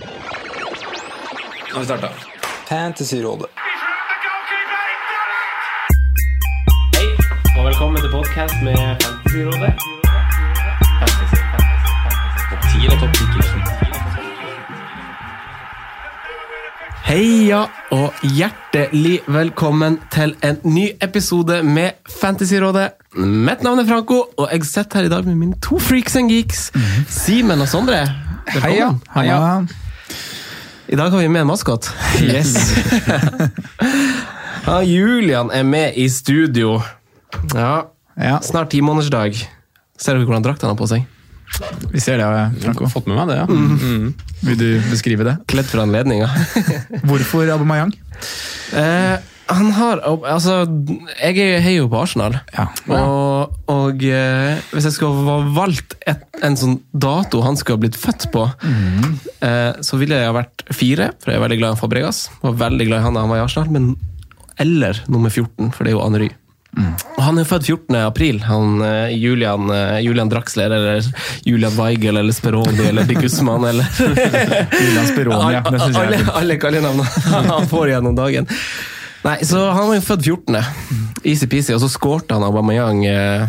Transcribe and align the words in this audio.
Nå 0.00 0.06
har 1.72 1.80
vi 1.80 1.84
starta. 1.86 2.08
Fantasyrådet. 2.68 3.46
Hei, 6.96 7.06
og 7.58 7.66
velkommen 7.68 8.02
til 8.02 8.10
podcast 8.10 8.54
med 8.64 8.76
Fantasyrådet. 9.04 9.74
Fantasy, 10.98 11.36
fantasy, 11.52 11.88
fantasy. 12.02 12.42
Topp 12.50 12.62
10 12.72 12.78
eller 12.86 12.98
topp 13.04 13.14
10 13.14 13.22
Heia 17.04 17.62
og 17.92 18.12
hjertelig 18.22 19.20
velkommen 19.28 20.00
til 20.10 20.34
en 20.42 20.58
ny 20.64 20.88
episode 21.02 21.62
med 21.62 21.90
Fantasyrådet. 22.20 22.90
Mitt 23.14 23.62
navn 23.62 23.78
er 23.78 23.86
Franco, 23.86 24.24
og 24.36 24.48
jeg 24.52 24.64
sitter 24.64 24.98
her 24.98 25.04
i 25.04 25.08
dag 25.08 25.24
med 25.24 25.34
mine 25.34 25.60
to 25.62 25.78
freaks 25.78 26.16
and 26.16 26.30
geeks, 26.30 26.72
Simen 27.08 27.60
og 27.60 27.68
Sondre. 27.68 28.23
Velkommen. 28.46 29.00
Heia. 29.14 29.66
I 30.86 30.96
dag 30.96 31.10
har 31.10 31.18
vi 31.18 31.28
med 31.28 31.40
en 31.40 31.46
maskot. 31.46 31.90
Yes. 32.22 32.54
Ja, 34.64 34.78
Julian 34.80 35.50
er 35.52 35.60
med 35.68 35.92
i 36.00 36.06
studio. 36.08 36.78
Ja, 37.52 37.90
Ja, 38.16 38.38
snart 38.40 38.70
timånedersdag. 38.72 39.34
Ser 40.00 40.16
dere 40.16 40.24
hvordan 40.24 40.44
drakten 40.46 40.70
har 40.70 40.78
på 40.78 40.86
seg? 40.88 41.02
vi 41.92 42.00
ser 42.00 42.16
det, 42.18 42.28
Franco. 42.62 42.88
Fått 42.88 43.04
med 43.10 43.18
meg 43.18 43.28
det, 43.28 43.36
ja. 43.42 43.44
Vil 44.48 44.56
du 44.58 44.64
beskrive 44.88 45.26
det? 45.28 45.34
Kledd 45.52 45.68
for 45.68 45.82
anledninga. 45.84 46.30
Hvorfor 47.10 47.44
Aubameyang? 47.52 47.92
eh, 48.72 49.18
han 49.48 49.70
har 49.76 50.00
Altså, 50.06 50.64
jeg 51.20 51.38
er- 51.38 51.60
heier 51.60 51.82
jo 51.82 51.88
på 51.92 52.00
Arsenal. 52.02 52.38
Ja. 52.56 52.66
Og, 52.88 53.54
og 53.68 54.04
eh, 54.04 54.60
hvis 54.72 54.84
jeg 54.88 54.92
skulle 54.96 55.24
ha 55.28 55.38
valgt 55.56 55.96
et, 56.06 56.22
en 56.42 56.56
sånn 56.56 56.78
dato 56.92 57.42
han 57.44 57.56
skulle 57.60 57.76
ha 57.78 57.84
blitt 57.84 57.98
født 58.00 58.30
på, 58.34 58.46
eh, 59.44 59.72
så 59.84 59.98
ville 60.00 60.16
jeg 60.20 60.30
ha 60.30 60.36
vært 60.36 60.64
fire, 60.74 61.10
for 61.20 61.32
jeg 61.32 61.40
er 61.40 61.44
veldig 61.48 61.60
glad 61.60 61.76
i 61.76 61.80
Fabregas. 61.82 62.24
Var 62.42 62.56
veldig 62.64 62.86
glad 62.88 63.00
i 63.02 63.04
han 63.08 63.14
da 63.18 63.20
han 63.26 63.32
var 63.34 63.42
i 63.42 63.44
Arsenal, 63.44 63.70
men 63.74 63.92
eller 64.62 65.00
nummer 65.10 65.30
14, 65.34 65.72
for 65.74 65.84
det 65.84 65.92
er 65.92 65.96
jo 65.98 66.04
Henry. 66.06 66.30
Og 66.74 67.20
Han 67.22 67.38
er 67.38 67.44
født 67.46 67.68
14. 67.68 67.94
april. 68.02 68.40
Han, 68.48 68.80
eh, 68.82 69.12
Julian, 69.14 69.68
eh, 69.70 70.00
Julian 70.02 70.28
Draxler 70.30 70.72
eller 70.74 71.04
Julian 71.46 71.76
Weigel 71.78 72.16
eller 72.18 72.34
Speroni 72.34 72.88
eller 72.88 73.04
Big 73.06 73.20
Guzman 73.22 73.62
eller 73.70 73.86
Julian 73.94 75.06
Speroni, 75.06 75.52
ja. 75.54 75.62
Alle, 75.62 76.18
alle 76.34 76.56
kallenavnene 76.58 77.46
han 77.52 77.68
får 77.70 77.92
gjennom 77.92 78.16
dagen. 78.18 78.48
Nei, 79.24 79.38
så 79.46 79.70
Han 79.72 79.88
var 79.88 79.94
jo 79.96 80.02
født 80.04 80.26
14. 80.26 80.58
Easy-peasy, 81.24 81.72
og 81.74 81.80
så 81.80 81.88
skårte 81.88 82.36
han 82.36 82.44
Aubameyang 82.44 83.04
eh, 83.08 83.46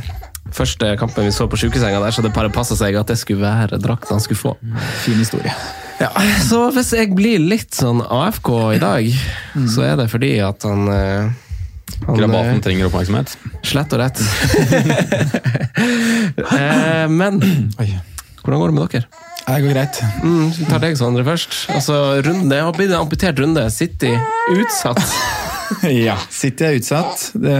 første 0.55 0.93
kampen 0.99 1.25
vi 1.27 1.31
så 1.35 1.47
på 1.51 1.57
sjukesenga 1.59 1.99
der, 1.99 2.11
så 2.15 2.23
det 2.23 2.31
bare 2.35 2.51
passa 2.53 2.75
seg 2.79 2.95
at 2.99 3.07
det 3.11 3.17
skulle 3.19 3.43
være 3.43 3.79
drakten 3.83 4.15
han 4.15 4.23
skulle 4.23 4.39
få. 4.39 4.53
Fin 5.03 5.19
historie. 5.19 5.51
Ja, 5.99 6.09
Så 6.43 6.69
hvis 6.75 6.91
jeg 6.95 7.11
blir 7.15 7.39
litt 7.39 7.75
sånn 7.75 8.01
AFK 8.03 8.49
i 8.75 8.79
dag, 8.83 9.07
så 9.71 9.81
er 9.87 9.95
det 9.99 10.09
fordi 10.11 10.33
at 10.43 10.63
han, 10.67 10.87
eh, 10.91 11.29
han 12.05 12.17
Krabaten 12.19 12.57
eh, 12.57 12.63
trenger 12.63 12.87
oppmerksomhet. 12.89 13.35
Slett 13.67 13.93
og 13.95 13.99
rett. 14.03 14.19
eh, 16.59 17.07
men 17.11 17.39
hvordan 18.43 18.59
går 18.59 18.67
det 18.67 18.75
med 18.75 18.83
dere? 18.95 19.07
Det 19.45 19.61
går 19.61 19.73
greit. 19.75 19.99
Mm, 20.25 20.47
vi 20.57 20.65
tar 20.67 20.79
deg, 20.81 20.95
Sondre, 20.97 21.23
først. 21.27 21.51
Altså, 21.69 21.93
runde, 22.25 22.49
Det 22.49 22.61
har 22.63 22.73
blitt 22.73 22.89
en 22.89 23.03
amputert 23.03 23.37
runde. 23.39 23.67
City 23.71 24.09
utsatt. 24.55 25.03
Ja, 26.07 26.17
City 26.29 26.65
er 26.67 26.77
utsatt. 26.79 27.31
Det, 27.33 27.57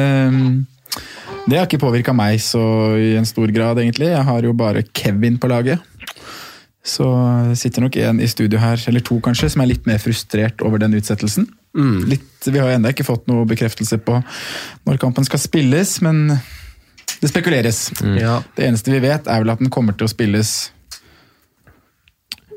det 1.45 1.57
har 1.57 1.67
ikke 1.67 1.81
påvirka 1.81 2.13
meg 2.15 2.39
så 2.43 2.61
i 2.99 3.13
en 3.19 3.27
stor 3.27 3.51
grad, 3.53 3.81
egentlig. 3.81 4.11
Jeg 4.13 4.25
har 4.29 4.47
jo 4.47 4.55
bare 4.57 4.85
Kevin 4.95 5.39
på 5.41 5.49
laget. 5.51 5.83
Så 6.85 7.05
sitter 7.57 7.81
nok 7.81 7.95
en 7.97 8.19
i 8.21 8.27
studio 8.29 8.59
her, 8.61 8.81
eller 8.87 9.01
to 9.01 9.17
kanskje, 9.25 9.49
som 9.53 9.63
er 9.63 9.71
litt 9.71 9.87
mer 9.89 9.97
frustrert 10.01 10.61
over 10.65 10.81
den 10.81 10.93
utsettelsen. 10.97 11.47
Litt, 12.07 12.45
vi 12.45 12.59
har 12.61 12.69
jo 12.69 12.75
ennå 12.77 12.91
ikke 12.93 13.07
fått 13.07 13.25
noe 13.27 13.47
bekreftelse 13.49 13.97
på 14.05 14.19
når 14.85 15.01
kampen 15.01 15.25
skal 15.27 15.41
spilles, 15.41 15.97
men 16.05 16.29
det 17.19 17.31
spekuleres. 17.31 17.89
Ja. 18.19 18.37
Det 18.55 18.67
eneste 18.67 18.93
vi 18.93 19.01
vet, 19.03 19.25
er 19.25 19.41
vel 19.41 19.51
at 19.55 19.63
den 19.63 19.73
kommer 19.73 19.97
til 19.97 20.07
å 20.07 20.11
spilles 20.13 20.53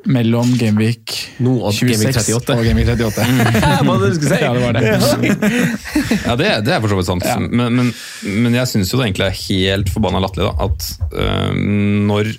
mellom 0.09 0.51
Gameweek 0.57 1.15
Nå 1.45 1.55
26 1.73 1.91
Gameweek 1.93 2.17
38. 2.17 2.57
og 2.57 2.65
Gameweek 2.65 2.89
38. 2.95 3.27
Hva 3.59 3.73
var 3.89 4.01
det 4.01 4.09
du 4.09 4.17
skulle 4.17 4.33
si? 4.33 4.41
Ja, 4.43 4.53
det 4.55 4.63
var 4.65 4.77
det. 4.77 4.85
Ja, 6.25 6.37
det, 6.41 6.49
det 6.67 6.75
er 6.75 6.83
for 6.83 6.93
så 6.93 6.99
vidt 7.01 7.11
sant. 7.11 7.27
Ja. 7.29 7.37
Men, 7.43 7.77
men, 7.77 7.93
men 8.47 8.57
jeg 8.57 8.71
syns 8.73 8.93
jo 8.93 9.01
det 9.01 9.11
egentlig 9.11 9.29
er 9.29 9.39
helt 9.43 9.93
forbanna 9.93 10.23
latterlig 10.25 10.49
da, 10.49 10.69
at 10.69 10.89
uh, 11.13 11.53
når 12.09 12.33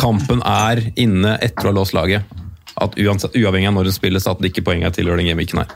kampen 0.00 0.44
er 0.46 0.82
inne 1.00 1.36
etter 1.44 1.68
å 1.68 1.72
ha 1.72 1.78
låst 1.80 1.96
laget, 1.96 2.28
at 2.74 2.96
uansett, 2.98 3.36
uavhengig 3.38 3.70
av 3.70 3.76
når 3.78 3.90
den 3.90 3.96
spilles, 3.96 4.28
at 4.28 4.40
det 4.42 4.52
ikke 4.52 4.66
poenget 4.68 4.96
tilhører 4.98 5.22
den 5.22 5.30
gameweeken 5.30 5.62
her. 5.62 5.74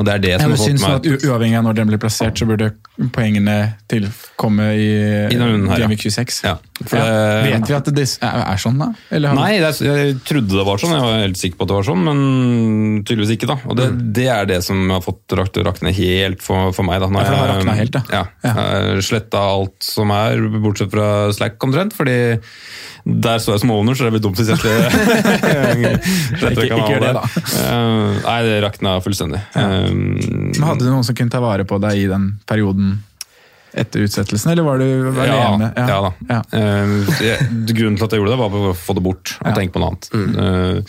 Og 0.00 0.06
det 0.08 0.14
er 0.14 0.22
det 0.24 0.30
Jeg 0.32 0.40
som 0.40 0.54
har 0.54 0.60
syns 0.64 0.84
fått 0.86 1.06
at 1.12 1.24
Uavhengig 1.28 1.58
av 1.60 1.64
når 1.66 1.76
den 1.76 1.90
blir 1.92 2.00
plassert, 2.00 2.38
så 2.40 2.46
burde 2.48 2.70
poengene 3.12 3.56
tilkomme 3.90 4.70
i, 4.72 4.86
I 5.28 5.36
ja. 5.36 5.88
26. 5.92 6.40
ja, 6.46 6.54
for 6.86 6.96
Ja. 6.96 7.42
Vet 7.44 7.68
vi 7.68 7.76
at 7.76 7.90
det 7.94 8.06
er, 8.24 8.56
sånn, 8.60 8.78
da? 8.80 8.88
Eller 9.12 9.34
Nei, 9.36 9.50
er, 9.60 9.70
jeg 9.76 10.16
trodde 10.24 10.56
det 10.56 10.64
var 10.66 10.80
sånn, 10.80 10.94
jeg 10.96 11.04
var 11.04 11.20
helt 11.20 11.40
sikker 11.40 11.60
på 11.60 11.66
at 11.66 11.72
det 11.72 11.76
var 11.78 11.88
sånn, 11.90 12.04
men 12.08 13.04
tydeligvis 13.04 13.34
ikke. 13.36 13.50
da. 13.52 13.58
Og 13.68 13.76
det, 13.76 13.88
Mm. 13.90 14.12
det 14.16 14.26
er 14.28 14.44
det 14.46 14.60
som 14.64 14.88
har 14.90 15.00
fått 15.04 15.36
rakt 15.36 15.56
rakne 15.64 15.92
helt 15.92 16.40
for, 16.42 16.72
for 16.72 16.82
meg. 16.88 17.00
da. 17.00 17.06
Når 17.08 17.20
Ja, 17.20 17.24
for 17.24 17.30
det 17.30 17.38
har 17.40 17.46
jeg- 17.48 17.60
raknet 17.60 17.76
helt, 17.76 17.92
da. 17.92 18.02
Ja. 18.10 18.24
Ja. 18.44 19.00
Sletta 19.00 19.38
alt 19.38 19.82
som 19.82 20.10
er, 20.10 20.36
bortsett 20.60 20.90
fra 20.90 21.32
Slack 21.32 21.58
omtrent, 21.60 21.92
fordi 21.92 22.40
der 23.04 23.38
står 23.40 23.54
jeg 23.56 23.60
som 23.64 23.70
owner, 23.74 23.94
så 23.96 24.04
det 24.06 24.12
blir 24.16 24.22
dumt 24.24 24.36
hvis 24.40 24.50
jeg 24.52 24.60
sletter 24.60 24.90
Ikke- 26.50 26.66
ikke 26.68 26.88
gjør 26.94 27.04
det, 27.06 27.12
da. 27.16 27.22
Uh, 27.24 27.68
Eh, 27.70 28.16
Nei, 28.24 28.38
det 28.46 28.56
rakna 28.64 28.96
fullstendig. 29.04 29.40
Eh, 29.56 29.90
Men 29.92 30.62
Hadde 30.66 30.84
du 30.84 30.90
noen 30.90 31.04
som 31.06 31.14
kunne 31.16 31.30
ta 31.32 31.40
vare 31.42 31.64
på 31.68 31.78
deg 31.82 31.98
i 32.04 32.08
den 32.10 32.34
perioden 32.48 32.98
etter 33.70 34.02
utsettelsen, 34.02 34.50
eller 34.50 34.64
var 34.66 34.80
du 34.82 34.86
alene? 35.14 35.68
Ja, 35.76 35.84
ja 35.86 35.98
da. 36.02 36.10
Ja. 36.28 36.40
Så 37.14 37.22
jeg, 37.22 37.44
grunnen 37.70 37.96
til 38.00 38.04
at 38.08 38.10
jeg 38.16 38.18
gjorde 38.20 38.32
det, 38.34 38.38
var 38.40 38.50
for 38.50 38.70
å 38.72 38.74
få 38.74 38.96
det 38.98 39.04
bort 39.06 39.34
og 39.40 39.46
Ja. 39.46 39.54
tenke 39.54 39.72
på 39.76 39.82
noe 39.82 39.92
annet. 39.92 40.08
Eh, 40.42 40.80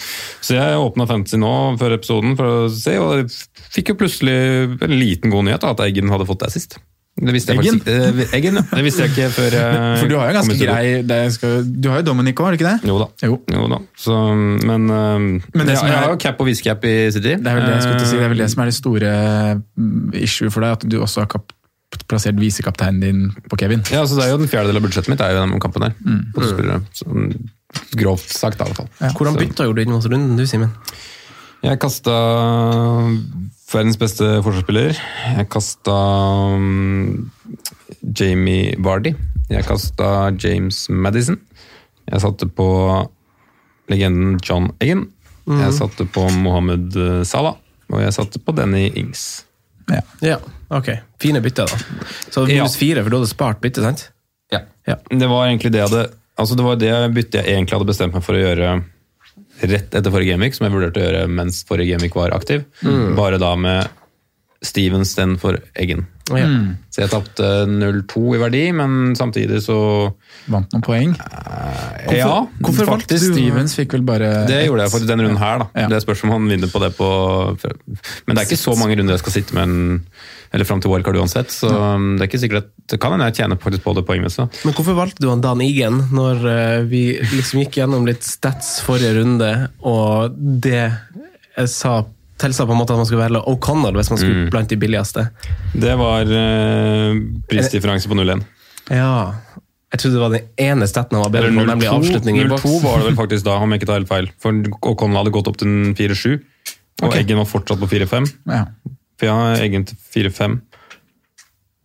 så 0.41 0.55
jeg 0.57 0.79
åpna 0.81 1.05
Fantasy 1.07 1.38
nå 1.38 1.51
før 1.77 1.94
episoden 2.00 2.33
for 2.39 2.45
å 2.66 2.69
se, 2.73 2.95
og 2.97 3.11
jeg 3.19 3.29
fikk 3.77 3.94
jo 3.94 4.00
plutselig 4.01 4.38
en 4.81 4.97
liten 4.97 5.29
god 5.29 5.45
nyhet 5.45 5.61
da, 5.61 5.75
at 5.75 5.83
Eggen 5.85 6.09
hadde 6.09 6.25
fått 6.25 6.41
det 6.41 6.51
sist. 6.57 6.79
Det 7.22 7.33
visste 7.35 7.51
jeg 7.53 7.59
Eggen? 7.59 7.79
faktisk. 7.83 8.17
Eh, 8.31 8.38
Eggen, 8.38 8.55
ja. 8.55 8.61
Det 8.72 8.83
visste 8.85 9.03
jeg 9.03 9.11
ikke 9.11 9.25
før 9.35 9.55
jeg 9.57 9.81
For 10.01 10.07
du 10.09 10.16
har 10.17 10.29
jo 10.31 10.35
ganske 10.39 10.55
grei 10.61 10.83
det 11.05 11.17
skal, 11.35 11.66
Du 11.67 11.89
har 11.91 11.99
jo 12.01 12.05
Dominic 12.07 12.39
òg, 12.39 12.45
har 12.47 12.55
du 12.55 12.57
ikke 12.57 12.69
det? 12.72 12.89
Jo 12.89 12.95
da. 13.01 13.07
Jo. 13.27 13.35
Jo 13.51 13.67
da. 13.73 13.79
Så, 13.99 14.16
men 14.63 14.88
Men 14.88 15.41
det 15.67 15.75
jeg, 15.75 15.77
som 15.81 15.88
jeg 15.91 15.95
er- 15.97 16.03
har 16.05 16.13
jo 16.16 16.19
cap 16.23 16.39
og 16.39 16.47
viscap 16.47 16.85
i 16.88 16.94
City. 17.11 17.35
Det 17.35 17.51
er 17.51 17.59
vel 17.59 17.66
det 17.67 17.73
jeg 17.75 17.83
skulle 17.83 18.05
si, 18.07 18.16
det 18.17 18.23
er 18.25 18.31
vel 18.35 18.44
det 18.45 18.50
som 18.55 18.61
er 18.63 18.71
det 18.71 18.77
store 18.79 19.11
mm, 19.77 20.13
issue 20.23 20.50
for 20.55 20.61
deg, 20.66 20.71
at 20.79 20.88
du 20.89 20.97
også 21.03 21.25
har 21.25 21.31
kap 21.35 21.51
plassert 22.07 22.38
visekapteinen 22.39 23.01
din 23.03 23.21
på 23.51 23.57
Kevin. 23.59 23.81
Ja, 23.91 24.05
så 24.07 24.16
det 24.16 24.23
er 24.25 24.29
jo 24.31 24.38
Den 24.39 24.47
fjerdedel 24.47 24.79
av 24.79 24.83
budsjettet 24.88 25.11
mitt 25.11 25.19
er 25.21 25.33
jo 25.35 25.41
den 25.44 25.59
kampen 25.59 25.83
der. 25.83 25.94
Mm. 26.00 26.85
Sånn, 26.95 27.25
grovt 28.00 28.31
sagt, 28.31 28.55
i 28.55 28.63
hvert 28.63 28.77
fall. 28.79 28.88
Ja. 29.01 29.09
Hvordan 29.11 29.35
bytta 29.35 29.67
gjorde 29.67 29.75
du 29.75 29.83
inn 29.83 29.91
mot 29.97 30.07
runden, 30.07 30.38
du, 30.39 30.45
Simen? 30.47 30.71
Jeg 31.61 31.77
kasta 31.83 32.16
verdens 33.71 33.97
beste 33.99 34.27
forsvarsspiller. 34.43 34.97
Jeg 35.37 35.47
kasta 35.53 35.95
um, 36.55 37.31
Jamie 38.17 38.75
Vardy. 38.83 39.13
Jeg 39.51 39.65
kasta 39.67 40.31
James 40.39 40.85
Madison. 40.89 41.39
Jeg 42.11 42.23
satte 42.23 42.47
på 42.47 42.67
legenden 43.91 44.37
John 44.43 44.71
Eggen. 44.81 45.07
Jeg 45.47 45.73
satte 45.75 46.05
på 46.07 46.23
Mohammed 46.43 46.95
eh, 46.95 47.21
Salah. 47.27 47.57
Og 47.91 47.99
jeg 47.99 48.13
satte 48.15 48.39
på 48.39 48.53
Denny 48.55 48.85
Ings. 48.95 49.43
Ja. 49.91 49.99
Ja, 50.23 50.38
ok. 50.71 50.93
Fine 51.19 51.41
bytter, 51.43 51.67
da. 51.67 52.07
Så 52.31 52.45
Ja. 52.47 52.61
minus 52.61 52.77
fire, 52.79 53.03
for 53.03 53.11
du 53.11 53.17
hadde 53.19 53.27
spart 53.31 53.59
byttet, 53.63 53.83
sant? 53.83 54.05
Ja. 54.53 54.61
Ja. 54.88 54.95
Det 55.09 55.27
var 55.27 55.47
egentlig 55.49 55.71
det 55.73 55.81
jeg 55.83 55.89
hadde 55.89 56.09
Altså 56.39 56.55
det 56.55 56.63
var 56.63 56.77
det 56.79 56.91
byttet 57.13 57.43
jeg 57.45 57.53
egentlig 57.57 57.75
hadde 57.75 57.85
bestemt 57.91 58.15
meg 58.15 58.23
for 58.23 58.33
å 58.33 58.39
gjøre 58.41 58.69
rett 59.69 59.94
etter 59.97 60.11
forrige 60.13 60.33
Gameweek, 60.35 60.55
som 60.57 60.67
jeg 60.67 60.73
vurderte 60.75 61.01
å 61.01 61.06
gjøre 61.07 61.25
mens 61.30 61.63
forrige 61.68 61.94
Gameweek 61.95 62.15
var 62.18 62.33
aktiv. 62.38 62.63
Bare 63.18 63.38
da 63.41 63.56
med 63.59 63.89
Stevens 64.62 65.15
den 65.18 65.38
for 65.41 65.57
Eggen. 65.74 66.03
Ja. 66.31 66.45
Så 66.94 67.01
jeg 67.01 67.09
tapte 67.12 67.47
0-2 67.68 68.36
i 68.38 68.39
verdi, 68.39 68.62
men 68.77 69.15
samtidig 69.19 69.57
så 69.65 69.77
Vant 70.53 70.71
noen 70.71 70.83
poeng. 70.86 71.15
Ja, 72.13 72.45
hvorfor 72.62 72.88
valgte 72.88 73.18
Faktisk, 73.18 73.33
du- 73.33 73.39
Stevens 73.39 73.74
fikk 73.75 73.95
vel 73.97 74.06
bare 74.07 74.30
det 74.47 74.62
gjorde 74.68 74.86
jeg 74.86 74.94
for 74.94 75.07
denne 75.09 75.25
runden 75.25 75.41
her, 75.41 75.63
da. 75.63 75.68
Ja. 75.75 75.88
Det 75.91 76.01
spørs 76.06 76.24
om 76.27 76.36
han 76.36 76.47
vinner 76.47 76.71
på 76.71 76.80
det 76.83 76.94
på 76.95 77.09
Men 78.27 78.36
det 78.36 78.38
er 78.38 78.47
ikke 78.47 78.62
så 78.62 78.77
mange 78.80 78.95
runder 78.97 79.18
jeg 79.18 79.24
skal 79.25 79.36
sitte 79.39 79.57
med 79.57 79.63
en 79.63 80.06
eller 80.51 80.68
fram 80.68 80.81
til 80.83 80.92
wildcard 80.92 81.15
uansett, 81.21 81.51
så 81.53 81.69
ja. 81.71 81.89
det 81.95 82.25
er 82.25 82.27
ikke 82.27 82.42
sikkert 82.42 82.65
at 82.65 82.71
det 82.92 83.00
kan 83.00 83.13
hende 83.15 83.30
jeg 83.30 83.38
tjener 83.39 83.59
faktisk 83.62 83.86
på 83.86 83.94
det 83.95 84.03
poengmessig. 84.07 84.48
Men 84.68 84.75
hvorfor 84.75 84.98
valgte 84.98 85.24
du 85.24 85.30
han 85.31 85.44
Dan 85.44 85.63
Igen 85.63 86.01
når 86.12 86.48
eh, 86.51 86.80
vi 86.92 87.03
liksom 87.24 87.62
gikk 87.63 87.80
gjennom 87.80 88.07
litt 88.09 88.27
stats 88.27 88.80
forrige 88.83 89.21
runde, 89.21 89.51
og 89.88 90.36
det 90.36 90.89
jeg 91.56 91.71
sa, 91.71 92.01
tilsa 92.42 92.65
på 92.68 92.75
en 92.75 92.81
måte 92.81 92.95
at 92.95 93.00
man 93.00 93.07
skulle 93.07 93.24
velge 93.24 93.44
O'Connell 93.48 93.95
hvis 93.95 94.12
man 94.12 94.19
skulle 94.19 94.50
blant 94.51 94.71
de 94.71 94.80
billigste? 94.81 95.27
Det 95.77 95.94
var 96.00 96.27
uh, 96.27 97.19
prisdifferanse 97.51 98.12
på 98.12 98.18
0-1. 98.18 98.44
Ja. 98.92 99.15
Jeg 99.92 100.00
trodde 100.00 100.15
det 100.15 100.24
var 100.24 100.33
den 100.33 100.69
ene 100.71 100.88
staten 100.88 101.18
han 101.18 101.25
var 101.25 101.33
bedre 101.33 101.51
på, 101.51 101.65
nemlig 101.68 101.89
0-2 101.92 101.98
avslutning 102.00 102.39
i 102.39 102.48
boks. 102.48 102.63
0-2 102.63 102.80
var 102.86 103.01
det 103.01 103.09
vel 103.09 103.19
faktisk 103.24 103.48
da, 103.48 103.57
om 103.59 103.71
jeg 103.74 103.81
ikke 103.81 103.92
tar 103.92 104.00
helt 104.00 104.12
feil. 104.12 104.31
For 104.42 104.63
O'Connell 104.80 105.21
hadde 105.21 105.36
gått 105.36 105.51
opp 105.51 105.59
til 105.62 105.92
4-7, 106.00 106.39
og 107.01 107.09
okay. 107.09 107.24
Eggen 107.24 107.42
var 107.42 107.50
fortsatt 107.50 107.81
på 107.81 107.92
4-5. 107.92 108.31
Ja. 108.51 108.65
For 109.21 109.29
jeg 109.29 109.38
har 109.38 109.59
egen 109.62 109.83
til 109.85 109.97
4-5. 110.15 110.56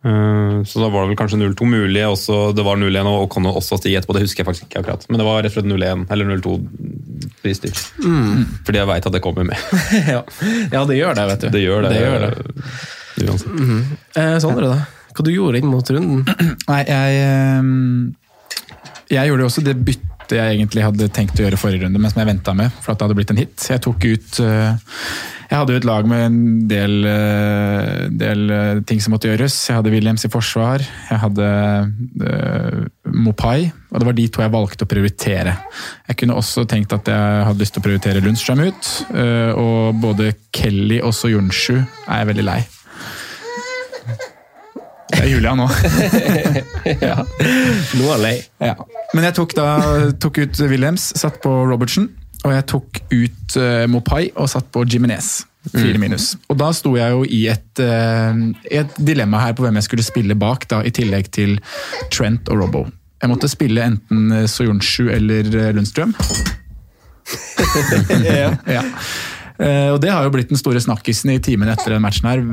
Eh, 0.07 0.63
Så 0.65 0.81
da 0.81 0.87
var 0.89 1.03
det 1.05 1.11
vel 1.11 1.19
kanskje 1.19 1.37
0-2 1.37 1.67
mulig, 1.69 2.01
også, 2.01 2.51
det 2.57 2.65
var 2.65 2.79
0-1 2.81 3.05
og 3.05 3.27
O'Connell 3.27 3.59
også 3.59 3.77
stige 3.77 3.99
etterpå. 3.99 4.15
Det 4.17 4.23
husker 4.25 4.41
jeg 4.41 4.47
faktisk 4.49 4.65
ikke 4.65 4.81
akkurat. 4.81 5.05
Men 5.11 5.21
det 5.21 5.27
var 5.27 5.43
rett 5.45 5.53
og 5.53 5.59
slett 5.59 5.69
0-1 5.69 6.05
eller 6.09 6.31
0-2 6.33 6.57
Mm. 8.03 8.41
Fordi 8.65 8.79
jeg 8.81 8.87
veit 8.89 9.05
at 9.07 9.13
det 9.13 9.21
kommer 9.23 9.45
med. 9.47 9.61
ja. 10.15 10.23
ja, 10.73 10.81
det 10.89 10.97
gjør 10.97 11.13
det, 11.15 11.25
vet 11.29 11.45
du. 11.45 11.47
Det 11.53 11.61
gjør 11.61 11.85
det. 11.85 11.93
det, 11.93 12.01
gjør 12.01 12.25
det. 12.25 12.33
Uansett. 13.23 14.01
Eh, 14.17 14.33
Sondre, 14.43 14.73
da? 14.73 14.81
Hva 15.13 15.25
du 15.25 15.31
gjorde 15.31 15.61
inn 15.61 15.69
mot 15.71 15.93
runden? 15.93 16.25
Nei, 16.71 16.81
jeg 16.89 17.21
ehm, 17.23 17.69
Jeg 19.13 19.29
gjorde 19.29 19.45
jo 19.45 19.49
også 19.53 19.63
det 19.69 19.77
byttet 19.77 20.35
jeg 20.35 20.57
egentlig 20.57 20.83
hadde 20.83 21.07
tenkt 21.15 21.39
å 21.39 21.45
gjøre 21.45 21.59
forrige 21.61 21.85
runde, 21.85 22.01
men 22.03 22.11
som 22.11 22.19
jeg 22.19 22.27
venta 22.27 22.51
med, 22.57 22.73
for 22.83 22.91
at 22.91 22.99
det 22.99 23.05
hadde 23.07 23.15
blitt 23.15 23.29
en 23.31 23.39
hit. 23.39 23.67
Jeg 23.71 23.79
tok 23.85 24.03
ut 24.03 24.39
eh, 24.43 24.97
Jeg 25.47 25.61
hadde 25.61 25.75
jo 25.75 25.79
et 25.79 25.87
lag 25.87 26.07
med 26.09 26.23
en 26.25 26.39
del, 26.67 26.95
eh, 27.07 28.07
del 28.11 28.49
eh, 28.51 28.79
ting 28.87 28.99
som 29.03 29.13
måtte 29.15 29.29
gjøres. 29.29 29.55
Jeg 29.69 29.79
hadde 29.79 29.93
Williams 29.93 30.27
i 30.27 30.31
forsvar, 30.31 30.83
jeg 30.83 31.21
hadde 31.21 31.47
uh, 32.23 32.81
Mopai, 33.15 33.69
og 33.91 34.01
det 34.01 34.09
var 34.09 34.17
de 34.17 34.25
to 34.27 34.43
jeg 34.43 34.53
valgte 34.53 34.83
å 34.83 34.91
prioritere. 34.91 35.55
Jeg 36.09 36.19
kunne 36.19 36.35
også 36.35 36.65
tenkt 36.67 36.95
at 36.97 37.07
jeg 37.07 37.45
hadde 37.47 37.63
lyst 37.63 37.77
til 37.77 37.83
å 37.83 37.87
prioritere 37.87 38.23
Lundstrøm 38.25 38.65
ut, 38.67 38.91
uh, 39.15 39.51
og 39.55 40.01
både 40.03 40.33
Kelly 40.51 40.99
og 40.99 41.15
Soyunshu 41.15 41.77
er 41.79 42.19
jeg 42.19 42.31
veldig 42.33 42.47
lei. 42.49 42.59
Det 45.07 45.23
er 45.23 45.31
Julia 45.31 45.55
nå. 45.55 45.69
ja. 47.07 47.21
Nå 47.95 48.13
er 48.17 48.19
lei. 48.19 48.37
Ja. 48.59 48.75
Men 49.15 49.29
jeg 49.29 49.37
tok 49.39 49.55
da 49.55 49.67
tok 50.19 50.43
ut 50.43 50.59
Williams, 50.67 51.13
satt 51.15 51.39
på 51.41 51.53
Robertsen. 51.71 52.11
Og 52.47 52.53
jeg 52.55 52.65
tok 52.71 52.99
ut 53.11 53.57
uh, 53.59 53.85
Mopai 53.91 54.29
og 54.35 54.47
satt 54.51 54.71
på 54.71 54.85
Jiminez. 54.87 55.41
Fire 55.67 55.99
minus. 55.99 56.29
Og 56.47 56.55
da 56.61 56.69
sto 56.71 56.93
jeg 56.95 57.11
jo 57.11 57.25
i 57.27 57.41
et, 57.51 57.81
uh, 57.83 58.37
et 58.71 59.01
dilemma 59.03 59.41
her 59.43 59.57
på 59.57 59.65
hvem 59.65 59.81
jeg 59.81 59.89
skulle 59.89 60.05
spille 60.07 60.37
bak, 60.39 60.63
da, 60.71 60.79
i 60.87 60.93
tillegg 60.95 61.27
til 61.35 61.57
Trent 62.13 62.47
og 62.53 62.61
Robbo. 62.63 62.85
Jeg 63.19 63.33
måtte 63.33 63.49
spille 63.51 63.83
enten 63.83 64.45
Soyonshu 64.47 65.09
eller 65.09 65.49
eh, 65.49 65.71
Lundstrøm. 65.73 66.13
ja. 68.29 68.53
Eh, 68.65 68.83
og 69.57 69.99
Det 70.01 70.11
har 70.13 70.23
jo 70.23 70.31
blitt 70.33 70.51
den 70.51 70.59
store 70.59 70.81
snakkisen 70.83 71.31
i 71.33 71.39
timen 71.41 71.69
etter 71.71 71.95
den 71.95 72.03
matchen. 72.03 72.27
her. 72.29 72.43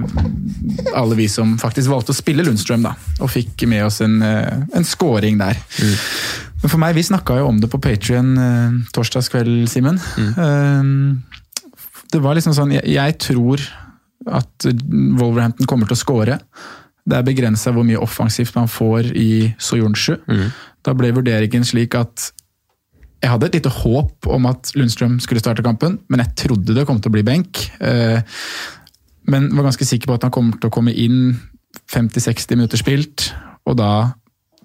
Alle 0.97 1.17
vi 1.19 1.27
som 1.29 1.57
faktisk 1.61 1.91
valgte 1.93 2.15
å 2.15 2.17
spille 2.17 2.45
Lundstrøm, 2.47 2.83
da, 2.87 2.95
og 3.21 3.31
fikk 3.31 3.67
med 3.69 3.85
oss 3.85 4.01
en, 4.01 4.23
eh, 4.23 4.63
en 4.75 4.85
scoring 4.89 5.39
der. 5.39 5.57
Men 6.63 6.71
for 6.71 6.79
meg, 6.79 6.95
Vi 6.95 7.03
snakka 7.03 7.39
jo 7.39 7.49
om 7.49 7.61
det 7.61 7.69
på 7.71 7.81
Patrion 7.81 8.39
eh, 8.39 8.71
torsdagskveld, 8.93 9.69
Simen. 9.69 10.01
Mm. 10.17 11.23
det 12.11 12.23
var 12.23 12.35
liksom 12.35 12.55
sånn, 12.55 12.73
jeg, 12.73 12.85
jeg 12.95 13.19
tror 13.19 13.61
at 14.31 14.65
Wolverhampton 14.65 15.67
kommer 15.67 15.87
til 15.87 15.97
å 15.97 16.01
score. 16.01 16.39
Det 17.05 17.17
er 17.19 17.27
begrensa 17.27 17.73
hvor 17.75 17.85
mye 17.85 18.01
offensivt 18.01 18.55
man 18.57 18.71
får 18.71 19.11
i 19.13 19.55
Soyunshu. 19.59 20.17
Da 20.85 20.95
ble 20.97 21.13
vurderingen 21.13 21.65
slik 21.65 21.95
at 21.99 22.31
jeg 23.25 23.33
hadde 23.33 23.49
et 23.49 23.57
lite 23.59 23.73
håp 23.73 24.29
om 24.35 24.51
at 24.51 24.75
Lundstrøm 24.77 25.17
skulle 25.23 25.41
starte 25.41 25.65
kampen, 25.65 25.97
men 26.13 26.21
jeg 26.21 26.35
trodde 26.45 26.77
det 26.77 26.85
kom 26.89 27.01
til 27.01 27.13
å 27.13 27.17
bli 27.17 27.25
benk. 27.27 27.63
Eh, 27.81 28.21
Men 29.25 29.49
var 29.57 29.71
ganske 29.71 29.87
sikker 29.89 30.11
på 30.11 30.19
at 30.19 30.27
han 30.27 30.33
kommer 30.35 30.59
til 30.61 30.69
å 30.69 30.75
komme 30.75 30.93
inn 30.93 31.39
50-60 31.89 32.59
minutter 32.59 32.77
spilt, 32.77 33.31
og 33.65 33.79
da 33.81 34.13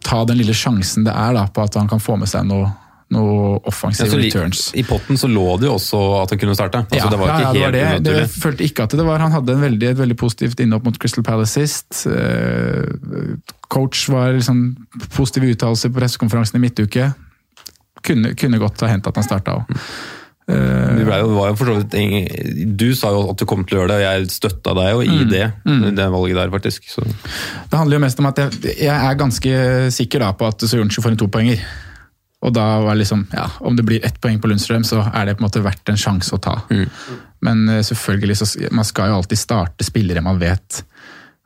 ta 0.03 0.25
den 0.27 0.39
lille 0.41 0.55
sjansen 0.55 1.05
det 1.07 1.13
er 1.15 1.37
da, 1.37 1.45
på 1.47 1.63
at 1.63 1.77
han 1.79 1.87
kan 1.87 2.01
få 2.03 2.17
med 2.19 2.27
seg 2.27 2.43
noe, 2.47 2.67
noe 3.15 3.61
offensive 3.71 4.11
ja, 4.11 4.19
returns. 4.19 4.65
I 4.75 4.83
potten 4.87 5.15
så 5.19 5.29
lå 5.31 5.45
det 5.61 5.69
jo 5.69 5.77
også 5.77 6.01
at 6.19 6.35
han 6.35 6.41
kunne 6.43 6.57
starte. 6.59 6.83
Altså, 6.89 7.07
det 7.13 7.21
var 7.21 7.31
ikke 7.31 7.45
ja, 7.61 7.71
det 7.71 7.85
helt 7.85 8.03
det. 8.03 8.17
det. 8.17 8.25
Jeg 8.25 8.33
følte 8.43 8.67
ikke 8.67 8.89
at 8.89 8.97
det 8.99 9.07
var 9.07 9.23
Han 9.23 9.31
hadde 9.37 9.55
en 9.55 9.63
veldig, 9.63 9.89
et 9.93 10.01
veldig 10.03 10.19
positivt 10.19 10.59
innhopp 10.59 10.91
mot 10.91 10.99
Crystal 10.99 11.23
Palace 11.23 11.55
sist. 11.55 12.03
Eh, 12.11 13.39
Coach 13.71 14.09
var 14.11 14.35
liksom 14.35 14.61
positive 15.15 15.55
uttalelser 15.55 15.93
på 15.93 16.01
pressekonferansen 16.01 16.59
i 16.59 16.65
midtuke. 16.67 17.11
Kunne, 18.05 18.33
kunne 18.39 18.59
godt 18.61 18.81
ha 18.85 18.93
hendt 18.93 19.07
at 19.09 19.19
han 19.19 19.25
starta 19.27 19.59
òg. 19.59 19.75
Du, 22.79 22.87
sa 22.97 23.11
jo 23.13 23.25
at 23.29 23.37
du 23.37 23.45
kom 23.49 23.61
til 23.67 23.77
å 23.77 23.81
gjøre 23.83 23.91
det, 23.91 23.97
og 23.99 24.05
jeg 24.07 24.31
støtta 24.33 24.73
deg 24.77 24.87
jo 24.95 25.03
i 25.03 25.19
Mm. 25.19 25.29
det, 25.29 25.91
det 25.97 26.07
valget 26.09 26.39
der, 26.39 26.49
faktisk. 26.49 26.87
Så. 26.89 27.03
Det 27.05 27.77
handler 27.77 27.99
jo 27.99 28.03
mest 28.05 28.19
om 28.19 28.29
at 28.31 28.41
jeg, 28.41 28.49
jeg 28.79 28.95
er 29.11 29.19
ganske 29.19 29.53
sikker 29.93 30.19
da 30.25 30.31
på 30.33 30.47
at 30.49 30.65
Soyuncu 30.65 31.01
får 31.03 31.13
en 31.13 31.21
topoenger. 31.21 31.61
Og 32.41 32.53
da 32.55 32.65
var 32.79 32.95
det 32.95 33.01
liksom, 33.03 33.25
ja, 33.35 33.49
Om 33.59 33.75
det 33.75 33.83
blir 33.85 34.05
ett 34.05 34.15
poeng 34.23 34.39
på 34.39 34.47
Lundstrøm, 34.47 34.83
så 34.87 35.01
er 35.13 35.25
det 35.27 35.35
på 35.37 35.43
en 35.43 35.49
måte 35.49 35.61
verdt 35.61 35.91
en 35.91 35.99
sjanse 35.99 36.31
å 36.33 36.39
ta. 36.39 36.55
Men 37.43 37.65
eh, 37.69 37.81
selvfølgelig, 37.83 38.37
så 38.39 38.71
man 38.71 38.87
skal 38.87 39.11
jo 39.11 39.19
alltid 39.19 39.37
starte 39.41 39.83
spillere 39.83 40.23
man 40.23 40.39
vet 40.39 40.83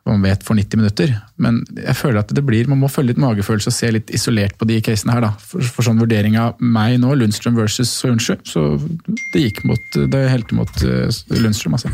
man 0.04 0.20
vet 0.20 0.42
for 0.44 0.52
90 0.58 0.76
minutter. 0.76 1.12
Men 1.40 1.62
jeg 1.80 1.96
føler 1.96 2.20
at 2.20 2.32
det 2.36 2.42
blir, 2.44 2.66
man 2.68 2.78
må 2.82 2.90
følge 2.92 3.14
litt 3.14 3.20
magefølelse 3.22 3.70
og 3.70 3.74
se 3.74 3.88
litt 3.94 4.10
isolert 4.14 4.52
på 4.60 4.66
de 4.68 4.76
casene 4.84 5.14
her. 5.16 5.22
da. 5.24 5.30
For, 5.40 5.64
for 5.64 5.86
sånn 5.86 5.96
vurdering 6.02 6.36
av 6.36 6.60
meg 6.60 6.98
nå, 7.00 7.14
Lundstrøm 7.16 7.56
versus 7.56 7.88
Sørensjø, 8.02 8.36
så 8.44 8.64
det 9.32 9.40
gikk 9.46 9.62
mot, 9.64 9.96
det 10.12 10.20
helte 10.28 10.58
mot 10.58 10.68
eh, 10.84 11.08
Lundstrøm. 11.40 11.78
altså. 11.78 11.88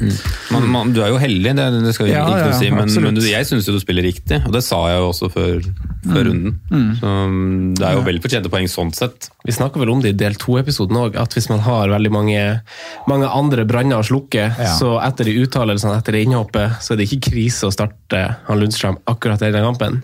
Man, 0.51 0.67
man, 0.75 0.91
du 0.97 0.99
er 1.05 1.12
jo 1.15 1.21
heldig, 1.23 1.55
det, 1.61 1.69
det 1.87 1.95
skal 1.95 2.09
vi 2.11 2.17
Ja, 2.17 2.25
ikke 2.27 2.51
ja, 2.51 2.59
si, 2.59 2.73
men, 2.75 2.91
men 3.07 3.21
du, 3.21 3.23
jeg 3.31 3.47
syns 3.47 3.71
jo 3.71 3.77
du 3.77 3.81
spiller 3.85 4.03
riktig, 4.11 4.41
og 4.43 4.59
det 4.59 4.65
sa 4.67 4.83
jeg 4.91 4.99
jo 5.05 5.07
også 5.12 5.31
før, 5.37 5.71
før 6.11 6.29
runden. 6.33 6.59
Så 6.99 7.15
mm, 7.31 7.79
det 7.79 7.87
er 7.93 7.95
jo 8.01 8.05
vel 8.11 8.21
fortjente 8.27 8.51
poeng 8.53 8.67
sånn 8.75 8.91
sett. 8.97 9.31
Vi 9.47 9.55
snakka 9.55 9.79
vel 9.81 9.95
om 9.95 10.03
det 10.03 10.17
i 10.17 10.19
del 10.19 10.35
to-episoden 10.41 10.99
òg, 11.01 11.15
at 11.21 11.39
hvis 11.39 11.47
man 11.53 11.62
har 11.65 11.95
veldig 11.95 12.11
mange, 12.19 12.43
mange 13.09 13.31
andre 13.31 13.65
branner 13.71 14.03
å 14.03 14.07
slukke, 14.11 14.51
Ja. 14.61 14.75
så 14.77 14.97
etter 15.07 15.31
de 15.31 15.39
uttalelsene 15.47 15.95
etter 16.03 16.19
det 16.19 16.27
innhoppet, 16.27 16.81
så 16.83 16.93
er 16.97 17.01
det 17.01 17.07
ikke 17.09 17.31
krise 17.31 17.71
å 17.71 17.73
starte 17.75 17.97
han 18.19 18.61
Lundstrøm 18.61 18.99
akkurat 19.11 19.43
i 19.47 19.53
den 19.55 19.65
kampen. 19.65 20.01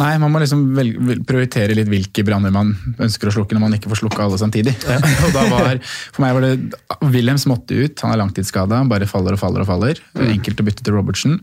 Nei, 0.00 0.12
man 0.22 0.32
må 0.32 0.40
liksom 0.42 0.64
vel, 0.76 0.92
vel, 0.98 1.22
prioritere 1.28 1.76
litt 1.76 1.90
hvilke 1.90 2.24
branner 2.26 2.54
man 2.54 2.72
ønsker 2.96 3.28
å 3.28 3.34
slukke 3.36 3.56
når 3.56 3.64
man 3.66 3.76
ikke 3.76 3.92
får 3.92 4.02
slukka 4.02 4.24
alle 4.26 4.40
samtidig. 4.40 4.74
og 5.26 5.36
da 5.36 5.46
var, 5.50 5.80
For 5.84 6.24
meg 6.24 6.36
var 6.36 6.46
det 6.46 6.54
Williams 7.12 7.46
måtte 7.50 7.76
ut, 7.76 8.04
han 8.04 8.14
er 8.14 8.22
langtidsskada, 8.22 8.82
bare 8.90 9.08
faller 9.10 9.36
og 9.36 9.42
faller 9.42 9.64
og 9.64 9.70
faller. 9.70 10.02
Enkelt 10.24 10.62
å 10.62 10.66
bytte 10.66 10.86
til 10.86 10.96
Robertsen. 10.96 11.40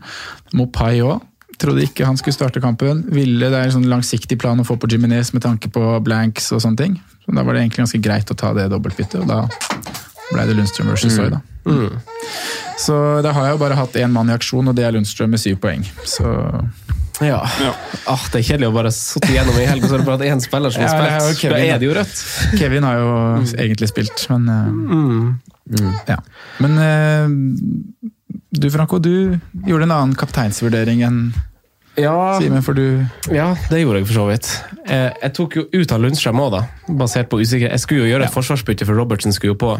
Mopai 0.56 0.98
òg. 1.04 1.20
Trodde 1.60 1.84
ikke 1.84 2.06
han 2.08 2.16
skulle 2.16 2.36
starte 2.36 2.62
kampen. 2.64 3.04
Ville, 3.12 3.50
Det 3.52 3.58
er 3.58 3.68
en 3.68 3.76
sånn 3.80 3.90
langsiktig 3.90 4.38
plan 4.40 4.60
å 4.60 4.64
få 4.64 4.78
på 4.80 4.88
Jiminez 4.88 5.34
med 5.36 5.44
tanke 5.44 5.68
på 5.72 5.82
blanks 6.04 6.48
og 6.56 6.62
sånne 6.64 6.80
ting. 6.80 7.00
Så 7.24 7.36
Da 7.36 7.44
var 7.44 7.54
det 7.54 7.66
egentlig 7.66 7.84
ganske 7.84 8.00
greit 8.00 8.32
å 8.32 8.36
ta 8.36 8.54
det 8.56 8.70
dobbeltbyttet, 8.72 9.20
og 9.20 9.28
da 9.28 9.44
ble 10.30 10.46
det 10.46 10.56
Lundstrøm 10.56 10.88
versus 10.88 11.14
Soy, 11.14 11.28
da. 11.28 11.42
Så 12.80 12.94
da 13.22 13.32
har 13.36 13.44
jeg 13.50 13.56
jo 13.56 13.60
bare 13.60 13.76
hatt 13.76 13.96
én 14.00 14.12
mann 14.14 14.30
i 14.30 14.34
aksjon, 14.34 14.68
og 14.70 14.76
det 14.78 14.86
er 14.86 14.94
Lundstrøm 14.96 15.30
med 15.34 15.42
syv 15.42 15.58
poeng. 15.60 15.84
Så 16.08 16.24
Ja. 17.20 17.42
Ah, 18.08 18.22
det 18.32 18.40
er 18.40 18.46
kjedelig 18.46 18.70
å 18.70 18.72
bare 18.78 18.90
sitte 18.96 19.28
gjennom 19.28 19.58
i 19.60 19.66
helg 19.68 19.84
og 19.84 19.90
så 19.90 19.98
er 19.98 20.00
det 20.00 20.06
bare 20.06 20.22
at 20.22 20.30
én 20.32 20.40
spiller 20.40 20.72
som 20.72 20.82
har 20.86 20.94
Ja, 20.96 21.02
er 21.18 21.20
spilt. 21.20 21.42
Da 21.42 21.58
Kevin, 21.58 21.74
er 21.74 21.78
det 21.82 21.86
jo 21.90 21.96
rødt. 21.98 22.22
Kevin 22.56 22.86
har 22.88 22.96
jo 22.96 23.10
egentlig 23.60 23.88
spilt, 23.92 24.24
men 24.32 24.48
eh, 24.48 25.90
Ja. 26.08 26.16
Men 26.64 26.78
eh, 26.80 27.28
du 28.56 28.70
Franco, 28.72 28.98
du 28.98 29.38
gjorde 29.66 29.84
en 29.84 29.92
annen 29.94 30.16
kapteinsvurdering 30.18 31.04
enn 31.06 31.20
Ja, 32.00 32.38
Simen, 32.40 32.62
for 32.64 32.76
du 32.76 33.04
ja, 33.30 33.50
det 33.70 33.82
gjorde 33.82 34.00
jeg 34.00 34.08
for 34.08 34.16
så 34.16 34.26
vidt. 34.30 34.48
Jeg, 34.86 35.12
Jeg 35.22 35.32
tok 35.36 35.56
jo 35.58 35.64
ut 35.74 35.92
av 35.92 36.00
Lundstrøm 36.02 36.40
òg, 36.42 36.54
da. 36.54 36.62
Basert 37.00 37.28
på 37.30 37.40
usikkerhet. 37.42 37.74
Jeg 37.76 37.84
skulle 37.84 38.06
jo 38.06 38.10
gjøre 38.14 38.26
et 38.26 38.34
forsvarsbytte, 38.34 38.88
for 38.88 38.98
Robertsen 38.98 39.34
skulle 39.36 39.54
jo 39.54 39.58
på. 39.60 39.74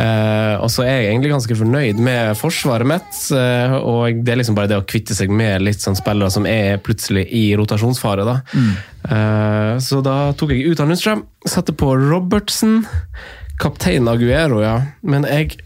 Eh, 0.00 0.54
og 0.58 0.72
så 0.72 0.86
er 0.86 0.96
jeg 1.02 1.12
egentlig 1.12 1.34
ganske 1.34 1.58
fornøyd 1.60 2.00
med 2.02 2.32
forsvaret 2.40 2.88
mitt. 2.88 3.20
Uh, 3.30 3.76
og 3.78 4.24
det 4.24 4.34
er 4.34 4.40
liksom 4.40 4.56
bare 4.58 4.70
det 4.72 4.80
å 4.80 4.86
kvitte 4.88 5.16
seg 5.16 5.30
med 5.30 5.62
litt 5.66 5.84
sånn 5.84 5.98
spillere 5.98 6.32
som 6.32 6.48
er 6.48 6.80
plutselig 6.82 7.26
i 7.30 7.46
rotasjonsfare. 7.58 8.26
da. 8.26 8.40
Eh, 9.04 9.78
så 9.84 10.00
da 10.04 10.32
tok 10.38 10.54
jeg 10.54 10.72
ut 10.72 10.80
av 10.80 10.88
Lundstrøm, 10.90 11.24
satte 11.46 11.74
på 11.76 11.92
Robertsen. 12.00 12.82
Kaptein 13.60 14.08
Aguero, 14.10 14.62
ja. 14.64 14.78
Men 15.06 15.26
jeg 15.28 15.58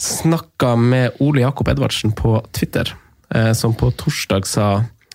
snakka 0.00 0.74
med 0.80 1.20
Ole 1.24 1.44
Jakob 1.44 1.68
Edvardsen 1.68 2.14
på 2.16 2.38
Twitter, 2.56 2.94
eh, 3.34 3.52
som 3.52 3.74
på 3.76 3.90
torsdag 4.00 4.46
sa 4.48 4.68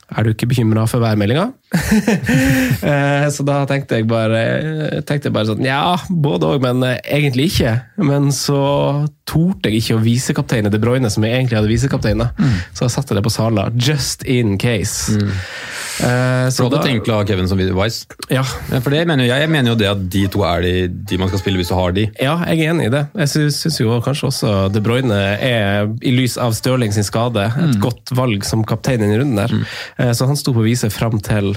er 0.09 0.25
du 0.25 0.31
ikke 0.33 0.49
bekymra 0.49 0.85
for 0.89 1.03
værmeldinga? 1.03 1.49
Eh, 2.79 3.25
så 3.33 3.43
da 3.43 3.57
tenkte 3.67 3.97
jeg 3.99 4.05
bare, 4.07 5.01
tenkte 5.03 5.27
jeg 5.27 5.33
bare 5.35 5.49
sånn 5.49 5.65
Ja, 5.65 5.97
både 6.07 6.47
òg, 6.53 6.61
men 6.63 6.79
eh, 6.87 7.01
egentlig 7.17 7.49
ikke. 7.51 7.73
Men 8.07 8.29
så 8.33 8.61
torde 9.27 9.67
jeg 9.69 9.83
ikke 9.83 9.97
å 9.97 10.03
vise 10.03 10.35
kapteinen 10.37 10.71
De 10.71 10.79
Bruyne, 10.81 11.11
som 11.11 11.25
jeg 11.27 11.35
egentlig 11.35 11.59
hadde 11.59 11.71
visekaptein. 11.71 12.23
Mm. 12.23 12.55
Så 12.71 12.87
jeg 12.87 12.95
satte 12.95 13.17
det 13.17 13.25
på 13.25 13.33
Sala, 13.33 13.67
just 13.75 14.23
in 14.23 14.55
case. 14.61 15.19
Eh, 15.19 15.43
Så 15.99 16.63
så 16.63 16.67
du 16.69 16.77
da, 16.77 16.81
tenkt 16.85 17.09
å 17.11 17.17
ha 17.19 17.25
Kevin 17.27 17.49
som 17.49 17.59
Wise? 17.59 18.05
ja, 18.31 18.43
Ja, 18.71 18.79
for 18.79 18.93
det 18.93 19.01
mener 19.09 19.27
jeg, 19.27 19.43
jeg 19.43 19.51
mener 19.51 19.73
jo 19.73 19.77
det 19.79 19.89
at 19.91 20.05
de 20.13 20.21
to 20.31 20.45
er 20.47 20.63
de, 20.63 20.73
de 20.87 21.19
man 21.19 21.31
skal 21.31 21.41
spille 21.41 21.59
hvis 21.59 21.71
du 21.71 21.75
har 21.77 21.95
de. 21.95 22.05
Ja, 22.21 22.37
jeg 22.47 22.63
er 22.63 22.73
enig 22.73 22.87
i 22.87 22.93
det. 22.93 23.03
Jeg 23.25 23.33
syns, 23.33 23.79
jo 23.81 23.99
kanskje 24.05 24.29
også 24.29 24.53
De 24.73 24.81
Bruyne 24.85 25.19
er, 25.35 25.89
i 26.01 26.13
lys 26.15 26.37
av 26.41 26.55
Stirling 26.57 26.95
sin 26.95 27.07
skade, 27.07 27.49
et 27.51 27.77
godt 27.83 28.13
valg 28.15 28.47
som 28.47 28.63
kaptein 28.67 29.03
i 29.05 29.11
runden 29.19 29.37
der. 29.39 29.53
Eh, 29.99 30.13
Så 30.15 30.27
han 30.29 30.39
sto 30.39 30.55
på 30.55 30.65
viset 30.65 30.93
fram 30.95 31.19
til 31.23 31.53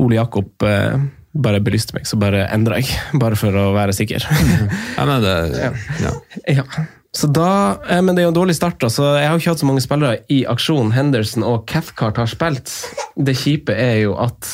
Ole 0.00 0.16
Jakob 0.20 0.62
uh, 0.62 1.00
bare 1.32 1.60
belyste 1.64 1.96
meg, 1.96 2.06
så 2.08 2.18
bare 2.20 2.44
endra 2.52 2.78
jeg. 2.80 2.92
Bare 3.22 3.38
for 3.40 3.56
å 3.56 3.70
være 3.76 3.94
sikker. 3.96 4.24
Ja, 4.28 5.06
men 5.08 5.24
det, 5.24 5.36
ja. 6.04 6.12
ja. 6.60 6.66
Så 7.12 7.28
da, 7.28 7.76
eh, 7.92 8.00
men 8.00 8.14
det 8.16 8.22
er 8.22 8.28
jo 8.30 8.32
en 8.32 8.38
dårlig 8.40 8.54
start. 8.56 8.78
da, 8.80 8.88
så 8.88 9.18
Jeg 9.20 9.28
har 9.28 9.36
jo 9.36 9.40
ikke 9.42 9.52
hatt 9.52 9.60
så 9.60 9.68
mange 9.68 9.82
spillere 9.84 10.18
i 10.32 10.44
aksjon. 10.48 10.92
Henderson 10.96 11.44
og 11.44 11.66
Cathcart 11.68 12.16
har 12.16 12.26
spilt. 12.30 12.72
Det 13.20 13.34
kjipe 13.36 13.74
er 13.76 13.98
jo 14.06 14.14
at 14.16 14.48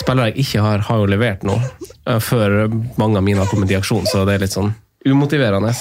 spillere 0.00 0.30
jeg 0.32 0.46
ikke 0.46 0.62
har, 0.64 0.78
har 0.88 0.96
jo 1.02 1.10
levert 1.12 1.44
nå. 1.44 1.58
eh, 2.06 2.18
Før 2.18 2.68
mange 2.96 3.20
av 3.20 3.22
mine 3.26 3.38
har 3.44 3.50
kommet 3.52 3.70
i 3.70 3.76
aksjon, 3.76 4.06
så 4.08 4.24
det 4.24 4.38
er 4.38 4.46
litt 4.46 4.56
sånn 4.56 4.72
umotiverende. 5.06 5.74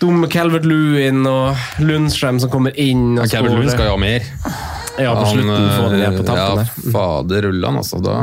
Dum 0.00 0.26
Calvert 0.28 0.64
Lewin 0.68 1.24
og 1.28 1.56
Lundstrøm 1.80 2.38
som 2.40 2.50
kommer 2.52 2.76
inn. 2.76 3.18
og 3.18 3.24
Lund 3.24 3.48
scorer. 3.48 3.70
skal 3.72 3.86
jo 3.88 3.94
ha 3.96 4.00
mer. 4.00 4.20
Ja, 4.96 5.12
på 5.16 5.26
slutten 5.28 5.66
få 5.76 5.88
det 5.92 5.98
ned 6.00 6.14
på 6.20 6.24
tampen 6.24 6.60
ja, 6.60 6.62
der. 6.62 6.92
fader 6.92 7.42
rullan, 7.48 7.76
altså. 7.82 7.98
Da, 8.04 8.14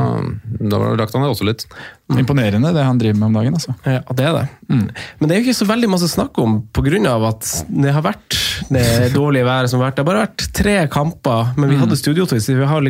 da 0.70 0.80
rakk 0.98 1.12
han 1.14 1.22
det 1.22 1.30
også 1.30 1.46
litt. 1.46 1.66
Imponerende 2.12 2.68
det 2.76 2.82
han 2.84 2.98
driver 3.00 3.16
med 3.16 3.26
om 3.30 3.36
dagen. 3.38 3.54
altså. 3.56 3.72
Ja, 3.88 4.00
det 4.12 4.24
er 4.28 4.34
det. 4.36 4.48
Men 4.68 5.28
det 5.28 5.30
er 5.30 5.38
jo 5.40 5.46
ikke 5.46 5.56
så 5.62 5.66
veldig 5.70 5.88
masse 5.88 6.04
å 6.04 6.12
snakke 6.12 6.42
om 6.42 6.58
pga. 6.76 7.28
at 7.30 7.64
det 7.70 7.92
har 7.96 8.02
vært 8.04 8.36
det 8.68 9.12
dårlige 9.14 9.44
været 9.48 9.70
som 9.70 9.80
har 9.80 9.88
vært. 9.90 9.96
Det 9.96 10.04
har 10.04 10.10
bare 10.12 10.26
vært 10.26 10.52
tre 10.52 10.76
kamper, 10.92 11.54
men 11.56 11.70
vi 11.72 11.76
hadde 11.80 11.96
studiotid, 11.96 12.42
så 12.44 12.58
vi 12.58 12.64
har 12.68 12.84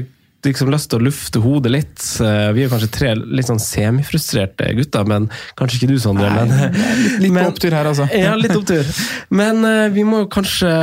liksom 0.45 0.69
lyst 0.69 0.91
til 0.91 0.99
å 0.99 1.05
lufte 1.07 1.41
hodet 1.41 1.71
litt. 1.73 2.03
Eh, 2.21 2.51
Vi 2.53 2.65
er 2.65 2.69
kanskje 2.69 2.91
tre 2.93 3.15
litt 3.15 3.47
sånn 3.49 3.63
semifrustrerte 3.63 4.75
gutter, 4.77 5.07
men 5.09 5.31
kanskje 5.57 5.79
ikke 5.79 5.89
du, 5.95 5.99
Sondre. 6.03 6.29
Nei, 6.29 6.45
men, 6.45 6.75
Litt 7.23 7.31
på 7.31 7.35
men- 7.39 7.47
opptur 7.49 7.71
her, 7.73 7.85
altså. 7.87 8.09
Ja, 8.13 8.35
litt 8.37 8.53
opptur. 8.59 8.85
Men 9.31 9.65
eh, 9.65 9.89
vi 9.95 10.03
må 10.05 10.25
jo 10.25 10.29
kanskje 10.29 10.75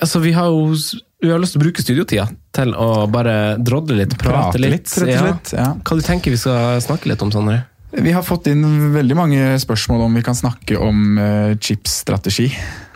Altså, 0.00 0.20
vi 0.22 0.30
har 0.30 0.46
jo 0.46 0.76
vi 1.22 1.32
har 1.32 1.40
lyst 1.42 1.56
til 1.56 1.62
å 1.62 1.64
bruke 1.66 1.82
studiotida 1.82 2.28
til 2.54 2.74
å 2.78 3.06
bare 3.10 3.56
drodle 3.58 3.96
litt, 3.98 4.14
prate, 4.18 4.52
Prate 4.52 4.62
litt. 4.62 4.76
litt, 4.76 4.92
slett, 4.92 5.52
ja. 5.56 5.72
Hva 5.82 5.98
du 5.98 6.04
tenker 6.06 6.34
vi 6.34 6.38
skal 6.40 6.78
snakke 6.84 7.10
litt 7.10 7.24
om, 7.24 7.32
Sondre? 7.34 7.64
Vi 7.88 8.12
har 8.12 8.22
fått 8.22 8.50
inn 8.50 8.92
veldig 8.92 9.16
mange 9.16 9.44
spørsmål 9.62 10.02
om 10.04 10.16
vi 10.18 10.22
kan 10.22 10.36
snakke 10.36 10.76
om 10.76 11.16
uh, 11.16 11.54
chipsstrategi. 11.56 12.50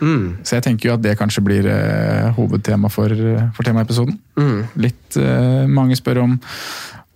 Mm. 0.05 0.45
Så 0.45 0.59
jeg 0.59 0.65
tenker 0.67 0.89
jo 0.89 0.93
at 0.93 1.01
det 1.01 1.15
kanskje 1.17 1.41
blir 1.43 1.65
uh, 1.65 2.29
hovedtema 2.37 2.91
for, 2.93 3.09
for 3.57 3.65
temaepisoden. 3.65 4.19
Mm. 4.37 4.59
Litt 4.85 5.17
uh, 5.17 5.65
Mange 5.65 5.97
spør 5.97 6.21
om 6.27 6.37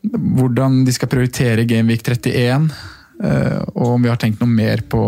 hvordan 0.07 0.81
de 0.87 0.93
skal 0.95 1.09
prioritere 1.11 1.65
Gameweek 1.67 2.03
31, 2.05 2.67
eh, 3.23 3.57
og 3.73 3.95
om 3.95 4.03
vi 4.05 4.11
har 4.11 4.19
tenkt 4.21 4.39
noe 4.43 4.51
mer 4.51 4.83
på 4.87 5.01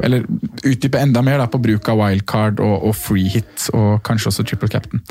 eller 0.00 0.24
utdype 0.64 1.00
enda 1.00 1.20
mer 1.22 1.38
da, 1.42 1.46
på 1.50 1.60
bruk 1.62 1.88
av 1.92 1.98
wildcard 2.00 2.62
og, 2.64 2.86
og 2.88 2.94
free 2.96 3.28
hit, 3.28 3.66
og 3.76 4.00
kanskje 4.06 4.30
også 4.30 4.44
triple 4.48 4.70
captain. 4.72 5.02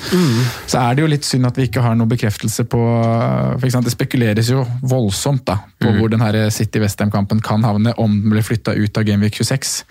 Så 0.66 0.80
er 0.82 0.96
det 0.98 1.04
jo 1.04 1.12
litt 1.12 1.28
synd 1.28 1.46
at 1.46 1.60
vi 1.60 1.68
ikke 1.70 1.84
har 1.86 1.96
noen 1.96 2.10
bekreftelse 2.10 2.66
på 2.72 2.82
for 2.82 3.68
eksempel, 3.68 3.90
Det 3.92 3.96
spekuleres 3.96 4.50
jo 4.52 4.66
voldsomt 4.82 5.46
da, 5.46 5.60
på 5.82 5.94
hvor 6.00 6.10
den 6.12 6.24
her 6.24 6.50
City 6.50 6.82
Westham-kampen 6.82 7.42
kan 7.46 7.64
havne 7.64 7.94
om 8.02 8.18
den 8.24 8.34
blir 8.34 8.46
flytta 8.46 8.74
ut 8.74 8.98
av 8.98 9.06
Gameweek 9.08 9.38
26. 9.38 9.84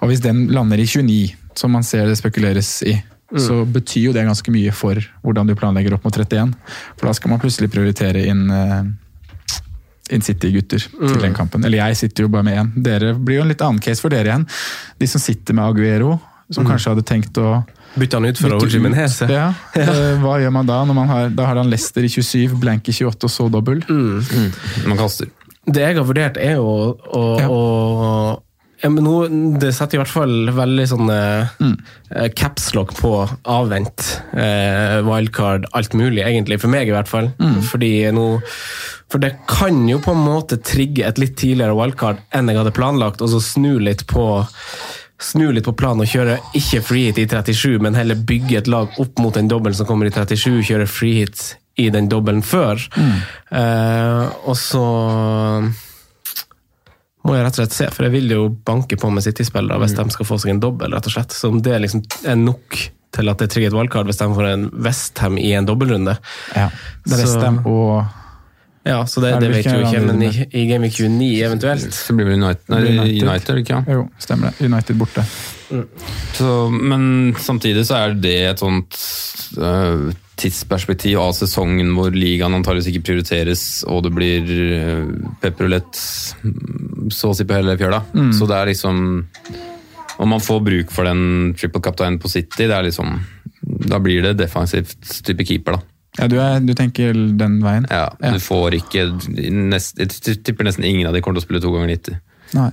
Og 0.00 0.08
hvis 0.10 0.24
den 0.24 0.46
lander 0.54 0.80
i 0.80 0.86
29, 0.88 1.36
som 1.58 1.72
man 1.74 1.84
ser 1.86 2.08
det 2.08 2.18
spekuleres 2.18 2.82
i, 2.88 2.96
så 3.38 3.60
betyr 3.64 4.08
jo 4.08 4.12
det 4.16 4.26
ganske 4.26 4.50
mye 4.50 4.72
for 4.74 4.98
hvordan 5.22 5.46
du 5.46 5.54
planlegger 5.58 5.94
opp 5.94 6.06
mot 6.06 6.16
31. 6.16 6.50
For 6.98 7.06
da 7.06 7.14
skal 7.14 7.30
man 7.30 7.42
plutselig 7.42 7.70
prioritere 7.70 8.24
inn 8.26 8.48
eh, 10.10 10.20
City-gutter 10.20 10.82
til 10.90 11.20
den 11.22 11.34
kampen. 11.34 11.64
Eller 11.64 11.78
jeg 11.86 11.96
sitter 11.96 12.26
jo 12.26 12.28
bare 12.28 12.42
med 12.44 12.58
én. 12.58 12.72
Dere 12.82 13.14
blir 13.14 13.36
jo 13.40 13.42
en 13.46 13.48
litt 13.54 13.62
annen 13.62 13.80
case 13.80 14.00
for 14.02 14.10
dere 14.10 14.26
igjen. 14.32 14.46
De 14.98 15.06
som 15.06 15.20
sitter 15.22 15.54
med 15.54 15.64
Aguero, 15.70 16.18
som 16.50 16.66
kanskje 16.66 16.90
hadde 16.96 17.06
tenkt 17.06 17.38
å 17.38 17.62
Bytte 17.98 18.18
han 18.20 18.24
ut 18.30 18.38
for 18.38 18.52
Raúl 18.52 18.68
Jimenez? 18.70 19.16
ut. 19.22 19.30
Ja. 19.34 19.48
Eh, 19.74 20.18
Hva 20.22 20.36
gjør 20.38 20.52
man 20.54 20.66
da? 20.68 20.84
Når 20.86 20.94
man 20.94 21.08
har, 21.10 21.28
da 21.34 21.46
har 21.48 21.56
han 21.58 21.70
Leicester 21.72 22.04
i 22.06 22.10
27, 22.12 22.54
Blank 22.62 22.86
i 22.88 22.92
28 22.94 23.26
og 23.26 23.30
så 23.34 23.48
dobbel. 23.50 23.82
Man 24.86 24.98
kaster. 24.98 25.26
Det 25.66 25.82
jeg 25.82 25.96
har 25.98 26.06
vurdert, 26.06 26.38
er 26.38 26.54
jo 26.60 26.68
å, 26.94 27.24
Ja. 27.40 27.48
å 27.50 28.40
ja, 28.82 28.88
men 28.88 29.04
nå, 29.04 29.58
Det 29.60 29.74
setter 29.76 29.98
i 29.98 30.00
hvert 30.00 30.08
fall 30.08 30.48
veldig 30.56 30.86
sånn 30.88 31.10
Mm. 31.60 31.74
eh, 32.16 32.28
capslock 32.32 32.94
på 32.96 33.10
avvent. 33.44 34.06
Eh, 34.32 35.02
wildcard, 35.04 35.66
alt 35.74 35.92
mulig, 35.92 36.22
egentlig. 36.24 36.58
For 36.60 36.68
meg, 36.68 36.88
i 36.88 36.92
hvert 36.94 37.08
fall. 37.10 37.28
Mm. 37.38 37.60
Fordi 37.60 37.90
nå 38.14 38.40
For 39.10 39.22
det 39.22 39.34
kan 39.50 39.82
jo 39.88 39.98
på 40.02 40.14
en 40.14 40.22
måte 40.22 40.60
trigge 40.62 41.06
et 41.06 41.18
litt 41.18 41.36
tidligere 41.40 41.74
wildcard 41.74 42.22
enn 42.36 42.50
jeg 42.50 42.60
hadde 42.60 42.74
planlagt, 42.76 43.22
og 43.24 43.32
så 43.32 43.42
snu 43.42 43.76
litt 43.82 44.06
på 44.10 44.26
Snu 45.20 45.50
litt 45.52 45.66
på 45.66 45.74
planen 45.76 46.00
og 46.00 46.08
kjøre 46.08 46.38
ikke 46.56 46.78
free 46.80 47.10
hit 47.10 47.18
i 47.20 47.26
37, 47.28 47.74
men 47.84 47.92
heller 47.92 48.16
bygge 48.16 48.56
et 48.56 48.70
lag 48.72 48.94
opp 49.02 49.18
mot 49.20 49.34
den 49.36 49.50
dobbelen 49.52 49.76
som 49.76 49.84
kommer 49.84 50.08
i 50.08 50.12
37, 50.14 50.62
kjøre 50.64 50.86
free 50.88 51.18
hit 51.18 51.42
i 51.76 51.90
den 51.92 52.08
dobbelen 52.08 52.40
før. 52.40 52.80
Eh, 53.52 54.22
og 54.48 54.56
så 54.56 54.84
må 57.20 57.36
jeg 57.36 57.44
rett 57.44 57.58
og 57.58 57.60
slett 57.60 57.76
se, 57.76 57.90
for 57.92 58.06
jeg 58.06 58.14
vil 58.14 58.32
jo 58.32 58.46
banke 58.48 58.96
på 58.96 59.10
med 59.12 59.26
City-spillere 59.26 59.76
hvis 59.82 59.98
de 59.98 60.06
skal 60.14 60.28
få 60.28 60.40
seg 60.40 60.54
en 60.54 60.62
dobbel, 60.64 60.96
rett 60.96 61.10
og 61.10 61.14
slett. 61.18 61.36
Så 61.36 61.52
om 61.52 61.60
det 61.64 61.76
liksom 61.84 62.00
er 62.24 62.40
nok 62.40 62.80
til 63.12 63.28
at 63.28 63.42
det 63.42 63.50
trigger 63.52 63.72
et 63.72 63.76
wildcard 63.76 64.08
hvis 64.08 64.20
de 64.22 64.30
får 64.38 64.48
en 64.54 64.66
Westham 64.86 65.36
i 65.36 65.52
en 65.58 65.68
dobbeltrunde. 65.68 66.16
Ja. 66.56 66.70
Det 67.04 67.16
er 67.18 67.24
Westham 67.26 67.60
og 67.68 68.19
Ja, 68.82 69.06
så 69.06 69.20
det, 69.20 69.34
det 69.34 69.40
det 69.40 69.48
vet 69.52 69.66
vi 69.66 69.72
jo 69.76 69.88
ikke, 69.90 70.00
men 70.06 70.22
i, 70.24 70.30
i 70.56 70.64
Game 70.70 70.86
Week 70.86 70.94
29 70.96 71.26
eventuelt. 71.44 71.92
Så 71.92 72.14
blir 72.16 72.30
vel 72.30 72.38
United, 72.40 72.64
nei, 72.72 72.80
United. 72.94 73.28
United 73.28 73.60
ikke 73.60 73.74
ja. 73.76 73.96
Jo, 73.98 74.06
stemmer 74.22 74.48
det. 74.50 74.70
United 74.70 74.96
borte. 75.00 75.24
Så, 76.34 76.54
men 76.72 77.34
samtidig 77.38 77.84
så 77.86 77.98
er 78.00 78.16
det 78.18 78.36
et 78.48 78.62
sånt 78.62 78.96
uh, 79.60 80.08
tidsperspektiv 80.40 81.20
av 81.20 81.34
sesongen 81.36 81.92
hvor 81.94 82.16
ligaen 82.16 82.56
antageligvis 82.56 82.88
ikke 82.94 83.04
prioriteres, 83.10 83.64
og 83.84 84.06
det 84.06 84.14
blir 84.16 84.48
øh, 84.48 85.10
pepperulett 85.42 86.00
mm, 86.40 87.10
så 87.12 87.30
å 87.30 87.36
si 87.36 87.44
på 87.44 87.58
hele 87.58 87.76
fjøla. 87.78 88.00
Så 88.36 88.48
det 88.48 88.56
er 88.56 88.72
liksom 88.72 89.04
Om 90.20 90.28
man 90.28 90.42
får 90.44 90.60
bruk 90.64 90.90
for 90.92 91.08
den 91.08 91.52
triple 91.56 91.80
captain 91.84 92.18
på 92.20 92.28
City, 92.28 92.66
det 92.66 92.76
er 92.76 92.88
liksom 92.88 93.14
Da 93.88 94.00
blir 94.00 94.24
det 94.24 94.38
defensivt 94.40 94.96
type 95.24 95.44
keeper, 95.44 95.76
da. 95.76 95.99
Ja, 96.20 96.28
du, 96.30 96.36
er, 96.42 96.60
du 96.60 96.74
tenker 96.78 97.16
den 97.40 97.60
veien? 97.64 97.88
Ja, 97.90 98.08
Ja. 98.20 98.34
Du 98.36 98.42
får 98.44 98.76
ikke 98.80 99.08
nest, 99.50 99.98
Jeg 99.98 100.42
tipper 100.44 100.68
nesten 100.68 100.84
ingen 100.84 101.08
av 101.08 101.16
de 101.16 101.22
kommer 101.24 101.40
til 101.40 101.46
å 101.46 101.48
spille 101.48 101.62
to 101.64 101.72
ganger 101.74 101.94
90. 101.96 102.20
Nei. 102.56 102.70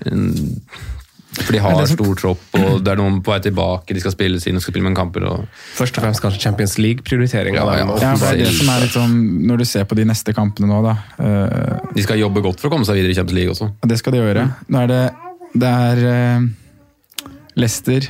For 1.37 1.53
de 1.53 1.59
har 1.61 1.75
som- 1.85 1.97
stor 1.97 2.15
tropp, 2.17 2.43
og 2.57 2.83
det 2.83 2.91
er 2.93 2.97
noen 2.97 3.19
på 3.21 3.29
vei 3.33 3.39
tilbake, 3.45 3.93
de 3.93 3.99
skal 4.01 4.13
spille 4.15 4.39
sine, 4.41 4.59
skal 4.63 4.73
spille 4.73 4.87
med 4.87 4.95
kamper. 4.97 5.23
og 5.27 5.47
Først 5.75 5.97
og 5.97 6.03
fremst 6.03 6.21
kanskje 6.23 6.41
Champions 6.41 6.77
League-prioritering. 6.81 7.53
Ja, 7.53 7.65
ja. 7.77 8.87
sånn, 8.89 9.45
Når 9.45 9.57
du 9.57 9.65
ser 9.65 9.85
på 9.85 9.95
de 9.95 10.05
neste 10.05 10.33
kampene 10.33 10.67
nå, 10.71 10.81
da. 10.81 10.95
uh... 11.19 11.91
De 11.93 12.01
skal 12.01 12.17
jobbe 12.17 12.41
godt 12.41 12.59
for 12.59 12.69
å 12.69 12.71
komme 12.73 12.85
seg 12.85 12.95
videre 12.95 13.11
i 13.11 13.17
Champions 13.19 13.37
League 13.37 13.53
også. 13.53 13.69
Ja, 13.83 13.87
det 13.91 13.99
skal 13.99 14.13
de 14.13 14.23
gjøre. 14.23 14.47
Nå 14.67 14.81
er 14.83 14.87
det 14.87 15.03
Det 15.53 15.67
er 15.67 16.03
uh... 16.41 16.47
Leicester 17.57 18.09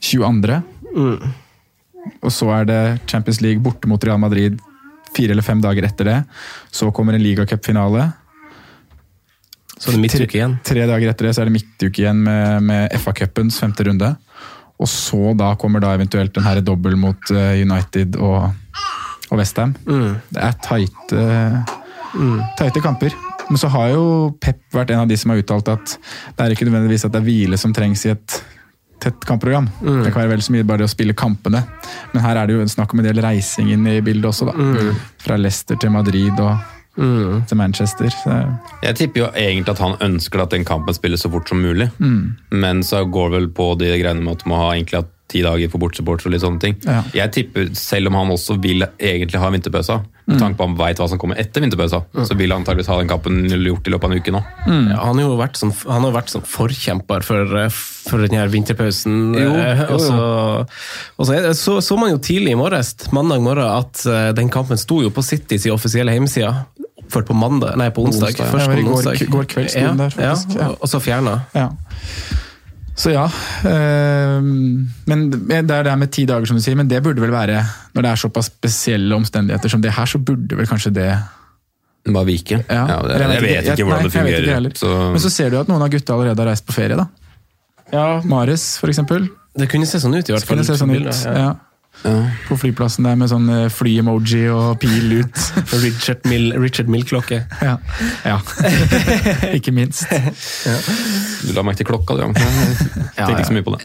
22. 0.00 0.62
Mm. 0.94 1.34
Og 2.22 2.32
så 2.34 2.48
er 2.60 2.68
det 2.68 2.80
Champions 3.10 3.40
League 3.44 3.62
borte 3.64 3.90
mot 3.90 4.04
Real 4.04 4.20
Madrid 4.20 4.58
fire 5.16 5.34
eller 5.34 5.46
fem 5.46 5.60
dager 5.62 5.86
etter 5.88 6.08
det. 6.08 6.16
Så 6.70 6.90
kommer 6.94 7.16
en 7.16 7.22
ligacupfinale. 7.22 8.10
Så 9.78 9.92
det 9.92 9.98
er 9.98 10.02
midtuke 10.02 10.38
igjen. 10.40 10.56
Tre 10.66 10.86
dager 10.90 11.12
etter 11.12 11.28
det 11.28 11.34
så 11.36 11.42
er 11.42 11.50
det 11.50 11.54
midtuke 11.54 12.02
igjen 12.02 12.22
med, 12.26 12.64
med 12.66 12.96
FA-cupens 12.98 13.60
femte 13.62 13.86
runde. 13.86 14.14
Og 14.78 14.90
så 14.90 15.32
da 15.38 15.52
kommer 15.58 15.82
da 15.82 15.94
eventuelt 15.96 16.34
den 16.34 16.46
her 16.46 16.60
dobbel 16.62 16.98
mot 16.98 17.30
eh, 17.34 17.62
United 17.62 18.18
og, 18.22 18.50
og 19.30 19.40
Westham. 19.40 19.74
Mm. 19.86 20.18
Det 20.34 20.44
er 20.44 20.60
tighte, 20.66 21.24
tighte 22.58 22.84
kamper. 22.84 23.16
Men 23.48 23.58
så 23.58 23.70
har 23.72 23.94
jo 23.94 24.04
Pep 24.42 24.60
vært 24.74 24.92
en 24.92 25.02
av 25.02 25.10
de 25.10 25.16
som 25.18 25.32
har 25.32 25.40
uttalt 25.40 25.70
at 25.72 25.96
det 26.36 26.44
er 26.44 26.54
ikke 26.54 26.68
nødvendigvis 26.68 27.06
at 27.08 27.14
det 27.14 27.22
er 27.22 27.26
hvile 27.30 27.58
som 27.60 27.72
trengs 27.74 28.04
i 28.06 28.12
et 28.12 28.38
tett 29.00 29.24
kampprogram. 29.28 29.68
Det 29.82 30.12
kan 30.12 30.22
være 30.24 30.32
vel 30.36 30.42
så 30.42 30.52
mye 30.56 30.66
bare 30.66 30.86
å 30.86 30.90
spille 30.90 31.14
kampene. 31.14 31.64
Men 32.12 32.22
her 32.24 32.36
er 32.42 32.46
det 32.50 32.56
jo 32.58 32.64
snakk 32.66 32.92
om 32.94 33.00
en 33.02 33.08
del 33.10 33.22
reising 33.22 33.70
inn 33.74 33.86
i 33.86 34.00
bildet 34.00 34.24
også, 34.32 34.46
da. 34.50 34.92
Fra 35.22 35.36
Leicester 35.38 35.76
til 35.76 35.90
Madrid 35.94 36.38
og 36.40 36.58
Mm. 36.98 37.44
til 37.46 37.56
Manchester. 37.56 38.08
Så, 38.10 38.58
Jeg 38.82 38.96
tipper 38.96 39.20
jo 39.20 39.26
egentlig 39.38 39.68
at 39.70 39.78
han 39.78 39.92
ønsker 40.02 40.42
at 40.42 40.50
den 40.50 40.64
kampen 40.64 40.92
spilles 40.96 41.22
så 41.22 41.30
fort 41.30 41.46
som 41.48 41.60
mulig. 41.62 41.86
Men 42.50 42.80
så 42.82 43.04
går 43.08 43.30
vel 43.30 43.46
på 43.54 43.78
de 43.78 43.92
greiene 44.02 44.20
med 44.20 44.32
at 44.32 44.42
du 44.42 44.50
må 44.50 44.56
ha 44.56 44.72
egentlig 44.74 45.04
hatt 45.04 45.12
ti 45.28 45.42
dager 45.44 45.68
for 45.68 45.78
bortsupporter 45.82 46.26
og 46.26 46.32
litt 46.32 46.40
sånne 46.44 46.60
ting. 46.62 46.76
Ja. 46.88 47.02
Jeg 47.12 47.32
tipper, 47.34 47.66
selv 47.76 48.08
om 48.08 48.14
han 48.16 48.30
også 48.32 48.56
vil 48.62 48.86
egentlig 48.98 49.38
ha 49.42 49.50
vinterpausa, 49.52 49.98
med 50.28 50.38
tanke 50.40 50.56
på 50.58 50.64
han 50.66 50.74
veit 50.76 50.98
hva 51.00 51.06
som 51.08 51.18
kommer 51.20 51.38
etter 51.40 51.60
vinterpausa, 51.64 52.02
så 52.28 52.36
vil 52.36 52.52
han 52.52 52.60
antakeligvis 52.62 52.88
ha 52.92 52.96
den 53.00 53.08
kampen 53.08 53.44
gjort 53.48 53.86
i 53.88 53.92
løpet 53.94 54.04
av 54.08 54.12
en 54.12 54.18
uke 54.24 54.32
nå. 54.34 54.40
Ja, 54.68 54.98
han, 55.04 55.16
har 55.20 55.24
jo 55.24 55.36
vært 55.40 55.56
som, 55.60 55.72
han 55.88 56.04
har 56.04 56.12
vært 56.16 56.32
som 56.32 56.42
forkjemper 56.44 57.24
for, 57.24 57.54
for 57.72 58.24
den 58.24 58.36
her 58.36 58.48
vinterpausen. 58.52 59.34
Jo, 59.36 59.52
eh, 59.56 59.84
jo, 59.84 59.94
Og 59.94 60.00
så, 60.04 60.18
og 61.16 61.28
så, 61.30 61.38
så, 61.56 61.78
så 61.84 61.96
man 62.00 62.12
jo 62.12 62.18
tidlig 62.24 62.52
i 62.52 62.58
morges, 62.60 62.94
mandag 63.16 63.40
morgen, 63.44 63.68
at 63.68 64.04
eh, 64.08 64.30
den 64.36 64.48
kampen 64.52 64.80
sto 64.80 65.00
jo 65.04 65.12
på 65.12 65.24
City 65.24 65.56
sin 65.60 65.72
offisielle 65.76 66.12
hjemmeside. 66.16 66.52
Oppført 67.04 67.28
på 67.30 67.36
mandag, 67.36 67.76
nei 67.80 67.88
på 67.94 68.04
onsdag. 68.04 68.34
onsdag, 68.34 68.44
ja. 68.44 68.52
Først 68.52 68.66
Ja, 68.68 68.72
på 68.74 68.80
i 68.80 68.84
går- 68.84 68.98
onsdag. 68.98 69.28
går 69.32 69.48
kveld 69.54 69.72
sto 69.72 69.96
der, 69.96 70.10
faktisk. 70.16 70.56
Ja, 70.56 70.60
Ja. 70.60 70.68
og- 70.72 70.78
og 70.84 70.88
så 70.92 71.00
fjerna. 71.00 71.38
ja. 71.56 71.68
Så 72.98 73.12
ja. 73.14 73.24
Øh, 73.70 74.42
men 74.42 75.26
det 75.30 75.70
er 75.70 75.86
det 75.86 75.94
med 76.00 76.10
ti 76.14 76.24
dager, 76.26 76.48
som 76.50 76.58
du 76.58 76.62
sier, 76.64 76.74
men 76.78 76.88
det 76.90 76.98
burde 77.04 77.22
vel 77.22 77.30
være 77.30 77.60
Når 77.94 78.04
det 78.04 78.10
er 78.10 78.20
såpass 78.24 78.50
spesielle 78.50 79.14
omstendigheter 79.14 79.70
som 79.70 79.82
det 79.84 79.92
her, 79.94 80.08
så 80.10 80.18
burde 80.18 80.58
vel 80.58 80.66
kanskje 80.66 80.94
det 80.96 81.10
Bare 82.08 82.24
vike. 82.24 82.64
ja. 82.64 82.84
Ja, 82.88 82.98
det, 83.04 83.18
jeg, 83.20 83.42
vet 83.42 83.66
ikke 83.74 83.84
hvordan 83.84 84.06
det 84.06 84.12
fungerer. 84.14 84.46
Nei, 84.48 84.70
ikke 84.70 84.80
så, 84.80 84.92
Men 85.12 85.20
så 85.20 85.30
ser 85.30 85.50
du 85.52 85.58
at 85.60 85.68
noen 85.68 85.82
av 85.84 85.90
gutta 85.92 86.14
allerede 86.14 86.40
har 86.40 86.48
reist 86.48 86.64
på 86.64 86.72
ferie, 86.72 86.96
da. 86.96 87.04
Ja, 87.92 88.06
Mares, 88.24 88.78
for 88.80 88.88
eksempel. 88.88 89.26
Det 89.58 89.68
kunne 89.68 89.88
se 89.88 90.00
sånn 90.00 90.16
ut, 90.16 90.24
i 90.24 90.32
hvert 90.32 90.46
fall. 90.46 90.62
Det 90.62 90.64
Kunne 90.64 90.68
se 90.70 90.78
sånn 90.80 90.94
ut. 90.96 91.20
Ja. 91.26 91.50
Ja. 92.04 92.10
ja. 92.10 92.30
På 92.48 92.56
flyplassen 92.60 93.06
der 93.08 93.16
med 93.18 93.30
sånn 93.32 93.48
eh, 93.52 93.66
fly-emoji 93.72 94.44
og 94.54 94.78
pil 94.82 95.18
ut. 95.20 95.40
Richard 95.84 96.26
Mill, 96.30 96.52
Richard 96.60 96.90
Mill-klokke. 96.92 97.40
Ja. 97.64 97.76
ja. 98.24 98.38
ikke 99.58 99.74
minst. 99.76 100.06
Du 100.08 101.52
la 101.56 101.64
merke 101.66 101.82
til 101.82 101.88
klokka, 101.90 102.16
du. 102.18 102.22
Ja. 102.22 102.30
Jeg 102.30 102.38
Ja, 103.18 103.26
tenkte 103.26 103.32
ja. 103.32 103.38
ikke 103.38 103.50
så 103.50 103.56
mye 103.56 103.66
på 103.66 103.74
det. 103.74 103.82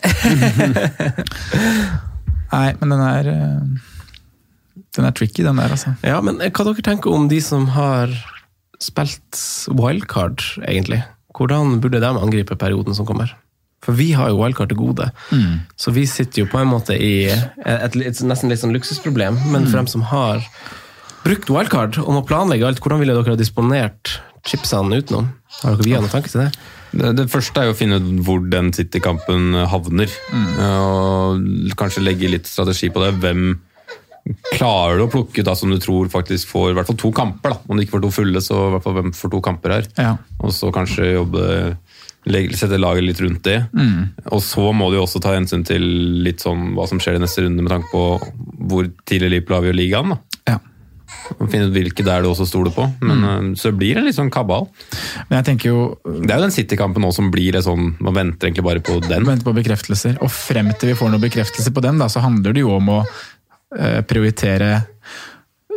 Nei, 2.54 2.68
men 2.80 2.94
den 2.94 3.02
er 3.02 3.32
eh, 3.34 3.62
Den 4.94 5.08
er 5.10 5.16
tricky, 5.18 5.42
den 5.46 5.58
der, 5.58 5.74
altså. 5.74 5.96
Ja, 6.06 6.20
men 6.22 6.38
hva 6.38 6.68
dere 6.68 6.86
tenker 6.86 7.14
om 7.14 7.26
de 7.32 7.40
som 7.42 7.66
har 7.74 8.14
spilt 8.84 9.40
wildcard, 9.74 10.44
egentlig? 10.68 11.02
Hvordan 11.34 11.80
burde 11.82 12.02
de 12.04 12.12
angripe 12.14 12.56
perioden 12.62 12.94
som 12.94 13.08
kommer? 13.10 13.32
For 13.84 13.98
vi 14.00 14.14
har 14.16 14.32
jo 14.32 14.40
wildcard 14.40 14.72
til 14.72 14.80
gode, 14.80 15.10
så 15.76 15.92
vi 15.92 16.06
sitter 16.08 16.44
jo 16.44 16.52
på 16.52 16.62
en 16.62 16.70
måte 16.72 16.96
i 16.96 17.28
et, 17.28 17.98
et 18.00 18.22
nesten 18.24 18.52
litt 18.52 18.62
sånn 18.62 18.76
luksusproblem. 18.76 19.40
Men 19.52 19.68
for 19.68 19.82
dem 19.82 19.90
som 19.92 20.06
har 20.08 20.46
brukt 21.26 21.52
wildcard 21.52 22.00
og 22.04 22.14
må 22.16 22.22
planlegge 22.28 22.68
alt, 22.68 22.80
hvordan 22.84 23.04
ville 23.04 23.16
dere 23.18 23.36
ha 23.36 23.40
disponert 23.40 24.18
chipsene 24.48 25.02
utenom? 25.04 25.30
Har 25.62 25.76
dere 25.76 25.88
via 25.88 26.00
noen 26.00 26.12
tanke 26.12 26.32
til 26.32 26.46
det? 26.46 26.50
Det, 26.94 27.12
det 27.18 27.28
første 27.32 27.60
er 27.60 27.70
jo 27.70 27.74
å 27.74 27.78
finne 27.78 28.00
ut 28.00 28.10
hvor 28.28 28.42
den 28.48 28.72
City-kampen 28.76 29.56
havner. 29.72 30.12
Og 30.70 31.78
kanskje 31.80 32.04
legge 32.06 32.32
litt 32.32 32.50
strategi 32.50 32.92
på 32.94 33.04
det. 33.04 33.14
Hvem 33.24 33.46
klarer 34.54 35.00
du 35.00 35.06
å 35.06 35.12
plukke 35.12 35.42
ut 35.42 35.48
da, 35.48 35.56
som 35.58 35.72
du 35.74 35.80
tror 35.84 36.08
faktisk 36.12 36.52
får 36.54 36.72
i 36.72 36.76
hvert 36.78 36.88
fall 36.88 37.00
to 37.02 37.12
kamper? 37.16 37.56
da. 37.56 37.60
Om 37.68 37.80
du 37.80 37.84
ikke 37.84 37.98
får 37.98 38.06
to 38.06 38.14
fulle, 38.16 38.44
så 38.44 38.60
i 38.68 38.76
hvert 38.76 38.86
fall 38.86 38.98
hvem 39.00 39.16
får 39.18 39.34
to 39.34 39.42
kamper 39.44 39.76
her. 39.78 39.90
Ja. 40.00 40.14
Og 40.44 40.54
så 40.56 40.72
kanskje 40.76 41.16
jobbe 41.16 41.48
Sette 42.24 42.80
laget 42.80 43.08
litt 43.08 43.22
rundt 43.24 43.44
det. 43.48 43.60
Og 44.32 44.44
så 44.44 44.70
må 44.76 44.90
du 44.92 45.00
jo 45.00 45.08
også 45.08 45.22
ta 45.24 45.36
hensyn 45.36 45.66
til 45.68 45.84
litt 46.26 46.44
sånn 46.44 46.72
hva 46.78 46.88
som 46.90 47.02
skjer 47.04 47.20
i 47.20 47.24
neste 47.24 47.44
runde, 47.46 47.64
med 47.64 47.74
tanke 47.74 47.92
på 47.92 48.04
hvor 48.70 48.88
tidlig 49.10 49.36
Liverpool 49.36 49.60
avgjør 49.60 49.82
ligaen. 49.82 50.16
da. 50.16 50.22
ja. 50.54 50.60
Finne 51.50 51.68
ut 51.70 51.76
hvilke 51.76 52.04
det 52.04 52.12
er 52.12 52.24
du 52.24 52.30
også 52.32 52.48
stoler 52.48 52.74
på. 52.76 52.86
Men 53.04 53.24
mm. 53.24 53.52
så 53.60 53.72
blir 53.76 53.98
det 53.98 54.06
litt 54.08 54.18
sånn 54.18 54.32
kabal. 54.34 54.68
Men 55.30 55.40
jeg 55.40 55.48
tenker 55.52 55.70
jo 55.70 55.84
Det 56.04 56.32
er 56.32 56.40
jo 56.40 56.48
den 56.48 56.56
City-kampen 56.56 57.06
som 57.16 57.30
blir 57.34 57.56
det 57.56 57.64
sånn 57.66 57.94
Man 58.04 58.18
venter 58.18 58.50
egentlig 58.50 58.66
bare 58.66 58.84
på 58.84 58.98
den. 59.04 59.28
Venter 59.28 59.48
på 59.48 59.56
bekreftelser. 59.56 60.18
Og 60.24 60.32
frem 60.34 60.72
til 60.80 60.94
vi 60.94 60.98
får 61.00 61.14
noen 61.14 61.24
bekreftelser 61.24 61.76
på 61.76 61.84
den, 61.86 62.02
da, 62.02 62.10
så 62.12 62.24
handler 62.24 62.56
det 62.56 62.66
jo 62.66 62.74
om 62.76 62.92
å 62.98 63.00
eh, 63.04 64.02
prioritere 64.08 64.76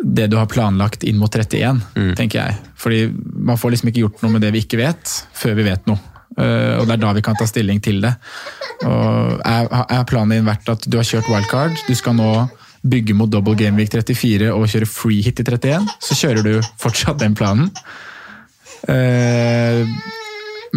det 0.03 0.27
du 0.29 0.37
har 0.37 0.49
planlagt 0.51 1.07
inn 1.09 1.17
mot 1.17 1.33
31, 1.33 1.79
tenker 2.19 2.39
jeg. 2.43 2.57
Fordi 2.77 2.99
man 3.49 3.57
får 3.57 3.73
liksom 3.73 3.91
ikke 3.91 4.03
gjort 4.03 4.25
noe 4.25 4.35
med 4.35 4.45
det 4.45 4.51
vi 4.53 4.61
ikke 4.67 4.81
vet, 4.81 5.15
før 5.35 5.57
vi 5.57 5.65
vet 5.71 5.89
noe. 5.89 6.16
Eh, 6.37 6.75
og 6.81 6.87
det 6.87 6.97
er 6.97 7.03
da 7.03 7.13
vi 7.17 7.25
kan 7.25 7.39
ta 7.39 7.47
stilling 7.49 7.81
til 7.85 8.03
det. 8.05 8.13
Og 8.85 9.41
er, 9.47 10.05
planen 10.09 10.37
din 10.37 10.49
vært 10.49 10.69
at 10.73 10.87
du 10.87 10.99
har 10.99 11.07
kjørt 11.07 11.31
wildcard, 11.33 11.79
du 11.87 11.95
skal 11.97 12.17
nå 12.19 12.31
bygge 12.87 13.17
mot 13.19 13.31
double 13.31 13.57
gameweek 13.59 13.91
34 13.95 14.53
og 14.55 14.69
kjøre 14.71 14.89
free 14.91 15.25
hit 15.25 15.41
i 15.43 15.47
31, 15.47 15.89
så 16.03 16.19
kjører 16.19 16.47
du 16.47 16.53
fortsatt 16.83 17.19
den 17.23 17.35
planen. 17.39 17.73
Eh, 18.91 19.83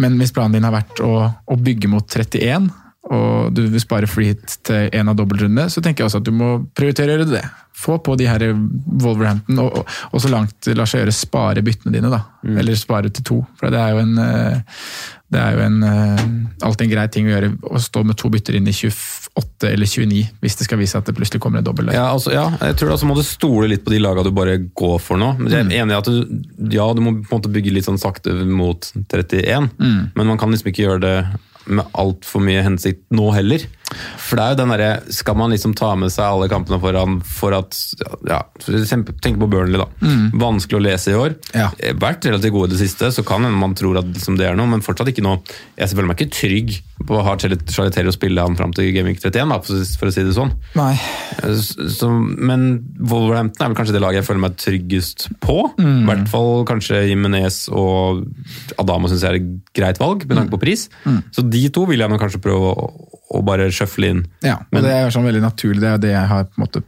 men 0.00 0.16
hvis 0.18 0.32
planen 0.34 0.56
din 0.56 0.66
har 0.66 0.74
vært 0.74 1.02
å 1.04 1.58
bygge 1.60 1.90
mot 1.92 2.06
31, 2.06 2.70
og 3.08 3.52
du 3.56 3.62
vil 3.72 3.80
spare 3.80 4.08
hit 4.20 4.58
til 4.66 4.90
en 4.92 5.08
av 5.08 5.16
dobbeltrundene, 5.16 5.70
så 5.72 5.80
tenker 5.80 6.04
jeg 6.04 6.10
også 6.10 6.20
at 6.20 6.26
du 6.28 6.34
må 6.36 6.50
prioritere 6.76 7.14
å 7.14 7.16
gjøre 7.16 7.30
det. 7.30 7.44
Få 7.80 7.96
på 8.04 8.12
de 8.20 8.26
her 8.28 8.44
Wolverhampton, 8.52 9.62
og, 9.62 9.80
og, 9.80 9.94
og 10.12 10.20
så 10.20 10.32
langt 10.32 10.58
det 10.66 10.76
lar 10.76 10.90
seg 10.90 11.00
gjøre, 11.00 11.14
spare 11.16 11.64
byttene 11.64 11.94
dine. 11.96 12.12
da. 12.12 12.20
Eller 12.60 12.76
spare 12.76 13.08
til 13.08 13.24
to. 13.24 13.38
For 13.56 13.72
det 13.72 13.80
er 13.80 13.96
jo 13.96 14.04
en 14.04 14.20
eh, 14.20 14.76
det 15.30 15.38
er 15.38 15.54
jo 15.54 15.62
en, 15.62 15.82
eh, 15.86 16.22
alltid 16.66 16.88
en 16.88 16.90
grei 16.90 17.04
ting 17.14 17.28
å 17.28 17.30
gjøre 17.30 17.50
å 17.70 17.80
stå 17.80 18.02
med 18.06 18.18
to 18.18 18.28
bytter 18.34 18.56
inn 18.58 18.66
i 18.66 18.74
28 18.74 19.68
eller 19.70 19.86
29, 19.86 20.24
hvis 20.42 20.58
det 20.58 20.66
skal 20.66 20.80
vise 20.80 20.98
at 20.98 21.06
det 21.06 21.14
plutselig 21.14 21.38
kommer 21.42 21.62
en 21.62 21.68
dobbel 21.68 21.86
der. 21.86 22.00
Ja, 22.00 22.08
altså, 22.10 22.32
ja, 22.34 22.48
jeg 22.58 22.80
tror 22.80 22.96
altså 22.96 23.06
må 23.06 23.14
du 23.14 23.22
stole 23.26 23.68
litt 23.70 23.84
på 23.86 23.94
de 23.94 24.00
laga 24.02 24.24
du 24.26 24.32
bare 24.34 24.58
går 24.58 24.96
for 25.02 25.20
nå. 25.22 25.36
Men 25.38 25.54
jeg 25.54 25.68
er 25.68 25.84
enig 25.84 25.94
i 25.94 26.00
at 26.00 26.10
du, 26.10 26.40
ja, 26.74 26.88
du 26.92 27.04
må 27.04 27.14
på 27.20 27.30
en 27.30 27.38
måte 27.38 27.52
bygge 27.54 27.76
litt 27.76 27.86
sånn 27.86 28.00
sakte 28.02 28.34
mot 28.42 28.90
31, 29.06 29.70
men 29.78 30.18
man 30.18 30.40
kan 30.40 30.50
liksom 30.50 30.72
ikke 30.72 30.88
gjøre 30.88 31.04
det 31.06 31.16
med 31.66 31.86
altfor 31.98 32.42
mye 32.44 32.62
hensikt 32.64 33.02
nå 33.14 33.28
heller. 33.34 33.64
For 34.22 34.38
det 34.38 34.44
er 34.44 34.52
jo 34.52 34.58
den 34.60 34.70
derre 34.70 34.90
Skal 35.10 35.34
man 35.34 35.50
liksom 35.50 35.72
ta 35.74 35.88
med 35.98 36.12
seg 36.14 36.22
alle 36.22 36.46
kampene 36.50 36.78
foran 36.78 37.16
for 37.26 37.56
at 37.56 37.74
ja, 38.28 38.38
Tenk 38.62 39.40
på 39.40 39.48
Burnley, 39.50 39.80
da. 39.82 39.88
Vanskelig 40.38 40.78
å 40.78 40.84
lese 40.84 41.10
i 41.10 41.18
år. 41.18 41.34
Ja. 41.56 41.70
Eh, 41.78 41.96
Vært 41.98 42.28
relativt 42.28 42.54
gode 42.54 42.70
i 42.70 42.76
det 42.76 42.82
siste, 42.84 43.10
så 43.12 43.24
kan 43.26 43.42
man 43.50 43.74
tror 43.78 43.98
at 44.00 44.08
liksom 44.12 44.38
det 44.38 44.46
er 44.46 44.54
noe, 44.58 44.70
men 44.70 44.84
fortsatt 44.84 45.10
ikke 45.10 45.24
noe 45.26 45.42
Jeg 45.76 45.90
føler 45.92 46.10
meg 46.12 46.20
ikke 46.22 46.38
trygg 46.38 46.78
på 47.06 47.16
har 47.16 47.24
ha 47.24 47.36
Charlie 47.40 47.92
Taylor 47.94 48.14
spille 48.14 48.42
han 48.44 48.56
fram 48.58 48.72
til 48.76 48.90
Gaming 48.94 49.16
31, 49.16 49.48
da, 49.52 49.58
for, 49.64 50.10
å 50.10 50.14
si 50.14 50.24
det 50.26 50.34
sånn. 50.36 50.52
Nei. 50.78 50.92
Så, 51.56 52.10
men 52.10 52.66
Wolverhampton 53.00 53.64
er 53.64 53.72
vel 53.72 53.78
kanskje 53.78 53.96
det 53.96 54.02
laget 54.04 54.20
jeg 54.20 54.28
føler 54.28 54.44
meg 54.44 54.58
tryggest 54.60 55.28
på. 55.42 55.58
I 55.80 56.04
hvert 56.08 56.28
fall 56.32 56.64
kanskje 56.68 57.02
Jimenez 57.08 57.62
og 57.72 58.24
Adamo 58.80 59.10
syns 59.10 59.24
jeg 59.24 59.32
er 59.32 59.40
et 59.40 59.74
greit 59.76 60.00
valg, 60.02 60.26
med 60.28 60.38
tanke 60.38 60.54
på 60.56 60.62
pris. 60.66 60.88
Så 61.34 61.46
de 61.46 61.64
to 61.74 61.86
vil 61.90 62.04
jeg 62.04 62.20
kanskje 62.20 62.42
prøve 62.44 62.72
å, 62.74 62.88
å 63.36 63.42
bare 63.46 63.70
sjøfle 63.74 64.14
inn. 64.14 64.24
Ja, 64.44 64.60
men, 64.68 64.80
Men- 64.80 64.88
det 64.88 64.96
er 64.98 65.14
sånn 65.14 65.28
veldig 65.28 65.44
naturlig. 65.46 65.80
Det 65.84 65.94
er 65.94 66.02
det 66.04 66.14
jeg 66.16 66.32
har 66.34 66.48
på 66.50 66.58
en 66.60 66.66
måte 66.66 66.84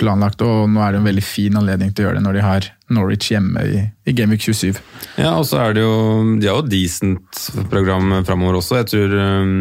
planlagt, 0.00 0.42
og 0.44 0.68
nå 0.70 0.82
er 0.84 0.92
det 0.94 1.00
en 1.00 1.08
veldig 1.08 1.24
fin 1.24 1.56
anledning 1.58 1.92
til 1.92 2.04
å 2.04 2.08
gjøre 2.08 2.18
det 2.18 2.26
når 2.26 2.36
de 2.36 2.44
har 2.44 2.68
Norwich 2.96 3.30
hjemme 3.32 3.64
i, 3.64 3.82
i 4.06 4.14
Gameweek 4.16 4.44
27. 4.44 4.78
Ja, 5.18 5.32
og 5.32 5.46
så 5.48 5.58
er 5.64 5.74
det 5.74 5.82
jo 5.82 5.96
De 6.40 6.46
har 6.46 6.60
jo 6.60 6.68
decent 6.70 7.42
program 7.72 8.12
framover 8.28 8.60
også. 8.60 8.78
Jeg 8.82 8.90
tror, 8.92 9.14
um, 9.16 9.54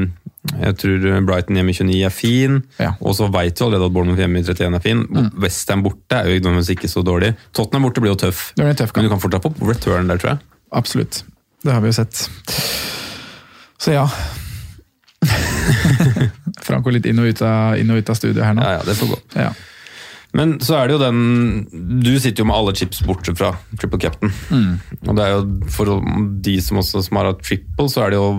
jeg 0.54 0.78
tror 0.82 1.08
Brighton 1.28 1.60
hjemme 1.60 1.74
i 1.74 1.78
29 1.80 2.02
er 2.06 2.14
fin. 2.14 2.60
Ja. 2.82 2.94
Og 3.00 3.18
så 3.18 3.30
veit 3.34 3.58
vi 3.58 3.66
allerede 3.66 3.90
at 3.90 3.96
Bournemouth 3.96 4.22
hjemme 4.22 4.42
i 4.42 4.46
31 4.46 4.80
er 4.80 4.84
fin. 4.84 5.06
Westham 5.42 5.86
borte 5.86 6.20
er 6.20 6.30
jo 6.30 6.42
nødvendigvis 6.42 6.76
ikke 6.76 6.92
så 6.92 7.06
dårlig. 7.06 7.34
Tottenham 7.56 7.88
borte 7.88 8.04
blir 8.04 8.14
jo 8.14 8.22
tøff. 8.28 8.50
Det 8.56 8.68
blir 8.68 8.78
tøff. 8.78 8.94
Men 8.98 9.08
du 9.08 9.14
kan 9.16 9.24
fortsatt 9.24 9.48
få 9.48 9.72
return 9.72 10.12
der, 10.12 10.22
tror 10.22 10.36
jeg. 10.36 10.44
Absolutt. 10.76 11.24
Det 11.66 11.74
har 11.74 11.82
vi 11.82 11.90
jo 11.90 11.98
sett. 11.98 12.28
Så 13.82 13.96
ja. 13.96 14.06
Franco 16.66 16.94
litt 16.94 17.08
inn 17.10 17.20
og 17.22 17.32
ut 17.32 17.42
av, 17.46 17.80
inn 17.80 17.90
og 17.90 18.04
ut 18.04 18.12
av 18.12 18.20
studio 18.20 18.44
her 18.46 18.54
nå. 18.58 18.66
Ja, 18.66 18.78
ja, 18.80 18.84
det 18.86 18.98
får 19.00 19.16
gå. 19.16 19.24
Ja. 19.40 19.54
Men 20.36 20.58
så 20.64 20.76
er 20.78 20.90
det 20.90 20.98
jo 20.98 21.00
den 21.00 21.20
Du 22.04 22.12
sitter 22.20 22.44
jo 22.44 22.50
med 22.50 22.58
alle 22.58 22.76
chips 22.76 23.00
bortsett 23.08 23.40
fra 23.40 23.54
triple 23.80 24.02
captain. 24.04 24.34
Og 25.08 25.16
det 25.16 25.26
er 25.26 25.34
jo 25.36 25.72
for 25.72 25.98
de 26.46 26.56
som 26.64 26.82
også 26.82 27.06
som 27.08 27.20
har 27.22 27.32
hatt 27.32 27.44
triple, 27.46 27.88
så 27.92 28.06
er 28.06 28.14
det 28.14 28.20
jo 28.20 28.30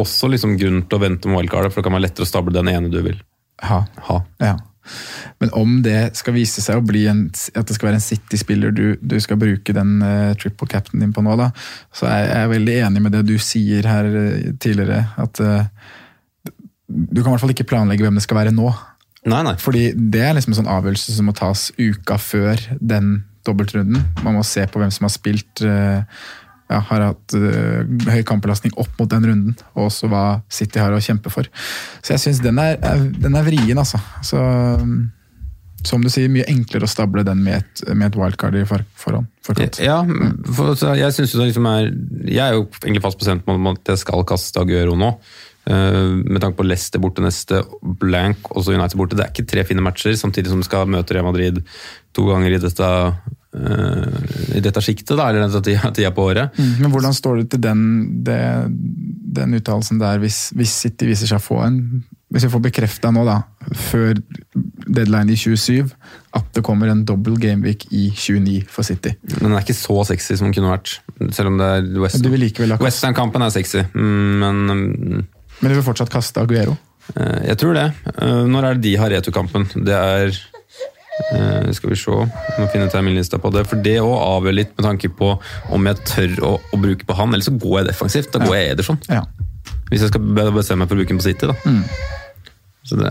også 0.00 0.30
liksom 0.32 0.56
grunn 0.58 0.82
til 0.88 0.98
å 0.98 1.02
vente 1.04 1.30
med 1.30 1.38
wildcardet, 1.38 1.72
for 1.72 1.80
det 1.80 1.86
kan 1.86 1.94
være 1.94 2.08
lettere 2.08 2.26
å 2.26 2.30
stable 2.30 2.54
den 2.54 2.70
ene 2.72 2.90
du 2.92 3.00
vil 3.04 3.20
Ha. 3.62 3.84
ha. 4.08 4.16
ja. 4.42 4.56
Men 5.40 5.52
om 5.56 5.76
det 5.84 6.16
skal 6.18 6.34
vise 6.36 6.60
seg 6.60 6.80
å 6.80 6.84
bli 6.84 7.04
en, 7.08 7.26
at 7.30 7.68
det 7.68 7.76
skal 7.76 7.88
være 7.88 8.00
en 8.00 8.04
City-spiller 8.04 8.74
du, 8.74 8.82
du 9.00 9.14
skal 9.22 9.38
bruke 9.40 9.72
den 9.76 10.02
uh, 10.02 10.34
triple 10.40 10.68
captain 10.68 11.00
din 11.00 11.14
på 11.14 11.22
nå, 11.24 11.36
da, 11.40 11.50
så 11.94 12.08
er 12.10 12.26
jeg 12.26 12.50
veldig 12.52 12.74
enig 12.88 13.04
med 13.06 13.14
det 13.16 13.22
du 13.28 13.36
sier 13.40 13.86
her 13.88 14.10
uh, 14.10 14.50
tidligere. 14.60 15.06
At 15.20 15.40
uh, 15.40 15.70
du 16.88 17.22
kan 17.22 17.30
i 17.30 17.32
hvert 17.32 17.44
fall 17.46 17.54
ikke 17.54 17.68
planlegge 17.70 18.04
hvem 18.04 18.18
det 18.18 18.26
skal 18.26 18.42
være 18.42 18.54
nå. 18.54 18.68
Nei, 19.24 19.42
nei. 19.46 19.54
Fordi 19.60 19.88
det 19.96 20.22
er 20.24 20.34
liksom 20.36 20.52
en 20.52 20.60
sånn 20.62 20.72
avgjørelse 20.72 21.16
som 21.16 21.28
må 21.30 21.34
tas 21.36 21.70
uka 21.78 22.18
før 22.20 22.60
den 22.80 23.22
dobbeltrunden. 23.44 24.02
Man 24.24 24.38
må 24.38 24.44
se 24.46 24.64
på 24.68 24.80
hvem 24.80 24.92
som 24.92 25.06
har 25.08 25.12
spilt 25.14 25.64
eh, 25.64 26.04
ja, 26.70 26.78
har 26.88 27.02
hatt 27.10 27.34
uh, 27.36 27.82
høy 28.08 28.22
kampbelastning 28.26 28.72
opp 28.80 28.92
mot 28.96 29.10
den 29.10 29.26
runden, 29.28 29.58
og 29.74 29.90
også 29.90 30.08
hva 30.08 30.24
City 30.52 30.80
har 30.80 30.94
å 30.94 31.02
kjempe 31.02 31.32
for. 31.32 31.48
Så 32.00 32.14
jeg 32.14 32.22
syns 32.22 32.40
den, 32.44 32.60
den 33.20 33.36
er 33.36 33.46
vrien, 33.46 33.76
altså. 33.80 34.00
Så, 34.24 34.40
mm, 34.80 34.96
som 35.84 36.04
du 36.04 36.08
sier, 36.12 36.32
mye 36.32 36.46
enklere 36.48 36.88
å 36.88 36.90
stable 36.90 37.24
den 37.26 37.42
med 37.44 37.60
et, 37.60 37.84
med 37.92 38.08
et 38.08 38.18
wildcard 38.18 38.56
i 38.56 38.64
for, 38.68 38.84
forhånd. 38.96 39.28
forkant. 39.44 39.80
Ja, 39.84 40.00
for, 40.48 40.72
så 40.80 40.94
jeg 40.96 41.12
synes 41.16 41.34
jo 41.34 41.42
det 41.42 41.50
liksom 41.50 41.68
er 41.68 41.90
Jeg 42.24 42.40
er 42.46 42.56
jo 42.56 42.64
egentlig 42.80 43.04
fast 43.04 43.20
bestemt 43.20 43.44
på 43.44 43.58
at 43.74 43.92
jeg 43.92 44.00
skal 44.00 44.24
kaste 44.28 44.64
Aguero 44.64 44.96
nå. 44.96 45.12
Eh, 45.64 46.08
med 46.24 46.42
tanke 46.42 46.58
på 46.58 46.66
Leicester 46.66 47.00
borte 47.00 47.24
neste, 47.24 47.62
blank 47.80 48.50
og 48.52 48.64
så 48.64 48.74
United 48.74 48.98
borte. 49.00 49.16
Det 49.16 49.24
er 49.24 49.32
ikke 49.32 49.48
tre 49.48 49.64
fine 49.64 49.84
matcher, 49.84 50.16
samtidig 50.18 50.52
som 50.52 50.60
de 50.60 50.68
skal 50.68 50.90
møte 50.90 51.16
Real 51.16 51.24
Madrid 51.24 51.62
to 52.14 52.26
ganger 52.28 52.52
i 52.52 52.60
dette, 52.60 52.88
eh, 53.56 54.18
i 54.58 54.64
dette 54.64 54.82
sjiktet, 54.84 55.16
eller 55.16 55.40
denne 55.40 55.62
tida, 55.96 56.12
på 56.12 56.28
året. 56.28 56.52
Mm, 56.58 56.74
Men 56.84 56.92
hvordan 56.92 57.16
står 57.16 57.40
det 57.40 57.46
til 57.54 57.62
den, 57.64 57.86
det, 58.26 58.40
den 59.40 59.56
uttalelsen 59.56 60.02
der, 60.02 60.20
hvis, 60.20 60.50
hvis 60.52 60.74
City 60.84 61.08
viser 61.08 61.32
seg 61.32 61.40
å 61.40 61.46
få 61.46 61.62
en 61.64 61.80
Hvis 62.34 62.48
vi 62.48 62.50
får 62.50 62.62
bekrefta 62.64 63.12
nå, 63.14 63.22
da, 63.24 63.36
før 63.78 64.18
deadline 64.90 65.30
i 65.30 65.36
27, 65.38 65.92
at 66.34 66.48
det 66.56 66.64
kommer 66.66 66.90
en 66.90 67.04
double 67.06 67.38
gameweek 67.38 67.86
i 67.94 68.08
29 68.10 68.64
for 68.68 68.82
City 68.82 69.12
Men 69.36 69.44
Den 69.46 69.54
er 69.54 69.62
ikke 69.62 69.76
så 69.78 70.00
sexy 70.08 70.34
som 70.34 70.48
den 70.48 70.56
kunne 70.56 70.72
vært, 70.72 70.96
selv 71.36 71.52
om 71.52 71.60
det 71.60 71.68
er 71.76 71.86
Western. 72.02 72.82
Westham-kampen 72.82 73.44
er 73.46 73.54
sexy, 73.54 73.84
mm, 73.94 74.42
men 74.42 74.64
mm, 74.66 75.22
Men 75.60 75.70
du 75.72 75.76
vil 75.78 75.86
fortsatt 75.86 76.10
kaste 76.12 76.42
Aguero? 76.42 76.76
Eh, 77.16 77.46
Jeg 77.50 77.56
tror 77.60 77.74
det. 77.76 77.86
Eh, 78.16 78.42
Når 78.48 78.64
er 78.70 78.74
det 78.74 78.82
de 78.88 78.96
har 79.00 79.10
returkampen? 79.12 79.66
Det 79.84 79.94
er 79.94 80.32
eh, 81.34 81.70
Skal 81.76 81.90
vi 81.92 81.96
se, 82.00 82.10
må 82.58 82.68
finne 82.72 82.88
terminlista 82.92 83.38
på 83.38 83.52
det. 83.54 83.66
For 83.70 83.76
det 83.84 83.98
òg 84.02 84.14
avgjør 84.18 84.56
litt 84.60 84.72
med 84.76 84.86
tanke 84.88 85.08
på 85.14 85.34
om 85.72 85.86
jeg 85.90 86.00
tør 86.10 86.34
å, 86.48 86.52
å 86.74 86.80
bruke 86.80 87.06
på 87.08 87.16
han, 87.18 87.32
eller 87.34 87.44
så 87.46 87.54
går 87.58 87.80
jeg 87.82 87.90
defensivt. 87.92 88.32
Da 88.34 88.42
går 88.44 88.56
jeg 88.58 88.74
Ederson. 88.76 88.98
Ja. 89.08 89.22
Hvis 89.90 90.00
jeg 90.04 90.10
skal 90.14 90.20
be- 90.34 90.50
bestemme 90.56 90.82
meg 90.84 90.90
for 90.90 90.96
å 90.96 91.02
bruke 91.02 91.12
den 91.14 91.20
på 91.22 91.28
City, 91.28 91.46
da. 91.46 91.54
Så 92.84 92.96
det 93.00 93.10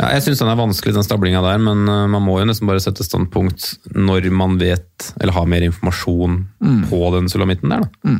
ja, 0.00 0.08
Jeg 0.14 0.22
syns 0.24 0.40
den 0.40 0.48
er 0.48 0.56
vanskelig, 0.56 0.94
den 0.96 1.04
stablinga 1.04 1.42
der, 1.44 1.58
men 1.60 1.82
man 1.84 2.22
må 2.24 2.38
jo 2.40 2.46
nesten 2.48 2.68
bare 2.70 2.80
sette 2.80 3.04
standpunkt 3.04 3.66
når 3.92 4.30
man 4.32 4.54
vet, 4.60 5.10
eller 5.20 5.34
har 5.36 5.48
mer 5.50 5.66
informasjon 5.66 6.38
på 6.88 7.00
den 7.16 7.28
sulamitten 7.28 7.68
der, 7.74 7.84
da. 7.84 8.14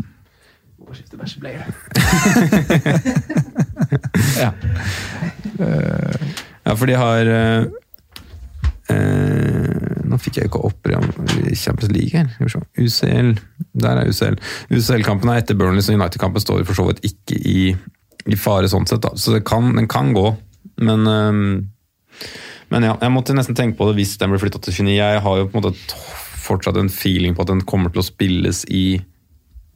ja. 4.44 4.50
Ja, 6.64 6.74
for 6.76 6.86
de 6.90 6.96
har 6.98 7.30
eh, 7.30 7.64
eh, 8.92 9.96
Nå 10.10 10.18
fikk 10.20 10.40
jeg 10.40 10.50
ikke 10.50 10.62
opp 10.68 10.90
Champions 11.54 11.92
League 11.94 12.14
her. 12.14 12.28
UCL. 12.78 13.32
Der 13.82 14.00
er 14.02 14.10
UCL. 14.10 14.38
UCL-kampen 14.70 15.32
er 15.32 15.42
etter 15.42 15.58
Burnley, 15.58 15.84
så 15.84 15.94
United-kampen 15.96 16.42
står 16.42 16.64
for 16.68 16.78
så 16.78 16.88
vidt 16.90 17.04
ikke 17.06 17.38
i, 17.38 17.58
i 18.26 18.38
fare 18.38 18.70
sånn 18.70 18.88
sett. 18.90 19.02
Da. 19.04 19.14
Så 19.18 19.38
kan, 19.46 19.72
den 19.78 19.88
kan 19.90 20.12
gå. 20.16 20.32
Men, 20.82 21.06
eh, 21.06 22.24
men 22.70 22.86
ja, 22.86 22.96
jeg 23.00 23.14
måtte 23.14 23.36
nesten 23.36 23.58
tenke 23.58 23.78
på 23.78 23.90
det 23.90 24.00
hvis 24.00 24.16
den 24.20 24.32
blir 24.32 24.42
flytta 24.42 24.62
til 24.64 24.82
29. 24.82 24.96
Jeg 24.98 25.22
har 25.26 25.38
jo 25.40 25.48
på 25.50 25.58
en 25.58 25.64
måte 25.64 26.00
fortsatt 26.40 26.78
en 26.80 26.90
feeling 26.92 27.36
på 27.36 27.44
at 27.44 27.52
den 27.52 27.64
kommer 27.68 27.92
til 27.92 28.02
å 28.02 28.06
spilles 28.06 28.64
i 28.72 28.84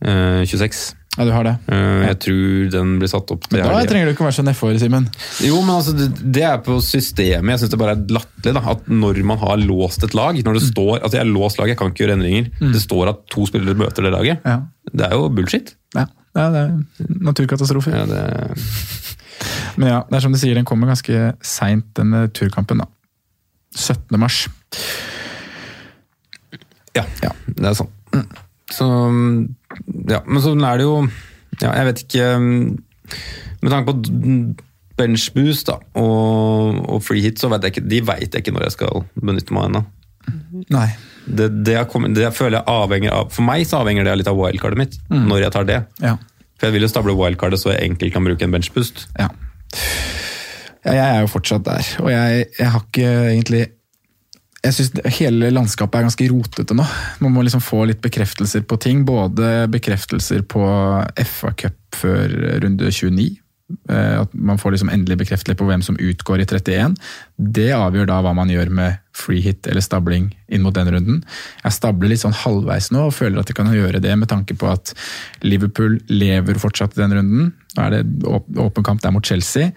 uh, 0.07 0.42
26. 0.42 0.85
ja, 1.16 1.24
du 1.24 1.31
har 1.31 1.44
det. 1.46 1.53
Eh, 1.70 2.00
jeg 2.09 2.16
tror 2.24 2.70
den 2.72 2.94
blir 2.98 3.11
satt 3.12 3.31
opp 3.31 3.44
til 3.46 3.61
Da 3.61 3.68
helga. 3.68 3.87
trenger 3.90 4.09
du 4.09 4.12
ikke 4.16 4.24
være 4.27 4.37
så 4.40 4.44
nedfor, 4.46 4.72
Simen. 4.83 5.05
Jo, 5.46 5.61
men 5.62 5.74
altså, 5.77 5.92
det, 5.94 6.42
er 6.42 6.59
på 6.66 6.81
systemet. 6.83 7.53
Jeg 7.55 7.62
syns 7.62 7.70
det 7.74 7.79
bare 7.79 7.94
er 7.94 8.03
latterlig. 8.16 8.62
At 8.74 8.88
når 8.90 9.20
man 9.24 9.38
har 9.38 9.57
låst 9.62 10.03
et 10.09 10.14
lag 10.18 10.35
Når 10.42 10.59
det 10.59 10.64
står 10.72 10.96
altså 11.05 11.14
jeg 11.18 11.22
har 11.27 11.31
låst 11.31 11.59
laget, 11.61 11.74
jeg 11.77 11.79
kan 11.79 11.92
ikke 11.92 12.03
gjøre 12.05 12.16
endringer. 12.18 12.50
Det 12.74 12.83
står 12.83 13.12
at 13.12 13.22
to 13.31 13.46
spillere 13.46 13.79
møter 13.79 14.03
det 14.09 14.12
laget. 14.16 14.42
Ja. 14.44 14.59
Det 14.90 15.07
er 15.07 15.14
jo 15.14 15.29
bullshit. 15.31 15.74
Ja. 15.94 16.07
ja, 16.35 16.48
det 16.50 16.64
er 16.64 17.14
naturkatastrofe. 17.31 17.94
Ja, 17.94 18.05
det, 18.11 18.59
Men 19.79 19.88
ja, 19.90 20.00
det 20.11 20.18
er 20.18 20.22
som 20.27 20.35
du 20.35 20.38
sier, 20.38 20.55
den 20.59 20.66
kommer 20.66 20.90
ganske 20.90 21.33
seint, 21.42 21.87
denne 21.98 22.27
turkampen. 22.35 22.83
da. 22.83 22.90
17. 23.74 24.18
mars. 24.22 24.48
ja, 26.94 27.05
Ja. 27.22 27.31
det 27.46 27.70
er 27.70 27.74
sånn. 27.79 27.90
Så 28.74 28.87
Ja, 30.08 30.20
men 30.26 30.42
sånn 30.44 30.62
er 30.64 30.78
det 30.80 30.84
jo 30.87 30.96
Ja, 31.62 31.70
jeg 31.78 31.87
vet 31.90 32.02
ikke 32.04 32.28
Med 32.40 33.70
tanke 33.72 33.92
på 33.92 33.96
benchboost 34.98 35.66
da, 35.66 35.78
og, 35.98 36.76
og 36.94 37.00
free 37.02 37.24
hit, 37.24 37.40
så 37.42 37.48
vet 37.50 37.64
jeg 37.66 37.72
ikke, 37.74 37.82
de 37.90 37.98
vet 38.06 38.28
jeg 38.28 38.44
ikke 38.44 38.52
når 38.54 38.68
jeg 38.68 38.74
skal 38.76 39.00
benytte 39.18 39.50
meg 39.56 39.64
av 39.64 39.70
ennå. 39.72 39.80
Nei. 40.70 40.84
Det, 41.26 41.48
det, 41.66 41.72
jeg 41.74 41.88
kommet- 41.90 42.14
det 42.14 42.28
føler 42.37 42.60
jeg 42.60 42.68
avhenger 42.70 43.10
av 43.16 43.32
For 43.34 43.42
meg 43.42 43.64
så 43.66 43.80
avhenger 43.82 44.06
det 44.06 44.14
litt 44.20 44.30
av 44.30 44.38
wildcardet 44.38 44.78
mitt, 44.78 44.94
når 45.10 45.42
jeg 45.48 45.54
tar 45.56 45.66
det. 45.66 45.80
Ja. 46.04 46.14
For 46.60 46.68
jeg 46.68 46.76
vil 46.76 46.87
jo 46.87 46.92
stable 46.92 47.16
wildcardet 47.18 47.58
så 47.58 47.72
jeg 47.74 47.88
enkelt 47.90 48.14
kan 48.14 48.24
bruke 48.28 48.46
en 48.46 48.54
benchboost. 48.54 49.08
Ja 49.18 49.30
jeg 50.84 51.00
er 51.00 51.22
jo 51.24 51.28
fortsatt 51.32 51.64
der, 51.64 51.87
og 52.04 52.10
jeg, 52.12 52.44
jeg 52.58 52.68
har 52.70 52.82
ikke 52.84 53.06
egentlig 53.32 53.62
jeg 54.64 54.74
synes 54.79 55.18
Hele 55.18 55.50
landskapet 55.53 56.00
er 56.00 56.07
ganske 56.09 56.27
rotete 56.33 56.74
nå. 56.77 56.85
Man 57.20 57.33
må 57.37 57.44
liksom 57.44 57.61
få 57.64 57.85
litt 57.90 58.00
bekreftelser 58.05 58.64
på 58.64 58.79
ting. 58.81 59.05
Både 59.05 59.66
bekreftelser 59.72 60.44
på 60.48 60.64
FA-cup 61.20 61.77
før 61.94 62.33
runde 62.64 62.88
29. 62.90 63.27
eh, 63.90 64.20
At 64.22 64.33
man 64.35 64.59
får 64.59 64.74
liksom 64.74 64.90
endelig 64.92 65.18
bekreftelse 65.20 65.59
på 65.61 65.68
hvem 65.68 65.85
som 65.85 65.98
utgår 66.00 66.40
i 66.42 66.46
31. 66.48 66.96
Det 67.37 67.68
avgjør 67.77 68.09
da 68.11 68.18
hva 68.24 68.33
man 68.37 68.50
gjør 68.50 68.72
med 68.74 68.98
free 69.14 69.40
hit 69.44 69.68
eller 69.70 69.85
stabling 69.85 70.33
inn 70.48 70.64
mot 70.64 70.74
den 70.74 70.90
runden. 70.90 71.20
Jeg 71.62 71.77
stabler 71.77 72.11
litt 72.11 72.24
sånn 72.24 72.35
halvveis 72.35 72.88
nå 72.90 73.05
og 73.11 73.14
føler 73.14 73.40
at 73.44 73.53
jeg 73.53 73.61
kan 73.61 73.70
gjøre 73.70 74.00
det 74.03 74.16
med 74.18 74.29
tanke 74.33 74.57
på 74.59 74.72
at 74.72 74.94
Liverpool 75.46 76.00
lever 76.11 76.59
fortsatt 76.59 76.96
i 76.96 77.05
den 77.05 77.14
runden. 77.20 77.53
Nå 77.77 77.85
er 77.87 77.98
det 78.00 78.27
åpen 78.64 78.87
kamp 78.87 79.05
der 79.05 79.14
mot 79.14 79.27
Chelsea. 79.27 79.70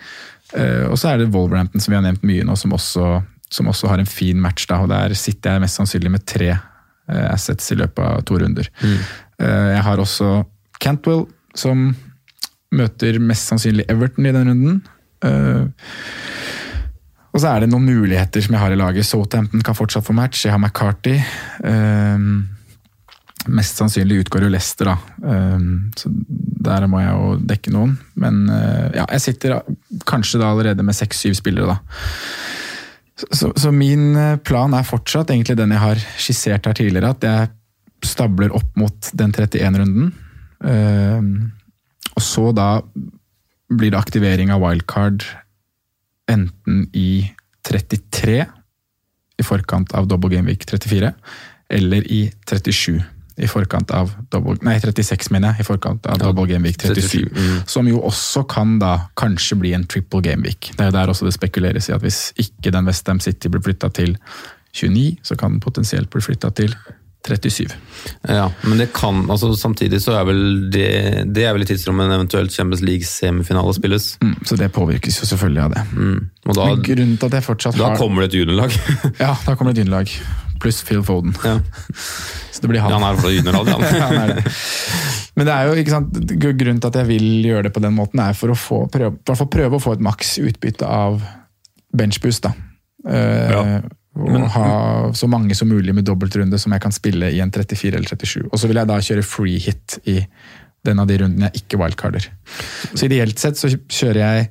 Eh, 0.56 0.86
Og 0.88 0.96
så 0.98 1.12
er 1.12 1.18
det 1.22 1.34
Wolverhampton 1.36 1.84
som 1.84 1.92
vi 1.92 2.00
har 2.00 2.06
nevnt 2.08 2.24
mye 2.24 2.46
nå, 2.48 2.56
som 2.58 2.72
også, 2.74 3.18
som 3.50 3.68
også 3.72 3.88
har 3.88 4.02
en 4.02 4.10
fin 4.10 4.40
match. 4.42 4.66
Da, 4.68 4.82
og 4.84 4.90
Der 4.92 5.14
sitter 5.18 5.56
jeg 5.56 5.64
mest 5.64 5.80
sannsynlig 5.80 6.12
med 6.12 6.26
tre 6.28 6.50
eh, 6.56 7.28
assets 7.32 7.72
i 7.72 7.78
løpet 7.80 8.04
av 8.04 8.22
to 8.28 8.40
runder. 8.42 8.68
Eh, 8.84 9.70
Jeg 9.76 9.84
har 9.86 9.98
også 10.04 10.44
Cantwell, 10.84 11.26
som 11.56 11.96
møter 12.76 13.20
mest 13.24 13.48
sannsynlig 13.48 13.86
Everton 13.90 14.26
i 14.28 14.34
den 14.36 14.50
runden. 14.52 14.82
Eh, 15.24 15.66
og 17.34 17.42
så 17.44 17.52
er 17.54 17.64
det 17.64 17.70
noen 17.72 17.86
muligheter 17.86 18.42
som 18.42 18.56
jeg 18.56 18.62
har 18.64 18.74
i 18.74 18.80
laget. 18.80 19.06
Southampton 19.06 19.62
kan 19.62 19.76
fortsatt 19.78 20.06
få 20.08 20.14
match. 20.18 20.44
Jeg 20.46 20.52
har 20.56 20.60
McCarty. 20.60 21.20
Mest 23.48 23.78
sannsynlig 23.80 24.24
utgår 24.24 24.48
jo 24.48 24.50
Leicester, 24.52 24.90
da. 24.90 24.96
Så 25.96 26.10
der 26.68 26.88
må 26.90 27.00
jeg 27.04 27.14
jo 27.14 27.28
dekke 27.52 27.72
noen. 27.76 27.94
Men 28.20 28.40
ja, 28.50 29.06
jeg 29.14 29.22
sitter 29.22 29.60
kanskje 30.10 30.42
da 30.42 30.50
allerede 30.50 30.84
med 30.88 30.98
seks-syv 30.98 31.38
spillere, 31.38 31.78
da. 31.78 32.08
Så, 33.18 33.50
så 33.58 33.72
min 33.74 34.12
eh, 34.16 34.38
plan 34.46 34.76
er 34.78 34.86
fortsatt 34.86 35.32
egentlig 35.34 35.58
den 35.58 35.74
jeg 35.74 35.82
har 35.82 36.02
skissert 36.22 36.70
her 36.70 36.78
tidligere, 36.78 37.16
at 37.16 37.26
jeg 37.26 37.54
stabler 38.06 38.54
opp 38.54 38.70
mot 38.78 39.10
den 39.18 39.34
31-runden. 39.34 40.12
og 42.14 42.22
så 42.22 42.52
da 42.54 42.68
blir 43.74 43.92
det 43.92 44.00
aktivering 44.00 44.52
av 44.54 44.62
wildcard 44.62 45.26
enten 46.30 46.86
i 46.94 47.26
33 47.66 48.46
i 49.38 49.46
forkant 49.46 49.94
av 49.98 50.08
double 50.10 50.30
game 50.30 50.50
week 50.50 50.66
34, 50.70 51.12
eller 51.74 52.06
i 52.06 52.28
37 52.46 53.02
i 53.38 53.48
forkant 53.50 53.92
av 53.94 54.12
double, 54.34 54.58
nei 54.66 54.78
36 54.82 55.30
mener 55.34 55.54
jeg, 55.54 55.62
i 55.62 55.68
forkant 55.68 56.08
av 56.10 56.18
double 56.22 56.48
game 56.50 56.66
week 56.66 56.80
37. 56.82 57.30
37, 57.30 57.32
mm. 57.38 57.58
Som 57.70 57.90
jo 57.90 58.02
også 58.08 58.44
kan 58.50 58.78
da 58.82 58.94
kanskje 59.20 59.60
bli 59.62 59.74
en 59.78 59.86
triple 59.86 60.24
game 60.26 60.46
week. 60.48 60.72
Det 60.74 60.86
er 60.86 60.92
jo 60.92 60.98
der 60.98 61.14
også 61.14 61.28
det 61.28 61.36
spekuleres 61.38 61.92
i 61.92 61.96
at 61.98 62.06
hvis 62.06 62.32
ikke 62.42 62.74
den 62.74 62.90
Westham 62.90 63.22
City 63.24 63.52
blir 63.54 63.62
flytta 63.66 63.92
til 63.94 64.18
29, 64.74 65.20
så 65.26 65.38
kan 65.38 65.56
den 65.56 65.62
potensielt 65.62 66.10
bli 66.14 66.22
flytta 66.22 66.50
til 66.58 66.74
37. 67.28 67.68
Ja, 68.30 68.52
men 68.64 68.78
det 68.78 68.88
kan, 68.96 69.26
altså 69.32 69.52
samtidig 69.56 70.00
så 70.04 70.16
er 70.16 70.26
vel 70.30 70.42
det, 70.72 70.88
det 71.36 71.44
er 71.46 71.54
vel 71.56 71.66
i 71.66 71.68
tidsrommet 71.68 72.08
en 72.08 72.16
eventuelt 72.16 72.54
Champions 72.54 72.82
League 72.86 73.06
semifinale 73.08 73.74
spilles. 73.76 74.14
Mm, 74.24 74.36
så 74.48 74.58
det 74.60 74.72
påvirkes 74.76 75.20
jo 75.22 75.28
selvfølgelig 75.28 75.64
av 75.66 75.76
det. 75.76 75.86
Mm. 75.94 76.20
Og 76.46 76.56
da, 76.56 76.68
Men 76.72 76.84
grunnen 76.90 77.18
til 77.18 77.30
at 77.30 77.40
jeg 77.40 77.48
fortsatt 77.50 77.80
da 77.80 77.94
kommer 78.00 78.24
det 78.24 78.32
et 78.32 78.42
juniorlag. 78.42 78.78
Ja, 79.20 79.34
da 79.44 79.56
kommer 79.56 79.74
det 79.74 79.82
et 79.82 79.88
innlag. 79.88 80.14
Pluss 80.62 80.82
Phil 80.88 81.04
Foden. 81.06 81.36
ja. 81.44 81.60
Så 82.58 82.64
det 82.64 82.72
blir 82.72 82.82
han. 82.82 82.90
Han 82.96 83.04
er 83.06 83.20
fra 83.22 83.30
juniorlag, 83.30 83.68
Ja, 83.86 84.08
han. 84.08 84.16
han 84.18 84.32
det. 84.34 84.54
Men 85.38 85.46
det 85.46 85.54
er 85.54 85.68
jo, 85.68 85.74
ikke 85.78 85.94
sant, 85.94 86.16
grunnen 86.42 86.80
til 86.82 86.90
at 86.90 86.96
jeg 86.98 87.08
vil 87.12 87.28
gjøre 87.46 87.68
det 87.68 87.74
på 87.76 87.84
den 87.84 87.94
måten, 87.94 88.22
er 88.24 88.34
for 88.34 88.50
å 88.50 88.58
få, 88.58 88.80
prøve, 88.90 89.14
for 89.30 89.46
å, 89.46 89.50
prøve 89.54 89.78
å 89.78 89.84
få 89.84 89.94
et 89.94 90.02
maks 90.08 90.40
utbytte 90.42 90.88
av 90.90 91.22
benchboost. 91.94 92.48
da. 92.50 92.56
Uh, 93.06 93.54
Ja. 93.54 93.64
Og 94.18 94.34
ha 94.50 94.70
så 95.14 95.28
mange 95.30 95.54
som 95.54 95.70
mulig 95.70 95.94
med 95.94 96.08
dobbeltrunde 96.08 96.58
som 96.58 96.74
jeg 96.74 96.82
kan 96.82 96.96
spille 96.96 97.30
i 97.30 97.38
en 97.44 97.52
34 97.54 98.00
eller 98.00 98.10
37. 98.10 98.48
Og 98.50 98.58
så 98.58 98.66
vil 98.66 98.80
jeg 98.82 98.90
da 98.90 98.96
kjøre 98.98 99.22
free 99.22 99.60
hit 99.62 100.00
i 100.10 100.16
den 100.88 100.98
av 101.04 101.06
de 101.06 101.20
rundene 101.22 101.52
jeg 101.52 101.62
ikke 101.62 101.78
wildcarder. 101.84 102.26
Så 102.96 103.06
ideelt 103.06 103.38
sett 103.38 103.62
så 103.62 103.70
kjører 103.70 104.24
jeg 104.24 104.48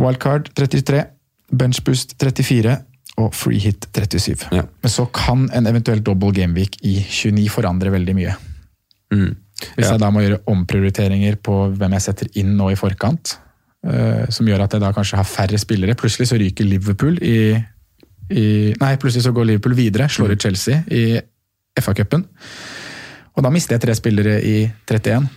wildcard 0.00 0.48
33, 0.56 1.04
benchboost 1.52 2.16
34 2.16 2.78
og 3.20 3.34
free 3.36 3.60
hit 3.62 3.86
37. 3.96 4.48
Ja. 4.56 4.64
Men 4.82 4.92
så 4.92 5.06
kan 5.14 5.48
en 5.56 5.68
eventuell 5.70 6.02
double 6.04 6.32
gameweek 6.36 6.78
i 6.86 6.96
29 7.04 7.48
forandre 7.52 7.92
veldig 7.94 8.16
mye. 8.16 8.34
Mm. 9.12 9.36
Hvis 9.76 9.86
Ja. 9.86 9.92
jeg 9.92 10.00
da 10.00 10.10
må 10.10 10.22
gjøre 10.24 10.40
omprioriteringer 10.48 11.36
på 11.44 11.76
hvem 11.76 11.92
jeg 11.98 12.06
setter 12.06 12.28
inn 12.40 12.56
nå 12.56 12.70
i 12.72 12.78
forkant, 12.80 13.36
uh, 13.86 14.24
som 14.32 14.46
gjør 14.48 14.64
at 14.64 14.72
jeg 14.72 14.80
da 14.80 14.92
kanskje 14.96 15.20
har 15.20 15.28
færre 15.28 15.58
spillere. 15.60 15.96
Plutselig 15.98 16.30
så 16.30 16.38
ryker 16.40 16.64
Liverpool 16.64 17.18
i, 17.22 17.36
i 18.30 18.46
Nei, 18.80 18.96
plutselig 18.96 19.26
så 19.26 19.34
går 19.36 19.50
Liverpool 19.50 19.74
videre, 19.74 20.08
slår 20.08 20.32
ut 20.32 20.42
Chelsea 20.42 20.82
i 20.90 21.20
FA-cupen. 21.80 22.24
Og 23.36 23.44
da 23.44 23.52
mister 23.52 23.76
jeg 23.76 23.84
tre 23.84 23.94
spillere 23.94 24.40
i 24.42 24.56
31. 24.88 25.28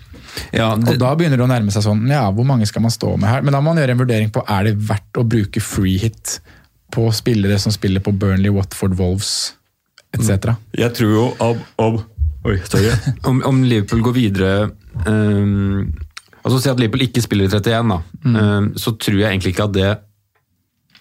Ja, 0.53 0.71
Og 0.73 0.97
da 0.97 1.11
begynner 1.15 1.37
det 1.37 1.45
å 1.45 1.51
nærme 1.51 1.71
seg 1.73 1.85
sånn, 1.85 2.07
ja, 2.09 2.23
hvor 2.33 2.45
mange 2.47 2.65
skal 2.65 2.81
man 2.81 2.93
stå 2.93 3.11
med 3.21 3.29
her? 3.29 3.43
Men 3.45 3.53
da 3.53 3.61
må 3.61 3.69
man 3.73 3.81
gjøre 3.83 3.93
en 3.95 4.01
vurdering 4.01 4.31
på 4.33 4.41
er 4.49 4.69
det 4.69 4.75
verdt 4.89 5.19
å 5.21 5.25
bruke 5.29 5.61
free 5.61 5.99
hit 6.01 6.39
på 6.93 7.10
spillere 7.15 7.58
som 7.62 7.73
spiller 7.73 8.03
på 8.03 8.13
Burnley, 8.13 8.53
Watford, 8.53 8.95
Wolves 8.99 9.53
etc. 10.13 10.53
jeg 10.77 10.93
tror 10.93 11.13
jo 11.13 11.27
om, 11.41 11.62
om, 11.82 11.99
oi, 12.45 12.58
sorry. 12.69 12.93
om, 13.29 13.41
om 13.49 13.62
Liverpool 13.65 14.03
går 14.06 14.17
videre 14.17 14.53
um, 15.08 15.89
altså 16.43 16.60
Si 16.60 16.71
at 16.71 16.82
Liverpool 16.82 17.08
ikke 17.08 17.23
spiller 17.23 17.47
i 17.47 17.53
31, 17.53 17.93
da. 17.93 17.99
Um, 18.27 18.73
så 18.77 18.93
tror 18.99 19.17
jeg 19.21 19.29
egentlig 19.32 19.56
ikke 19.56 19.69
at 19.69 19.77
det 19.77 19.91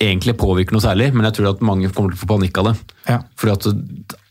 egentlig 0.03 0.35
påvirker 0.39 0.75
noe 0.75 0.83
særlig, 0.83 1.11
men 1.15 1.27
jeg 1.29 1.39
tror 1.39 1.53
at 1.53 1.65
mange 1.67 1.91
kommer 1.95 2.15
til 2.15 2.19
å 2.19 2.23
få 2.23 2.31
panikk 2.35 2.59
av 2.63 2.71
det. 2.71 2.75
Ja. 3.09 3.19
Fordi 3.39 3.53
at 3.55 3.69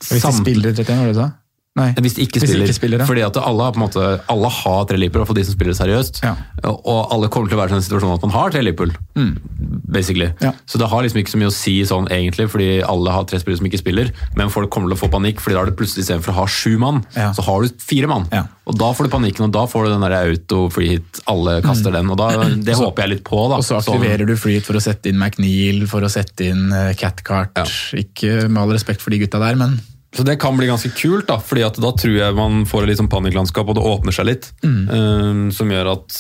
Hvis 0.09 0.25
de 0.25 0.33
spiller 0.35 0.71
i 0.71 0.75
31, 0.75 0.97
var 0.97 1.07
det 1.07 1.15
du 1.15 1.19
sa? 1.21 1.29
Nei. 1.79 1.93
Hvis 2.03 2.17
de 2.17 2.25
ikke 2.25 2.41
de 2.41 2.47
spiller. 2.49 2.65
ikke 2.67 2.75
spiller, 2.75 2.99
ja. 2.99 3.05
Fordi 3.07 3.21
at 3.23 3.37
alle 3.39 3.69
på 3.71 3.79
en 3.79 3.83
måte, 3.85 4.07
alle 4.27 4.49
har 4.51 4.81
tre 4.89 4.97
Liverpool, 4.99 5.23
for 5.29 5.37
de 5.37 5.45
som 5.47 5.55
spiller 5.55 5.77
seriøst. 5.77 6.19
Ja. 6.25 6.33
Og 6.67 7.13
alle 7.15 7.29
kommer 7.31 7.47
til 7.47 7.55
å 7.55 7.61
være 7.61 7.71
i 7.71 7.77
den 7.77 7.85
situasjonen 7.85 8.17
at 8.17 8.25
man 8.27 8.33
har 8.35 8.51
tre 8.51 8.61
Liverpool. 8.65 8.91
basically. 9.91 10.27
Mm. 10.27 10.41
Ja. 10.41 10.51
Så 10.65 10.77
det 10.79 10.87
har 10.87 11.03
liksom 11.03 11.19
ikke 11.21 11.31
så 11.33 11.39
mye 11.39 11.49
å 11.51 11.55
si 11.55 11.73
sånn 11.87 12.07
egentlig, 12.11 12.47
fordi 12.51 12.67
alle 12.83 13.11
har 13.11 13.23
tre 13.27 13.39
spillere 13.41 13.59
som 13.59 13.67
ikke 13.67 13.79
spiller. 13.81 14.11
Men 14.39 14.51
folk 14.51 14.69
kommer 14.71 14.91
til 14.91 14.97
å 14.97 15.01
få 15.01 15.09
panikk, 15.11 15.39
fordi 15.43 15.55
da 15.57 15.63
er 15.63 15.71
det 15.71 15.77
plutselig 15.79 16.05
istedenfor 16.05 16.31
å 16.33 16.37
ha 16.41 16.45
sju 16.47 16.77
mann, 16.81 17.01
så 17.15 17.43
har 17.47 17.63
du 17.63 17.69
fire 17.83 18.07
mann. 18.11 18.27
Og 18.71 18.77
da 18.79 18.91
får 18.95 19.07
du 19.07 19.11
panikken, 19.15 19.47
og 19.47 19.51
da 19.55 19.65
får 19.67 19.87
du 19.87 19.91
den 19.95 20.03
der 20.05 20.15
auto 20.21 20.69
free 20.71 20.93
hit. 20.95 21.19
Alle 21.31 21.57
kaster 21.65 21.91
den. 21.95 22.11
Og 22.13 22.19
da, 22.19 22.29
det 22.67 22.75
håper 22.79 23.03
jeg 23.07 23.13
litt 23.17 23.23
på. 23.27 23.41
da. 23.51 23.57
Mm. 23.59 23.63
Og 23.63 23.67
så 23.67 23.79
Sånn- 23.79 23.95
aktiverer 23.99 24.27
du 24.27 24.35
hit 24.35 24.67
for 24.67 24.79
å 24.79 24.83
sette 24.83 25.11
inn 25.11 25.19
McNeil, 25.19 25.83
for 25.91 26.03
å 26.07 26.11
sette 26.11 26.51
inn 26.51 26.67
eh, 26.71 26.91
Catcart. 26.99 27.55
Ikke 27.99 28.47
med 28.47 28.61
all 28.63 28.75
respekt 28.75 29.03
for 29.03 29.11
de 29.15 29.19
gutta 29.23 29.39
der, 29.43 29.55
men 29.59 29.79
Så 30.13 30.25
det 30.27 30.35
kan 30.41 30.57
bli 30.57 30.67
ganske 30.67 30.89
kult, 30.91 31.27
da, 31.29 31.37
fordi 31.39 31.63
at 31.63 31.77
da 31.79 31.91
tror 31.95 32.17
jeg 32.17 32.35
man 32.35 32.65
får 32.67 32.83
et 32.83 32.89
litt 32.89 32.99
sånn 32.99 33.07
panikklandskap, 33.11 33.69
og 33.71 33.75
det 33.77 33.83
åpner 33.87 34.11
seg 34.11 34.25
litt. 34.27 34.51
eh, 34.63 35.49
som 35.55 35.69
gjør 35.71 35.91
at 35.93 36.17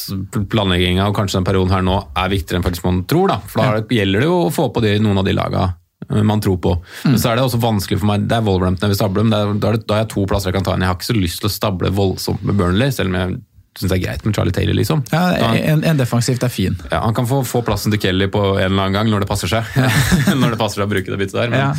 planlegginga 0.49 1.09
og 1.09 1.15
kanskje 1.17 1.39
den 1.41 1.47
perioden 1.49 1.73
her 1.75 1.81
nå 1.83 1.97
er 2.15 2.29
viktigere 2.31 2.61
enn 2.61 2.63
faktisk 2.63 2.85
man 2.87 3.03
tror. 3.03 3.27
da, 3.27 3.37
For 3.39 3.59
da 3.61 3.79
det- 3.81 3.89
gjelder 3.97 4.19
det 4.23 4.27
jo 4.29 4.37
å 4.47 4.51
få 4.53 4.71
på 4.73 4.81
de, 4.81 4.97
noen 4.99 5.17
av 5.19 5.25
de 5.25 5.33
laga 5.33 5.75
eh, 6.09 6.21
man 6.23 6.39
tror 6.41 6.57
på. 6.57 6.81
Men 7.05 7.15
så 7.19 7.31
er 7.31 7.35
det 7.35 7.43
også 7.43 7.59
vanskelig 7.61 7.99
for 7.99 8.05
meg, 8.07 8.27
det 8.27 8.37
er 8.37 8.41
Wolverhampton 8.47 8.87
jeg 8.89 8.95
vil 8.95 9.01
stable, 9.01 9.23
men 9.23 9.33
er, 9.33 9.53
da, 9.59 9.67
er 9.67 9.77
det, 9.77 9.85
da 9.87 9.93
har 9.95 10.05
jeg 10.05 10.09
to 10.15 10.25
plasser 10.25 10.51
jeg 10.51 10.55
kan 10.55 10.63
ta 10.63 10.73
inn. 10.73 10.81
Jeg 10.81 10.87
har 10.87 10.95
ikke 10.95 11.11
så 11.13 11.19
lyst 11.21 11.39
til 11.41 11.49
å 11.49 11.51
stable 11.51 11.91
voldsomt 11.91 12.41
med 12.43 12.55
Burnley, 12.57 12.91
selv 12.91 13.09
om 13.11 13.19
jeg 13.19 13.41
syns 13.77 13.87
det 13.93 13.97
er 13.97 14.03
greit 14.03 14.25
med 14.27 14.35
Charlie 14.35 14.51
Taylor, 14.51 14.75
liksom. 14.75 14.99
ja, 15.13 15.21
en, 15.71 15.83
en 15.87 15.97
defensivt 16.01 16.43
er 16.43 16.51
fin. 16.51 16.73
ja, 16.91 16.99
han 17.05 17.13
kan 17.15 17.27
få, 17.29 17.37
få 17.47 17.61
plassen 17.63 17.93
til 17.93 18.01
Kelly 18.03 18.27
på 18.33 18.41
en 18.57 18.65
eller 18.65 18.83
annen 18.89 18.97
gang 18.97 19.11
når 19.13 19.23
det 19.23 19.29
passer 19.29 19.47
seg. 19.47 19.63
når 20.41 20.55
det 20.55 20.59
passer 20.59 20.81
seg 20.81 20.89
å 20.89 20.91
bruke 20.91 21.07
det 21.13 21.19
byttet 21.21 21.37
der. 21.39 21.53
Men, 21.53 21.59
Ja, 21.61 21.69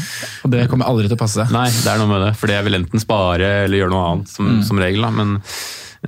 og 0.47 0.55
det 0.55 0.65
kommer 0.73 0.89
aldri 0.89 1.11
til 1.11 1.19
å 1.19 1.21
passe. 1.21 1.45
Nei, 1.53 1.67
det 1.69 1.93
er 1.93 2.01
noe 2.01 2.09
med 2.15 2.25
det. 2.25 2.33
Fordi 2.41 2.57
jeg 2.57 2.65
vil 2.71 2.79
enten 2.81 3.03
spare 3.05 3.51
eller 3.67 3.83
gjøre 3.83 3.93
noe 3.93 4.07
annet, 4.15 4.33
som, 4.33 4.49
Mm. 4.57 4.63
som 4.71 4.81
regel. 4.81 5.05
Da. 5.05 5.11
Men 5.21 5.37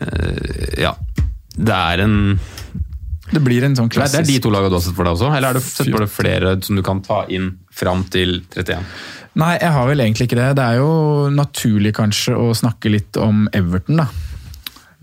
eh, 0.01 0.81
ja. 0.87 0.94
Det 1.55 1.75
er 1.77 2.01
en 2.03 2.16
Det 3.31 3.40
blir 3.44 3.62
en 3.64 3.77
sånn 3.79 3.88
klassisk 3.92 4.16
Nei, 4.18 4.25
det 4.25 4.25
er 4.25 4.33
de 4.33 4.42
to 4.42 4.51
lagene 4.53 4.73
du 4.73 4.77
har 4.79 4.83
sett 4.85 4.97
for 4.97 5.07
deg 5.07 5.14
også? 5.16 5.29
Eller 5.37 5.49
er 5.53 5.59
det, 5.59 5.62
sett 5.68 5.90
for 5.92 6.03
deg 6.05 6.11
flere 6.12 6.55
som 6.66 6.77
du 6.81 6.83
kan 6.87 7.01
ta 7.05 7.20
inn 7.33 7.53
fram 7.75 8.03
til 8.12 8.40
31? 8.57 8.83
Nei, 9.40 9.53
jeg 9.59 9.73
har 9.75 9.88
vel 9.88 10.01
egentlig 10.05 10.29
ikke 10.29 10.38
det. 10.38 10.49
Det 10.59 10.64
er 10.64 10.77
jo 10.79 10.90
naturlig 11.35 11.92
kanskje 11.97 12.37
å 12.38 12.53
snakke 12.55 12.90
litt 12.92 13.16
om 13.18 13.44
Everton, 13.53 13.99
da. 14.05 14.09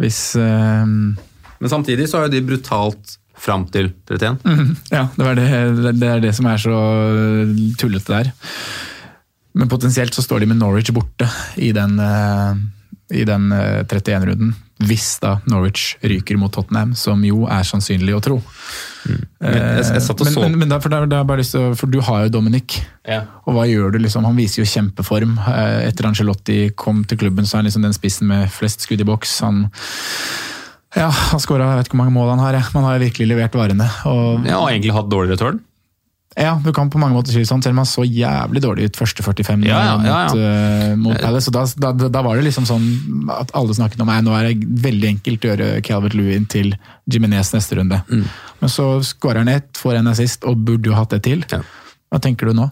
Hvis 0.01 0.19
uh, 0.39 0.85
Men 0.85 1.69
samtidig 1.69 2.09
så 2.09 2.19
er 2.19 2.27
jo 2.27 2.33
de 2.33 2.45
brutalt 2.45 3.17
fram 3.41 3.65
til 3.73 3.91
31. 4.09 4.37
Ja, 4.93 5.07
det, 5.17 5.33
det, 5.37 5.93
det 6.01 6.09
er 6.09 6.23
det 6.23 6.33
som 6.37 6.49
er 6.49 6.61
så 6.61 6.77
tullete 7.81 8.13
der. 8.13 8.31
Men 9.57 9.69
potensielt 9.71 10.15
så 10.15 10.23
står 10.23 10.43
de 10.43 10.51
med 10.51 10.59
Norwich 10.61 10.93
borte 10.95 11.27
i 11.59 11.71
den, 11.75 11.97
eh, 11.99 12.53
i 13.19 13.25
den 13.27 13.51
eh, 13.51 13.81
31-runden. 13.83 14.53
Hvis 14.87 15.19
da 15.21 15.35
Norwich 15.51 15.95
ryker 16.01 16.37
mot 16.41 16.51
Tottenham, 16.53 16.95
som 16.97 17.21
jo 17.25 17.43
er 17.51 17.63
sannsynlig 17.67 18.15
å 18.17 18.21
tro. 18.23 18.37
Men 19.41 19.55
jeg, 19.55 19.85
jeg 19.95 20.03
satt 20.05 20.21
og 20.21 20.27
men, 20.27 20.33
så 20.33 20.41
men, 20.45 20.57
men 20.61 20.69
derfor, 20.73 20.93
da, 20.93 21.23
bare 21.27 21.41
lyst 21.41 21.55
til 21.55 21.73
for 21.77 21.89
du 21.91 21.99
har 22.05 22.23
jo 22.27 22.33
Dominic. 22.37 22.79
ja. 23.07 23.23
Og 23.45 23.55
hva 23.57 23.65
gjør 23.69 23.93
du 23.95 23.99
liksom? 24.03 24.25
Han 24.29 24.37
viser 24.37 24.61
jo 24.63 24.69
kjempeform. 24.69 25.35
Eh, 25.41 25.87
Etter 25.89 26.07
Angelotti 26.09 26.59
kom 26.77 27.03
til 27.09 27.17
klubben, 27.21 27.45
så 27.49 27.57
er 27.57 27.63
han 27.63 27.69
liksom 27.71 27.85
den 27.87 27.93
spissen 27.97 28.29
med 28.29 28.49
flest 28.53 28.85
skudd 28.85 29.01
i 29.01 29.07
boks. 29.09 29.39
Han, 29.45 29.65
ja, 30.97 31.09
han 31.09 31.39
skåra 31.41 31.69
jeg 31.71 31.81
vet 31.81 31.89
ikke 31.89 31.95
hvor 31.97 32.03
mange 32.05 32.15
mål 32.17 32.33
han 32.35 32.41
har, 32.43 32.57
Ja. 32.59 32.63
men 32.73 32.83
han 32.83 32.91
har 32.93 33.03
virkelig 33.05 33.27
levert 33.31 33.53
varene. 33.57 33.87
Og, 34.09 34.45
ja, 34.45 34.59
og 34.59 34.69
egentlig 34.69 34.93
hatt 34.95 35.09
dårlig 35.11 35.35
return. 35.37 35.61
Ja, 36.39 36.53
du 36.63 36.71
kan 36.71 36.87
på 36.89 36.99
mange 37.01 37.17
måter 37.17 37.33
si 37.33 37.41
det 37.41 37.49
sånn, 37.49 37.59
selv 37.63 37.75
om 37.75 37.81
han 37.81 37.89
så 37.89 38.05
jævlig 38.07 38.61
dårlig 38.63 38.85
ut 38.87 38.99
første 39.01 39.23
45 39.25 39.65
Ja, 39.67 39.81
ja, 39.83 39.95
ja, 40.05 40.19
mot, 40.29 40.39
uh, 40.39 40.93
mot 41.01 41.19
Palace. 41.19 41.51
Da, 41.51 41.65
da, 41.75 42.07
da 42.07 42.21
var 42.23 42.39
det 42.39 42.45
liksom 42.45 42.67
sånn 42.69 42.85
at 43.35 43.51
alle 43.57 43.75
snakket 43.75 43.99
om 44.03 44.11
at 44.13 44.23
nå 44.23 44.37
er 44.37 44.47
det 44.47 44.69
veldig 44.85 45.09
enkelt 45.17 45.43
å 45.43 45.51
gjøre 45.51 45.69
Calvert 45.83 46.15
Lewin 46.15 46.47
til 46.51 46.71
Jimenez 47.11 47.51
neste 47.51 47.75
runde. 47.81 47.99
Mm. 48.07 48.23
Men 48.63 48.71
så 48.71 48.87
skårer 49.03 49.43
han 49.43 49.51
ett, 49.51 49.73
får 49.75 49.99
en 49.99 50.11
assist 50.13 50.47
og 50.47 50.63
burde 50.63 50.93
jo 50.93 50.95
hatt 50.95 51.11
det 51.17 51.23
til. 51.27 51.43
Hva 52.11 52.21
tenker 52.23 52.47
du 52.47 52.55
nå? 52.55 52.69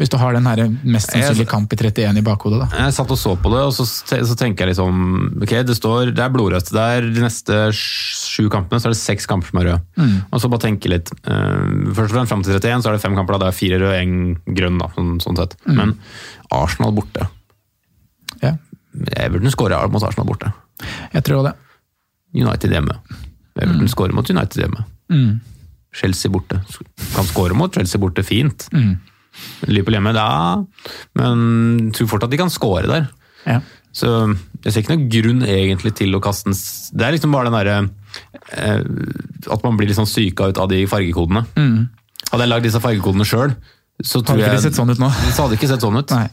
Hvis 0.00 0.08
du 0.08 0.16
har 0.16 0.32
den 0.32 0.46
her 0.48 0.62
mest 0.88 1.10
sannsynlig 1.12 1.44
kamp 1.50 1.72
i 1.74 1.76
31 1.76 2.16
i 2.16 2.22
bakhodet, 2.24 2.62
da. 2.62 2.68
Jeg 2.86 2.94
satt 2.96 3.10
og 3.12 3.18
så 3.20 3.34
på 3.36 3.50
det, 3.52 3.58
og 3.68 3.74
så, 3.76 3.84
så 3.84 4.36
tenker 4.40 4.64
jeg 4.64 4.72
liksom 4.72 5.42
Ok, 5.44 5.52
det 5.68 5.76
står, 5.76 6.14
det 6.16 6.22
er 6.24 6.32
blodrødt. 6.32 6.70
Det 6.72 6.84
er 6.96 7.08
de 7.12 7.20
neste 7.26 7.58
sju 7.76 8.46
kampene 8.52 8.80
så 8.80 8.88
er 8.88 8.94
det 8.94 9.00
seks 9.02 9.28
kamper 9.28 9.52
som 9.52 9.60
er 9.60 9.68
røde. 9.68 9.82
Mm. 10.00 10.14
Og 10.32 10.40
så 10.40 10.48
bare 10.48 10.64
tenke 10.64 10.88
litt. 10.88 11.12
eh, 11.20 11.92
først 11.92 12.08
og 12.08 12.16
fremst 12.16 12.32
fram 12.32 12.44
til 12.46 12.56
31 12.56 12.80
så 12.86 12.88
er 12.88 12.96
det 12.96 13.02
fem 13.04 13.18
kamper. 13.18 13.36
da, 13.36 13.44
Det 13.44 13.52
er 13.52 13.58
fire 13.60 13.82
røde, 13.84 14.00
én 14.00 14.56
grønn. 14.56 14.80
da, 14.80 14.88
sånn, 14.96 15.12
sånn 15.20 15.36
sett. 15.42 15.58
Mm. 15.68 15.76
Men 15.82 15.92
Arsenal 16.50 16.96
borte. 16.96 17.28
Ja, 18.40 18.54
Everton 19.20 19.52
skårer 19.52 19.92
mot 19.92 20.02
Arsenal 20.02 20.26
borte. 20.32 20.54
jeg 21.12 21.22
tror 21.28 21.44
det. 21.50 21.54
United 22.40 22.72
hjemme. 22.72 22.96
Everton 23.60 23.88
skårer 23.92 24.16
mot 24.16 24.30
United 24.32 24.64
hjemme. 24.64 24.84
Mm. 25.12 25.40
Chelsea 25.92 26.30
borte. 26.32 26.62
Kan 27.12 27.26
skåre 27.28 27.52
mot 27.58 27.74
Chelsea 27.74 28.00
borte 28.00 28.22
fint. 28.24 28.68
Mm. 28.72 28.96
Liverpool 29.68 29.98
hjemme, 29.98 30.14
da. 30.16 30.28
Men 31.18 31.90
tror 31.96 32.10
fortsatt 32.14 32.32
de 32.32 32.40
kan 32.40 32.52
skåre 32.52 32.88
der. 32.90 33.08
Ja. 33.46 33.60
Så 33.96 34.10
jeg 34.64 34.72
ser 34.72 34.82
ikke 34.84 34.94
noen 34.94 35.08
grunn 35.10 35.40
egentlig 35.46 35.94
til 35.98 36.14
å 36.14 36.20
kaste 36.22 36.50
den 36.50 36.54
Det 36.94 37.06
er 37.06 37.14
liksom 37.16 37.32
bare 37.34 37.48
den 37.48 37.56
derre 37.56 37.78
eh, 38.54 38.84
At 39.50 39.64
man 39.64 39.78
blir 39.78 39.88
litt 39.90 39.98
sånn 39.98 40.06
syka 40.06 40.50
ut 40.52 40.60
av 40.62 40.68
de 40.70 40.84
fargekodene. 40.90 41.42
Hadde 42.30 42.44
jeg 42.44 42.52
lagd 42.52 42.68
disse 42.68 42.82
fargekodene 42.82 43.26
sjøl, 43.26 43.56
så 43.98 44.22
tror 44.22 44.38
hadde 44.38 44.54
jeg 44.54 44.68
sett 44.68 44.78
sånn 44.78 44.92
ut 44.92 45.00
nå? 45.02 45.08
Så 45.34 45.44
hadde 45.44 45.58
ikke 45.58 45.70
sett 45.70 45.82
sånn 45.82 45.98
ut. 45.98 46.14
Nei. 46.14 46.28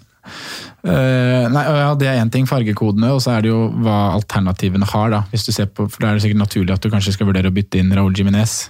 Uh, 0.88 1.48
nei, 1.52 1.64
ja, 1.66 1.90
Det 1.98 2.08
er 2.08 2.22
én 2.22 2.30
ting, 2.32 2.46
fargekodene, 2.48 3.10
og 3.16 3.22
så 3.24 3.34
er 3.34 3.44
det 3.44 3.50
jo 3.50 3.64
hva 3.84 4.14
alternativene 4.14 4.88
har. 4.88 5.10
da, 5.16 5.22
hvis 5.32 5.48
du 5.48 5.52
ser 5.56 5.72
på, 5.72 5.88
for 5.90 6.04
Da 6.04 6.12
er 6.12 6.20
det 6.20 6.28
sikkert 6.28 6.44
naturlig 6.44 6.76
at 6.76 6.84
du 6.84 6.92
kanskje 6.94 7.16
skal 7.16 7.30
vurdere 7.32 7.50
å 7.50 7.56
bytte 7.56 7.82
inn 7.82 7.92
Raúl 7.96 8.16
Jiminez. 8.16 8.68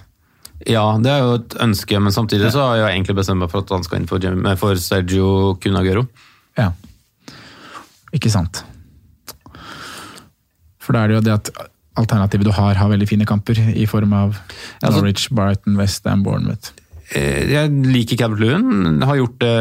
Ja, 0.66 0.82
det 0.98 1.10
er 1.12 1.22
jo 1.22 1.36
et 1.38 1.54
ønske, 1.62 2.00
men 2.02 2.14
samtidig 2.14 2.50
så 2.54 2.64
har 2.64 2.80
jeg 2.80 2.96
egentlig 2.96 3.14
bestemt 3.20 3.42
meg 3.44 3.52
for 3.52 3.62
at 3.62 3.70
han 3.76 3.84
skal 3.86 4.00
inn 4.00 4.08
for, 4.10 4.24
for 4.58 4.80
Sergio 4.82 5.54
Cunagüero. 5.62 6.02
Ja. 6.58 6.72
Ikke 8.16 8.32
sant. 8.32 8.64
For 10.82 10.96
da 10.96 11.04
er 11.04 11.12
det 11.12 11.18
jo 11.18 11.24
det 11.28 11.36
at 11.36 11.52
alternativet 11.98 12.48
du 12.48 12.52
har, 12.54 12.74
har 12.78 12.90
veldig 12.90 13.08
fine 13.10 13.26
kamper, 13.28 13.58
i 13.74 13.86
form 13.90 14.14
av 14.16 14.38
Norwich, 14.82 15.28
Brighton, 15.34 15.76
West 15.78 16.06
Ham, 16.08 16.24
Bournemouth. 16.26 16.72
Eh, 17.16 17.48
Jeg 17.48 17.72
liker 17.88 18.18
Calvert 18.20 18.42
Lewin. 18.42 19.02
Har 19.02 19.16
gjort 19.16 19.38
det 19.40 19.52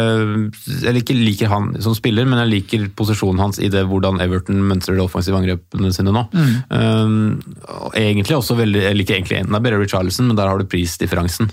Jeg 0.84 1.02
ikke 1.02 1.16
liker 1.16 1.52
han 1.52 1.70
som 1.84 1.96
spiller, 1.96 2.28
men 2.28 2.42
jeg 2.44 2.52
liker 2.52 2.88
posisjonen 2.98 3.40
hans 3.40 3.60
i 3.64 3.70
det 3.72 3.86
hvordan 3.88 4.20
Everton 4.24 4.60
mønstrer 4.68 4.98
de 4.98 5.06
offensive 5.06 5.38
angrepene 5.40 5.94
sine 5.96 6.12
nå. 6.16 6.26
Um, 6.70 7.38
og 7.64 7.96
egentlig 7.96 8.36
også 8.38 8.58
veldig 8.60 8.84
Jeg 8.90 9.00
liker 9.00 9.20
egentlig 9.20 9.40
enten 9.42 9.56
det 9.56 9.62
er 9.62 9.68
Berry 9.70 9.88
Charlison, 9.88 10.28
men 10.28 10.40
der 10.40 10.52
har 10.52 10.60
du 10.60 10.68
prisdifferansen. 10.68 11.52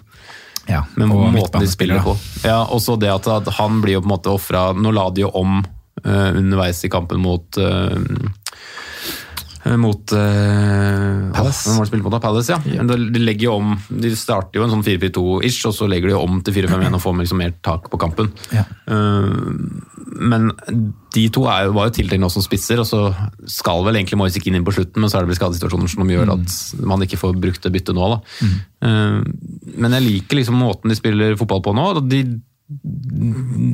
Ja, 0.67 0.83
Men 0.97 1.13
og 1.13 1.29
måten 1.35 1.61
de 1.61 1.69
spiller 1.69 2.01
på. 2.03 2.17
Ja, 2.45 2.63
også 2.65 2.97
det 2.97 3.11
at, 3.13 3.27
at 3.29 3.51
han 3.59 3.83
blir 3.85 3.99
jo 3.99 4.05
på 4.05 4.09
en 4.09 4.15
måte 4.15 4.33
ofra 4.33 4.71
Nå 4.73 4.95
la 4.97 5.11
de 5.13 5.27
jo 5.27 5.29
om 5.37 5.59
uh, 5.61 6.31
underveis 6.33 6.81
i 6.87 6.91
kampen 6.93 7.21
mot 7.21 7.59
eh, 7.61 7.99
mot 9.81 10.15
uh, 10.17 11.31
Palace. 11.35 11.65
Hvem 11.67 11.79
var 11.79 11.87
det 11.87 11.91
spilte 11.91 12.07
mot 12.07 12.15
da? 12.15 12.21
Palace, 12.23 12.55
ja. 12.55 12.61
Men 12.79 12.91
de, 12.91 12.99
de 13.15 13.23
legger 13.23 13.49
jo 13.49 13.57
om 13.59 13.75
De 13.89 14.13
starter 14.19 14.61
jo 14.61 14.67
en 14.67 14.75
sånn 14.75 14.85
4-4-2-ish, 14.87 15.65
og 15.71 15.77
så 15.77 15.89
legger 15.91 16.13
de 16.13 16.19
om 16.19 16.39
til 16.45 16.57
4-5-1 16.61 16.99
og 16.99 17.03
får 17.05 17.19
liksom 17.23 17.43
mer 17.43 17.57
tak 17.65 17.91
på 17.93 18.01
kampen. 18.01 18.31
Ja. 18.55 18.67
Uh, 18.91 19.53
men 20.15 20.51
de 21.15 21.25
to 21.33 21.45
er 21.51 21.69
jo, 21.69 21.75
var 21.77 21.89
jo 21.89 21.97
tiltenkt 21.99 22.23
nå 22.23 22.31
som 22.33 22.45
spisser, 22.45 22.81
og 22.83 22.89
så 22.89 23.01
skal 23.51 23.85
vel 23.87 23.99
egentlig 23.99 24.19
Moise 24.21 24.41
ikke 24.41 24.53
inn 24.53 24.67
på 24.67 24.75
slutten, 24.75 25.03
men 25.03 25.11
så 25.11 25.19
er 25.19 25.25
det 25.25 25.33
vel 25.33 25.39
skadesituasjoner 25.39 25.91
som 25.91 26.11
gjør 26.11 26.35
at 26.37 26.57
man 26.87 27.05
ikke 27.05 27.21
får 27.21 27.39
brukt 27.41 27.65
det 27.65 27.73
byttet 27.75 27.97
nå. 27.97 28.09
Da. 28.15 28.51
Eh, 28.87 29.21
men 29.75 29.97
jeg 29.99 30.07
liker 30.07 30.41
liksom 30.41 30.59
måten 30.61 30.93
de 30.93 30.99
spiller 30.99 31.39
fotball 31.41 31.63
på 31.65 31.75
nå. 31.77 31.87
De, 32.11 32.23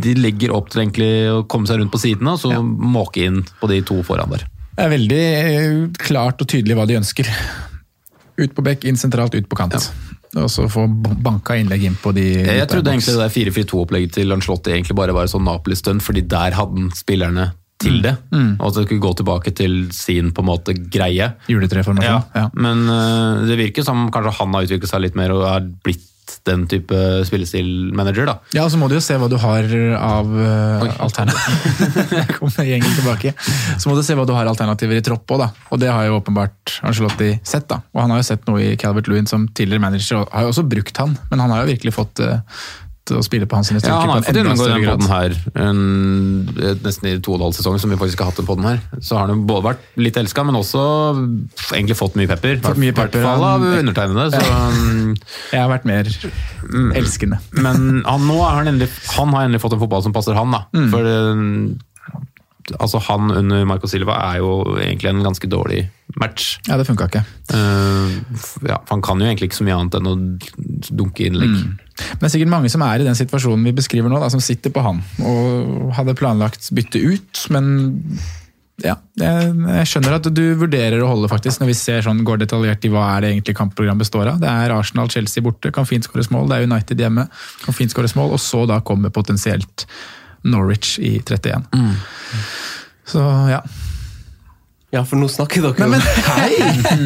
de 0.04 0.14
legger 0.18 0.54
opp 0.56 0.70
til 0.70 0.84
egentlig 0.84 1.12
å 1.32 1.42
komme 1.50 1.70
seg 1.70 1.80
rundt 1.80 1.94
på 1.94 2.02
sidene, 2.02 2.36
og 2.36 2.42
så 2.42 2.62
måke 2.64 3.24
inn 3.26 3.42
på 3.60 3.70
de 3.70 3.82
to 3.86 4.00
foran 4.06 4.32
der. 4.36 4.46
Det 4.80 4.86
er 4.86 4.94
veldig 4.94 5.24
eh, 5.28 5.72
klart 6.00 6.40
og 6.40 6.48
tydelig 6.48 6.72
hva 6.78 6.86
de 6.88 6.96
ønsker. 6.96 7.26
Ut 8.40 8.54
på 8.56 8.62
bekk, 8.64 8.86
inn 8.88 8.96
sentralt, 8.96 9.34
ut 9.36 9.48
på 9.50 9.58
kant. 9.58 9.76
Og 10.40 10.46
så 10.48 10.64
få 10.72 10.86
banka 10.88 11.58
innlegg 11.60 11.84
inn 11.84 11.98
på 12.00 12.14
de 12.16 12.24
Jeg 12.46 12.68
trodde 12.70 12.94
egentlig 12.94 13.12
det 13.12 13.26
der 13.26 13.34
4-4-2-opplegget 13.34 14.14
til 14.16 14.30
Lancelotti 14.30 14.72
egentlig 14.72 14.96
bare 14.96 15.12
var 15.12 15.28
sånn 15.28 15.44
Napoli-stunt, 15.44 16.04
fordi 16.06 16.22
der 16.32 16.56
hadde 16.56 16.78
han 16.78 16.88
spillerne 16.96 17.50
til 17.80 18.00
det. 18.04 18.14
Og 18.32 18.66
at 18.70 18.78
det 18.78 18.86
skulle 18.86 19.04
gå 19.04 19.12
tilbake 19.20 19.52
til 19.56 19.76
sin 19.92 20.32
på 20.32 20.44
en 20.44 20.48
måte 20.48 20.76
greie. 20.80 21.32
Juletreformasjon. 21.50 22.30
Ja. 22.36 22.46
Men 22.56 22.86
uh, 22.88 23.44
det 23.48 23.60
virker 23.60 23.84
som 23.84 24.08
kanskje 24.14 24.38
han 24.38 24.56
har 24.56 24.68
utviklet 24.68 24.92
seg 24.94 25.04
litt 25.04 25.18
mer 25.18 25.36
og 25.36 25.44
er 25.50 25.68
blitt 25.84 26.06
den 26.48 26.66
type 26.70 26.96
spillestil-manager. 27.28 28.28
da. 28.30 28.36
Ja, 28.56 28.64
og 28.64 28.72
så 28.72 28.80
må 28.80 28.88
du 28.90 28.96
jo 28.96 29.02
se 29.04 29.16
hva 29.20 29.28
du 29.30 29.36
har 29.40 29.70
av 29.98 30.30
uh, 30.34 30.86
alternativer. 31.06 32.36
Gjengen 32.70 32.92
tilbake. 32.98 33.32
Så 33.80 33.90
må 33.90 33.96
du 33.96 34.02
se 34.06 34.16
hva 34.18 34.26
du 34.28 34.34
har 34.36 34.48
alternativer 34.50 35.00
i 35.00 35.04
tropp 35.04 35.30
òg, 35.34 35.44
da. 35.44 35.48
Og 35.70 35.80
det 35.82 35.90
har 35.90 36.06
jo 36.06 36.18
åpenbart 36.20 36.78
Angelotti 36.86 37.32
sett, 37.46 37.68
da. 37.70 37.80
Og 37.94 38.04
han 38.04 38.14
har 38.14 38.22
jo 38.22 38.28
sett 38.30 38.46
noe 38.48 38.62
i 38.62 38.76
Calvert 38.80 39.10
Lewin 39.10 39.28
som 39.30 39.48
tidligere 39.48 39.82
manager, 39.86 40.22
og 40.22 40.34
har 40.34 40.46
jo 40.46 40.54
også 40.54 40.66
brukt 40.70 41.02
han. 41.02 41.16
Men 41.32 41.44
han 41.44 41.54
har 41.54 41.64
jo 41.64 41.72
virkelig 41.72 41.96
fått, 41.96 42.22
uh, 42.22 42.40
å 43.18 43.22
spille 43.24 43.48
på 43.50 43.58
hans 43.58 43.70
sine 43.70 43.80
Ja, 43.82 43.98
han 44.02 44.12
har 44.12 44.24
fått 44.24 44.38
gjennomgå 44.38 44.66
større 44.66 44.78
den 44.78 44.88
podden 44.90 45.10
her 45.10 45.36
en, 45.64 45.80
nesten 46.84 47.08
i 47.10 47.14
to 47.18 47.34
og 47.34 47.40
en 47.40 47.46
halv 47.48 47.56
sesong, 47.58 47.78
som 47.82 47.92
vi 47.92 47.98
faktisk 48.00 48.22
har 48.22 48.30
hatt 48.30 48.40
den 48.40 48.48
podden 48.48 48.68
her. 48.68 48.80
Så 49.00 49.18
har 49.18 49.26
han 49.26 49.34
jo 49.34 49.48
både 49.48 49.66
vært 49.70 49.84
litt 50.00 50.18
elska, 50.20 50.44
men 50.46 50.58
også 50.58 50.84
egentlig 51.72 51.98
fått 51.98 52.18
mye 52.20 52.30
pepper. 52.30 52.60
Fått 52.64 52.80
mye 52.80 52.92
I 52.92 52.96
hvert 52.96 53.12
pepper, 53.12 53.26
fall 53.26 53.46
av 53.50 53.66
undertegnede. 53.70 54.30
Så, 54.34 54.40
um, 54.46 55.14
Jeg 55.50 55.62
har 55.64 55.70
vært 55.72 55.88
mer 55.90 56.10
elskende. 57.00 57.40
men 57.56 58.02
han, 58.06 58.26
nå 58.26 58.40
har 58.42 58.60
han, 58.60 58.72
endelig, 58.74 58.90
han 59.16 59.34
har 59.36 59.46
endelig 59.48 59.62
fått 59.64 59.76
en 59.76 59.82
fotball 59.82 60.04
som 60.06 60.16
passer 60.16 60.38
han, 60.38 60.52
da. 60.54 60.64
Mm. 60.76 60.90
For 60.94 61.14
um, 61.34 61.54
altså, 62.78 63.00
han 63.08 63.30
under 63.34 63.64
Marco 63.68 63.88
Silva 63.90 64.16
er 64.30 64.40
jo 64.42 64.50
egentlig 64.78 65.10
en 65.12 65.22
ganske 65.24 65.50
dårlig 65.50 65.84
match. 66.20 66.56
Ja, 66.66 66.76
det 66.80 66.86
funka 66.88 67.06
ikke. 67.10 67.22
Uh, 67.52 68.18
ja, 68.66 68.80
han 68.90 69.04
kan 69.04 69.20
jo 69.20 69.28
egentlig 69.28 69.50
ikke 69.50 69.60
så 69.60 69.66
mye 69.68 69.78
annet 69.78 69.98
enn 69.98 70.10
å 70.10 70.16
dunke 70.90 71.28
innlegg. 71.28 71.54
Men 71.54 72.20
det 72.20 72.28
er 72.28 72.34
sikkert 72.34 72.52
mange 72.52 72.72
som 72.72 72.84
er 72.86 73.02
i 73.02 73.06
den 73.06 73.18
situasjonen 73.18 73.66
vi 73.68 73.76
beskriver 73.76 74.12
nå, 74.12 74.20
da, 74.22 74.30
som 74.32 74.42
sitter 74.42 74.74
på 74.74 74.84
han 74.84 75.02
og 75.22 75.90
hadde 75.98 76.16
planlagt 76.18 76.70
bytte 76.76 77.02
ut, 77.02 77.46
men 77.54 77.72
ja, 78.80 78.94
jeg, 79.20 79.48
jeg 79.52 79.88
skjønner 79.90 80.16
at 80.16 80.28
du 80.32 80.42
vurderer 80.60 81.02
å 81.04 81.10
holde, 81.10 81.28
faktisk, 81.30 81.60
når 81.60 81.70
vi 81.72 81.76
ser 81.76 82.04
sånn, 82.04 82.22
går 82.26 82.40
detaljert 82.42 82.84
i 82.86 82.90
hva 82.92 83.06
er 83.14 83.24
det 83.24 83.32
egentlig 83.34 83.56
kampprogrammet 83.58 84.06
består 84.06 84.30
av. 84.32 84.40
Det 84.40 84.48
er 84.48 84.72
Arsenal-Chelsea 84.74 85.44
borte, 85.44 85.72
kan 85.74 85.88
fint 85.88 86.06
skåres 86.06 86.30
mål. 86.32 86.48
Det 86.48 86.56
er 86.56 86.68
United 86.70 87.02
hjemme, 87.04 87.26
kan 87.64 87.76
fint 87.76 87.92
skåres 87.92 88.16
mål. 88.16 88.32
Og 88.36 88.40
så 88.42 88.64
da 88.70 88.80
kommer 88.86 89.12
potensielt 89.12 89.84
Norwich 90.42 90.98
i 90.98 91.18
31. 91.20 91.66
Så 93.10 93.22
ja. 93.50 93.62
Ja, 94.90 95.04
for 95.06 95.20
nå 95.20 95.28
snakker 95.30 95.62
dere 95.62 95.86
Nei, 95.86 95.92
men 95.92 96.02
hei! 96.02 96.54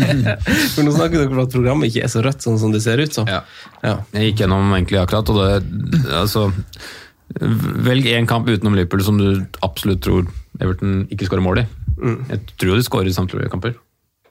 For 0.73 0.87
nå 0.87 0.93
snakker 0.95 1.21
dere 1.21 1.35
om 1.35 1.43
at 1.43 1.53
programmet 1.53 1.91
ikke 1.91 2.07
er 2.07 2.13
så 2.13 2.23
rødt 2.25 2.45
sånn 2.45 2.57
som 2.61 2.73
det 2.73 2.81
ser 2.81 3.03
ut 3.03 3.13
som. 3.13 3.29
Ja. 3.29 3.43
Ja. 3.85 3.99
Jeg 4.17 4.31
gikk 4.31 4.45
gjennom 4.45 4.73
egentlig 4.73 5.03
akkurat, 5.03 5.29
og 5.29 5.37
det 5.43 6.05
altså, 6.17 6.47
Velg 7.85 8.09
én 8.09 8.29
kamp 8.31 8.49
utenom 8.49 8.77
Liverpool 8.79 9.05
som 9.05 9.21
du 9.21 9.45
absolutt 9.65 10.01
tror 10.05 10.29
Everton 10.63 11.05
ikke 11.13 11.29
skårer 11.29 11.45
mål 11.45 11.65
i. 11.65 11.67
Jeg 12.31 12.41
tror 12.61 12.79
de 12.79 12.87
skårer 12.87 13.11
i 13.11 13.17
samtlige 13.17 13.53
kamper. 13.53 13.77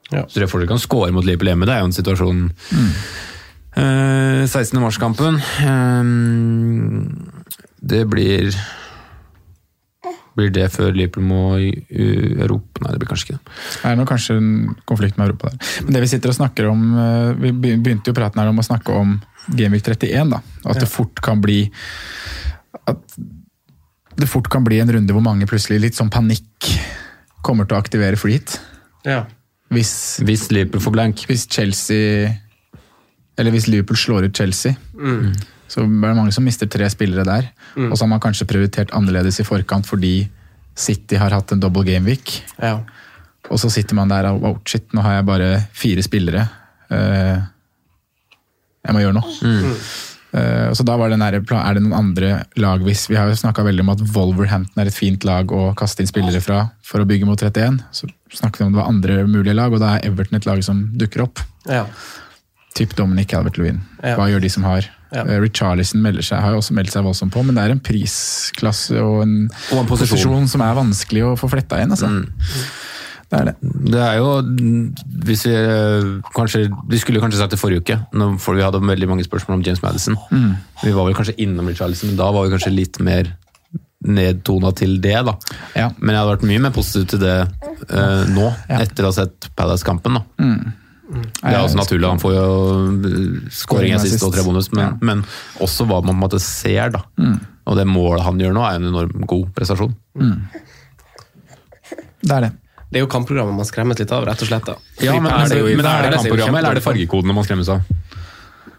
Ja. 0.10 0.26
Så 0.30 0.42
det 0.42 0.50
de 0.50 0.70
kan 0.70 0.82
skåre 0.82 1.14
mot 1.14 1.26
Liverpool 1.26 1.52
hjemme, 1.52 1.70
det 1.70 1.76
er 1.76 1.84
jo 1.84 1.90
en 1.92 1.96
situasjon. 1.96 2.44
Eh, 3.74 4.44
16. 4.46 4.78
mars-kampen 4.78 5.40
um, 5.66 7.32
Det 7.82 8.04
blir 8.06 8.54
Blir 10.38 10.50
det 10.54 10.66
før 10.74 10.96
Liverpool 10.96 11.26
må 11.30 11.42
i 11.62 11.70
Europa? 12.42 12.82
Nei, 12.84 12.94
det 12.94 13.02
blir 13.02 13.12
kanskje 13.12 13.28
ikke 13.28 13.38
det. 13.38 13.54
Det 13.76 13.92
er 13.92 14.00
nå 14.00 14.06
kanskje 14.10 14.38
en 14.40 14.50
konflikt 14.90 15.20
med 15.20 15.28
Europa 15.30 15.52
der. 15.52 15.70
Men 15.86 15.98
det 15.98 16.02
vi 16.06 16.10
sitter 16.16 16.34
og 16.34 16.38
snakker 16.40 16.70
om, 16.72 16.88
eh, 16.98 17.30
vi 17.44 17.52
begynte 17.54 18.10
jo 18.10 18.18
praten 18.18 18.42
her 18.42 18.50
om 18.50 18.60
å 18.62 18.66
snakke 18.66 18.96
om 18.98 19.14
Gameweek 19.54 19.86
31, 19.86 20.30
da. 20.34 20.42
At 20.66 20.80
det 20.82 20.90
fort 20.90 21.22
kan 21.22 21.42
bli 21.44 21.62
at 22.88 23.18
det 24.18 24.30
fort 24.30 24.50
kan 24.52 24.64
bli 24.66 24.80
en 24.82 24.92
runde 24.94 25.14
hvor 25.16 25.24
mange 25.26 25.48
plutselig 25.50 25.80
litt 25.82 25.98
sånn 25.98 26.12
panikk 26.14 26.70
kommer 27.46 27.68
til 27.68 27.78
å 27.78 27.82
aktivere 27.82 28.20
free. 28.20 28.42
Ja. 29.08 29.24
Hvis, 29.74 30.20
Hvis 30.24 30.52
Liverpool 30.54 30.84
får 30.84 30.94
blank. 30.94 31.24
hvis 31.28 31.48
Chelsea 31.50 32.30
Eller 33.38 33.52
hvis 33.52 33.66
Liverpool 33.68 33.98
slår 33.98 34.28
ut 34.30 34.38
Chelsea, 34.38 34.76
så 35.74 35.82
er 35.82 35.90
det 35.90 36.16
mange 36.20 36.34
som 36.36 36.46
mister 36.46 36.70
tre 36.70 36.86
spillere 36.94 37.26
der. 37.26 37.48
Og 37.90 37.96
så 37.98 38.04
har 38.06 38.12
man 38.12 38.22
kanskje 38.22 38.46
prioritert 38.50 38.94
annerledes 38.94 39.40
i 39.42 39.46
forkant 39.48 39.88
fordi 39.90 40.30
City 40.78 41.18
har 41.18 41.34
hatt 41.34 41.52
en 41.54 41.62
double 41.64 41.86
game 41.88 42.06
week. 42.06 42.42
ja. 42.62 42.80
Og 43.52 43.60
så 43.60 43.68
sitter 43.70 43.98
man 43.98 44.08
der 44.08 44.24
og 44.30 44.38
wow, 44.40 44.54
shit, 44.66 44.86
nå 44.96 45.02
har 45.04 45.18
jeg 45.18 45.26
bare 45.28 45.48
fire 45.76 46.04
spillere. 46.06 46.46
Eh, 46.96 47.42
jeg 48.88 48.96
må 48.96 49.02
gjøre 49.04 49.18
noe. 49.18 49.34
Mm. 49.44 49.74
og 50.72 50.78
så 50.80 50.86
da 50.88 50.96
var 50.98 51.12
det 51.12 51.20
den 51.20 51.26
der, 51.44 51.58
Er 51.60 51.76
det 51.76 51.84
noen 51.84 51.94
andre 51.94 52.30
lag 52.58 52.82
hvis 52.82 53.04
Vi 53.12 53.16
har 53.20 53.28
jo 53.30 53.36
snakka 53.38 53.62
veldig 53.68 53.84
om 53.84 53.92
at 53.94 54.02
Wolverhampton 54.16 54.82
er 54.82 54.90
et 54.90 54.96
fint 54.96 55.28
lag 55.28 55.52
å 55.52 55.76
kaste 55.78 56.02
inn 56.02 56.10
spillere 56.10 56.42
fra 56.42 56.72
for 56.82 57.04
å 57.04 57.06
bygge 57.06 57.28
mot 57.28 57.38
31. 57.38 57.84
Så 57.92 58.08
snakket 58.32 58.64
vi 58.64 58.66
om 58.66 58.74
det 58.74 58.82
var 58.82 58.90
andre 58.90 59.28
mulige 59.28 59.60
lag, 59.60 59.76
og 59.76 59.84
da 59.84 59.98
er 59.98 60.08
Everton 60.08 60.40
et 60.40 60.48
lag 60.50 60.64
som 60.64 60.88
dukker 60.98 61.28
opp. 61.28 61.44
ja. 61.70 61.86
Typ 62.74 62.96
Dominic 62.98 63.28
Calvert-Lewin. 63.30 63.80
Ja. 64.04 64.16
Hva 64.18 64.28
gjør 64.32 64.42
de 64.42 64.50
som 64.50 64.64
har? 64.66 64.88
Ja. 65.14 65.22
Eh, 65.28 65.40
Richarlison 65.44 66.02
melder 66.02 66.24
seg, 66.26 66.40
har 66.42 66.52
jo 66.56 66.58
også 66.64 66.74
meldt 66.74 66.90
seg 66.92 67.04
voldsomt 67.06 67.32
på, 67.36 67.44
men 67.46 67.54
det 67.56 67.64
er 67.68 67.72
en 67.76 67.80
prisklasse 67.86 68.98
og 68.98 69.22
en, 69.22 69.36
Og 69.72 69.78
en 69.84 69.86
posisjon. 69.92 70.18
posisjon 70.18 70.48
som 70.50 70.62
er 70.66 70.74
vanskelig 70.80 71.22
å 71.28 71.36
få 71.38 71.50
fletta 71.52 71.78
inn. 71.84 71.92
Altså. 71.94 72.10
Det 73.30 73.40
er 73.40 73.46
det. 73.46 73.54
Det 73.94 74.02
er 74.02 74.18
jo 74.18 74.42
hvis 75.26 75.46
vi, 75.46 75.54
eh, 75.54 76.10
kanskje, 76.34 76.64
vi 76.90 76.98
skulle 77.02 77.22
kanskje 77.22 77.38
sagt 77.44 77.52
det 77.52 77.60
forrige 77.62 77.82
uke, 77.86 78.00
når- 78.14 78.40
for 78.40 78.56
vi 78.56 78.62
hadde 78.66 78.82
veldig 78.82 79.08
mange 79.10 79.24
spørsmål 79.26 79.54
om 79.60 79.62
James 79.64 79.82
Madison. 79.84 80.18
Vi 80.84 80.92
var 80.92 81.06
vel 81.06 81.14
kanskje 81.14 81.38
innom 81.38 81.68
Richarlison, 81.70 82.10
men 82.10 82.18
da 82.18 82.32
var 82.32 82.48
vi 82.48 82.56
kanskje 82.58 82.76
litt 82.76 83.00
mer 83.00 83.24
nedtona 84.06 84.74
til 84.76 85.00
det. 85.00 85.24
da. 85.26 85.38
Ja. 85.76 85.90
Men 86.00 86.16
jeg 86.16 86.24
hadde 86.26 86.38
vært 86.38 86.48
mye 86.50 86.62
mer 86.62 86.72
positiv 86.72 87.08
til 87.08 87.20
det 87.20 87.48
eh, 87.90 88.26
nå, 88.34 88.54
Ja. 88.70 88.80
etter 88.80 89.04
å 89.04 89.06
ha 89.06 89.12
sett 89.12 89.50
Palace-kampen. 89.56 90.14
da. 90.16 90.24
Det 91.04 91.52
er 91.52 91.60
også 91.60 91.76
naturlig, 91.78 92.08
han 92.08 92.20
får 92.22 92.34
jo 92.34 92.44
eh, 93.10 93.50
skåring 93.52 93.98
sist 94.00 94.24
og 94.24 94.32
tre 94.34 94.44
bonus, 94.46 94.70
men, 94.72 94.86
Ja. 94.86 94.92
men 95.04 95.24
også 95.60 95.86
hva 95.90 96.00
man 96.02 96.14
på 96.14 96.18
en 96.18 96.22
måte 96.24 96.40
ser. 96.42 96.90
da. 96.96 97.02
Og 97.68 97.78
det 97.78 97.86
målet 97.88 98.24
han 98.24 98.40
gjør 98.40 98.54
nå, 98.56 98.64
er 98.64 98.76
en 98.80 98.88
enorm 98.92 99.26
god 99.28 99.50
prestasjon. 99.56 99.94
Det 102.24 102.32
er 102.32 102.42
det. 102.48 102.52
Det 102.94 103.00
er 103.02 103.04
jo 103.04 103.10
kampprogrammet 103.12 103.58
man 103.58 103.66
skremmes 103.68 104.00
litt 104.00 104.12
av, 104.14 104.24
rett 104.30 104.42
og 104.46 104.48
slett. 104.48 104.66
da. 104.70 104.76
Ja, 105.02 105.16
men, 105.20 105.32
er 105.34 105.48
det, 105.50 105.60
jo 105.60 105.76
men 105.76 105.86
er 105.90 106.08
det 106.08 106.18
kampprogrammet, 106.22 106.60
eller 106.62 106.72
er 106.72 106.80
det 106.80 106.84
fargekodene 106.86 107.34
man 107.36 107.44
skremmes 107.48 107.70
av? 107.74 107.82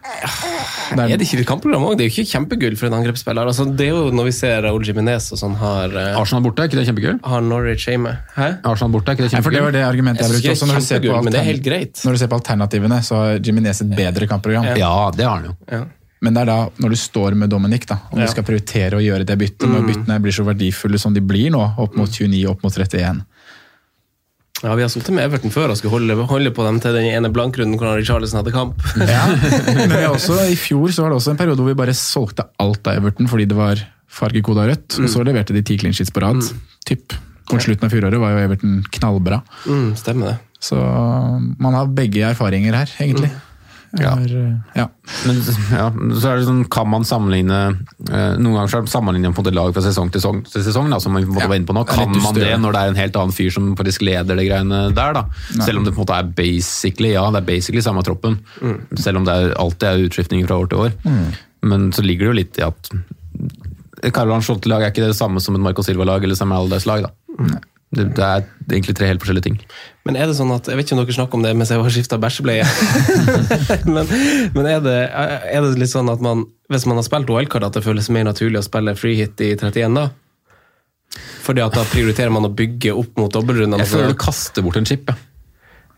det 0.05 0.54
Er 0.92 1.01
er 1.14 1.16
det 1.16 1.27
ikke 1.27 1.40
et 1.40 1.49
kampprogram 1.49 1.87
òg? 1.88 1.97
Det 1.97 2.05
er 2.05 2.11
jo 2.11 2.14
ikke 2.14 2.31
kjempegull 2.35 2.77
for 2.77 2.90
en 2.90 2.97
angrepsspiller. 2.99 3.49
Altså, 3.51 3.64
det 3.64 3.87
er 3.88 3.92
jo 3.94 4.11
når 4.14 4.29
vi 4.29 4.35
ser 4.37 4.62
Raúl 4.66 4.85
Jiminez 4.85 5.31
og 5.33 5.40
sånn 5.40 5.57
har, 5.61 5.88
uh, 5.97 6.20
Arsenal 6.20 6.44
borte, 6.44 6.62
er 6.62 6.70
ikke 6.70 6.81
det 6.83 6.87
kjempegull? 6.90 7.18
har 7.25 7.40
Norwich 7.40 7.88
hjemme. 7.88 8.14
Hæ? 8.37 8.49
Arsenal 8.62 8.92
borte, 8.92 9.11
er 9.11 9.18
ikke 9.18 9.27
det 9.29 9.33
Nei, 9.33 9.42
for 9.42 9.51
Det 9.51 9.62
var 9.64 9.73
det 9.73 9.85
argumentet 9.88 10.25
jeg 10.25 10.31
Jeg 10.31 10.40
brukte. 10.44 10.66
Når 10.68 10.81
du, 10.81 10.87
ser 10.87 11.01
på 11.01 11.23
men 11.25 11.33
det 11.33 11.40
er 11.40 11.51
helt 11.51 11.64
greit. 11.64 12.05
når 12.05 12.12
du 12.12 12.18
ser 12.18 12.33
på 12.33 12.40
alternativene, 12.40 13.03
så 13.03 13.20
har 13.23 13.38
Jiminez 13.40 13.81
et 13.81 13.97
bedre 13.97 14.29
kampprogram. 14.31 14.64
Ja. 14.75 14.77
Ja, 14.85 15.11
det 15.16 15.25
har 15.25 15.38
han 15.40 15.53
jo. 15.53 15.57
Ja. 15.70 15.85
Men 16.25 16.33
det 16.37 16.42
er 16.44 16.49
da 16.49 16.59
når 16.81 16.94
du 16.94 16.97
står 16.97 17.35
med 17.37 17.51
Dominic, 17.53 17.87
da, 17.87 17.99
om 18.11 18.18
Ja. 18.18 18.25
du 18.25 18.33
skal 18.33 18.44
prioritere 18.44 18.97
å 18.97 19.03
gjøre 19.05 19.27
det 19.29 19.37
byttet, 19.38 19.68
når 19.68 19.85
byttene 19.88 20.20
blir 20.25 20.33
så 20.33 20.44
verdifulle 20.47 20.99
som 20.99 21.12
de 21.12 21.20
blir 21.20 21.51
nå, 21.53 21.61
opp 21.79 21.97
mot 21.97 22.09
29, 22.09 22.47
opp 22.49 22.62
mot 22.64 22.73
31. 22.73 23.25
ja, 24.64 24.74
Vi 24.74 24.85
har 24.85 24.92
sittet 24.92 25.12
med 25.14 25.27
Everton 25.27 25.53
før 25.53 25.72
og 25.72 25.79
skulle 25.79 25.92
holde, 25.92 26.16
holde 26.31 26.53
på 26.57 26.64
dem 26.66 26.81
til 26.81 26.96
den 26.96 27.09
ene 27.11 27.31
blankrunden 27.33 27.77
hvor 27.81 27.98
Richarlison 27.98 28.40
hadde 28.40 28.55
kamp. 28.55 28.81
Ja. 28.96 29.27
Men 29.90 29.98
også, 30.09 30.38
i 30.48 30.57
fjor 30.59 30.94
så 30.94 31.05
var 31.05 31.12
det 31.12 31.20
også 31.20 31.35
en 31.35 31.40
periode 31.40 31.61
hvor 31.61 31.72
vi 31.72 31.79
bare 31.85 31.96
solgte 31.98 32.48
alt 32.62 32.88
av 32.88 33.03
Everton 33.03 33.29
fordi 33.31 33.48
det 33.50 33.59
var 33.59 33.83
fargekoda 34.14 34.68
rødt, 34.70 34.98
og 35.03 35.09
så 35.11 35.24
leverte 35.27 35.55
de 35.57 35.62
ti 35.66 35.77
clean 35.81 35.94
sheets 35.96 36.12
på 36.14 36.22
rad. 36.22 36.42
Typ. 36.87 37.16
Mot 37.50 37.61
slutten 37.61 37.85
av 37.85 37.92
fjoråret 37.92 38.20
var 38.22 38.33
jo 38.33 38.44
Everton 38.46 38.77
knallbra. 38.94 39.40
Mm, 39.66 39.88
stemmer 40.00 40.33
det. 40.33 40.37
Så 40.64 40.79
man 40.79 41.77
har 41.77 41.90
begge 41.92 42.22
erfaringer 42.31 42.79
her, 42.79 42.94
egentlig. 43.03 43.29
Jeg 43.29 43.54
Ja. 44.01 44.13
eh, 44.19 44.55
ja. 44.75 44.87
Men 45.27 45.37
ja, 45.71 45.87
så 46.19 46.31
er 46.31 46.41
det 46.41 46.47
sånn, 46.49 46.63
kan 46.73 46.89
man 46.91 47.05
sammenligne 47.07 47.59
eh, 48.11 48.35
Noen 48.41 48.57
ganger 48.57 48.73
så 48.73 48.79
er 48.81 48.87
det 48.87 48.93
sammenligne 48.95 49.31
på 49.37 49.45
en 49.47 49.55
lag 49.55 49.75
fra 49.77 49.85
sesong 49.85 50.11
til 50.11 50.23
sesong, 50.23 50.41
til 50.51 50.65
sesong 50.67 50.91
da, 50.91 50.99
som 51.03 51.15
man 51.15 51.27
på 51.29 51.37
var 51.39 51.55
inne 51.55 51.69
på 51.69 51.77
nå. 51.77 51.85
det 51.87 51.95
Kan 51.95 52.15
man 52.17 52.39
det 52.39 52.53
når 52.63 52.75
det 52.77 52.83
er 52.83 52.93
en 52.95 53.01
helt 53.03 53.19
annen 53.21 53.37
fyr 53.37 53.53
som 53.55 53.73
faktisk 53.79 54.03
leder 54.07 54.39
de 54.41 54.47
greiene 54.49 54.81
der? 54.97 55.19
da? 55.21 55.25
Selv 55.61 55.79
om 55.81 55.87
det 55.87 55.95
på 55.95 56.01
en 56.03 56.07
måte 56.07 56.19
er 56.19 56.33
basically 56.39 57.15
ja, 57.15 57.27
det 57.31 57.43
er 57.43 57.49
basically 57.53 57.85
samme 57.85 58.03
troppen. 58.07 58.41
Selv 58.99 59.21
om 59.23 59.29
det 59.29 59.35
er, 59.35 59.53
alltid 59.61 59.89
er 59.91 60.09
utskiftninger 60.09 60.49
fra 60.51 60.59
år 60.65 60.73
til 60.73 60.87
år. 60.89 60.97
Men 61.65 61.91
så 61.97 62.03
ligger 62.05 62.27
det 62.27 62.33
jo 62.33 62.41
litt 62.43 62.59
i 62.61 62.67
at 62.67 62.91
et 64.05 64.13
Carlo 64.13 64.37
Scholte-lag 64.45 64.83
er 64.85 64.91
ikke 64.93 65.07
det 65.07 65.17
samme 65.17 65.41
som 65.41 65.57
et 65.57 65.63
Marco 65.65 65.85
Silva-lag 65.85 66.25
eller 66.27 66.37
Sam 66.37 66.53
Aldes-lag. 66.53 67.07
da. 67.07 67.61
Det, 67.95 68.07
det 68.17 68.25
er 68.25 68.45
egentlig 68.69 68.95
tre 68.99 69.09
helt 69.11 69.23
forskjellige 69.23 69.47
ting. 69.47 69.59
Men 70.05 70.19
er 70.21 70.29
det 70.29 70.37
sånn 70.39 70.53
at, 70.55 70.67
Jeg 70.69 70.77
vet 70.77 70.89
ikke 70.89 70.97
om 70.99 71.03
dere 71.05 71.17
snakker 71.17 71.39
om 71.39 71.45
det 71.47 71.53
mens 71.57 71.71
jeg 71.73 71.81
har 71.81 71.95
skifta 71.95 72.19
bæsjebleie. 72.21 72.67
men 73.95 74.11
men 74.57 74.69
er, 74.71 74.81
det, 74.85 74.97
er 75.13 75.65
det 75.65 75.79
litt 75.81 75.93
sånn 75.93 76.11
at 76.13 76.25
man, 76.25 76.45
hvis 76.73 76.87
man 76.91 77.01
har 77.01 77.07
spilt 77.07 77.31
wildcard, 77.33 77.67
at 77.69 77.79
det 77.79 77.85
føles 77.87 78.11
mer 78.13 78.27
naturlig 78.29 78.61
å 78.61 78.67
spille 78.67 78.97
free 78.99 79.19
hit 79.23 79.41
i 79.45 79.55
31 79.57 80.01
da? 80.01 80.09
Fordi 81.45 81.63
at 81.63 81.77
da 81.77 81.85
prioriterer 81.87 82.33
man 82.35 82.49
å 82.49 82.53
bygge 82.53 82.95
opp 82.97 83.19
mot 83.21 83.33
dobbeltrundene. 83.33 83.85
Jeg 83.85 83.93
føler 83.93 84.11
så- 84.11 84.17
du 84.17 84.23
kaster 84.25 84.67
bort 84.67 84.77
en 84.81 84.89
chip. 84.89 85.09
Ja. 85.09 85.17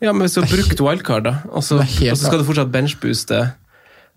Ja, 0.05 0.13
men 0.13 0.27
hvis 0.27 0.35
du 0.37 0.43
har 0.43 0.51
brukt 0.51 0.81
wildcard, 0.85 1.25
da, 1.25 1.39
og 1.49 1.63
så, 1.65 1.79
og 1.81 1.89
så 1.89 2.27
skal 2.29 2.43
du 2.43 2.45
fortsatt 2.45 2.73
benchbooste 2.73 3.39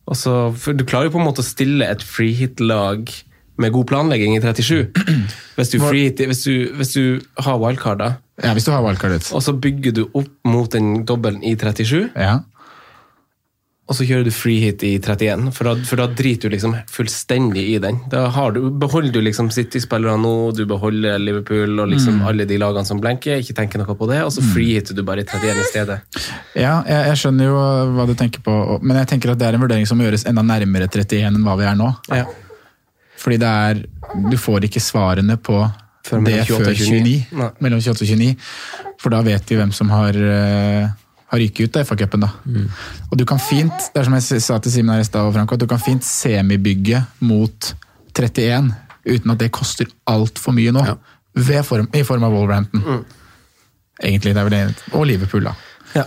og 0.09 0.17
så, 0.17 0.33
Du 0.75 0.83
klarer 0.83 1.07
jo 1.07 1.13
på 1.13 1.21
en 1.21 1.27
måte 1.27 1.43
å 1.43 1.45
stille 1.45 1.85
et 1.85 2.01
freehit-lag 2.03 3.07
med 3.59 3.73
god 3.75 3.87
planlegging 3.91 4.37
i 4.37 4.41
37. 4.41 4.87
Hvis 5.59 5.73
du, 5.73 5.79
free 5.83 6.09
hvis 6.15 6.43
du, 6.47 6.53
hvis 6.79 6.93
du 6.95 7.03
har 7.43 7.59
wildcard, 7.59 7.99
da, 7.99 8.13
ja, 8.43 8.53
hvis 8.55 8.65
du 8.69 8.71
har 8.71 8.85
wildcardet. 8.85 9.25
og 9.35 9.43
så 9.43 9.51
bygger 9.59 9.91
du 9.97 10.05
opp 10.15 10.31
mot 10.47 10.71
den 10.71 11.01
dobbelen 11.05 11.43
i 11.43 11.55
37, 11.59 12.05
Ja. 12.15 12.37
og 13.89 13.97
så 13.97 14.05
kjører 14.05 14.27
du 14.27 14.31
free 14.31 14.59
hit 14.61 14.83
i 14.85 14.91
31, 15.01 15.47
for 15.51 15.65
da, 15.65 15.73
for 15.89 15.97
da 15.97 16.05
driter 16.13 16.45
du 16.47 16.53
liksom 16.53 16.75
fullstendig 16.93 17.63
i 17.73 17.77
den. 17.81 17.97
Da 18.13 18.27
har 18.35 18.51
du, 18.53 18.59
beholder 18.69 19.11
du 19.15 19.19
liksom 19.25 19.49
City-spillerne 19.51 20.21
nå, 20.21 20.33
du 20.53 20.61
beholder 20.69 21.17
Liverpool 21.17 21.81
og 21.81 21.89
liksom 21.89 22.19
alle 22.29 22.45
de 22.45 22.59
lagene 22.61 22.85
som 22.85 23.01
blenker, 23.01 23.41
ikke 23.41 23.55
tenker 23.57 23.81
noe 23.81 23.95
på 23.97 24.07
det, 24.11 24.19
og 24.27 24.29
så 24.35 24.43
free 24.45 24.53
freehitter 24.77 24.93
du 24.95 25.01
bare 25.07 25.25
i 25.25 25.27
31 25.27 25.63
i 25.63 25.65
stedet. 25.71 25.97
Ja, 26.53 26.75
jeg, 26.85 27.01
jeg 27.09 27.17
skjønner 27.23 27.49
jo 27.49 27.63
hva 27.97 28.05
du 28.05 28.13
tenker 28.21 28.45
på, 28.45 28.55
men 28.85 29.01
jeg 29.01 29.09
tenker 29.15 29.33
at 29.33 29.41
det 29.41 29.49
er 29.49 29.57
en 29.57 29.65
vurdering 29.65 29.89
som 29.89 29.97
må 29.99 30.05
gjøres 30.05 30.27
enda 30.29 30.45
nærmere 30.45 30.85
31 30.87 31.25
enn 31.33 31.41
hva 31.49 31.57
vi 31.59 31.67
er 31.73 31.81
nå. 31.81 31.89
Ja. 32.13 32.27
Fordi 33.19 33.37
det 33.41 33.47
er 33.51 33.83
Du 34.31 34.37
får 34.39 34.65
ikke 34.65 34.81
svarene 34.81 35.35
på 35.37 35.59
Før 36.07 36.23
det 36.25 36.39
før 36.47 36.71
29. 36.71 36.87
29. 37.03 37.25
Nei. 37.37 37.49
Mellom 37.61 37.81
28 37.83 38.01
og 38.01 38.07
29. 38.07 38.35
For 38.99 39.13
da 39.13 39.19
vet 39.25 39.51
vi 39.51 39.57
hvem 39.59 39.71
som 39.75 39.89
har, 39.93 40.15
eh, 40.17 40.87
har 41.29 41.39
ryket 41.43 41.67
ut 41.69 41.77
av 41.77 41.85
FA-cupen. 41.85 42.23
da. 42.23 42.29
Og 43.11 43.17
du 43.17 43.25
kan 43.25 43.37
fint, 43.39 43.91
det 43.93 43.99
er 44.01 44.07
som 44.07 44.13
jeg 44.17 44.41
sa 44.41 44.57
til 44.59 44.71
Simen 44.71 44.93
her 44.95 45.01
i 45.03 45.07
stad, 45.07 45.35
at 45.37 45.59
du 45.59 45.67
kan 45.67 45.79
fint 45.79 46.01
semibygge 46.03 47.05
mot 47.21 47.73
31 48.13 48.73
uten 49.05 49.31
at 49.31 49.37
det 49.37 49.51
koster 49.51 49.85
altfor 50.07 50.53
mye 50.57 50.71
nå. 50.73 50.85
Ja. 50.85 50.95
Ved 51.35 51.63
form, 51.65 51.87
I 51.93 52.01
form 52.03 52.23
av 52.23 52.31
Wolverhampton. 52.33 53.05
Egentlig. 54.01 54.33
det 54.33 54.37
er 54.37 54.49
vel 54.49 54.55
det. 54.55 54.75
Og 54.93 55.05
Liverpool, 55.05 55.43
da. 55.43 55.53
Ja. 55.95 56.03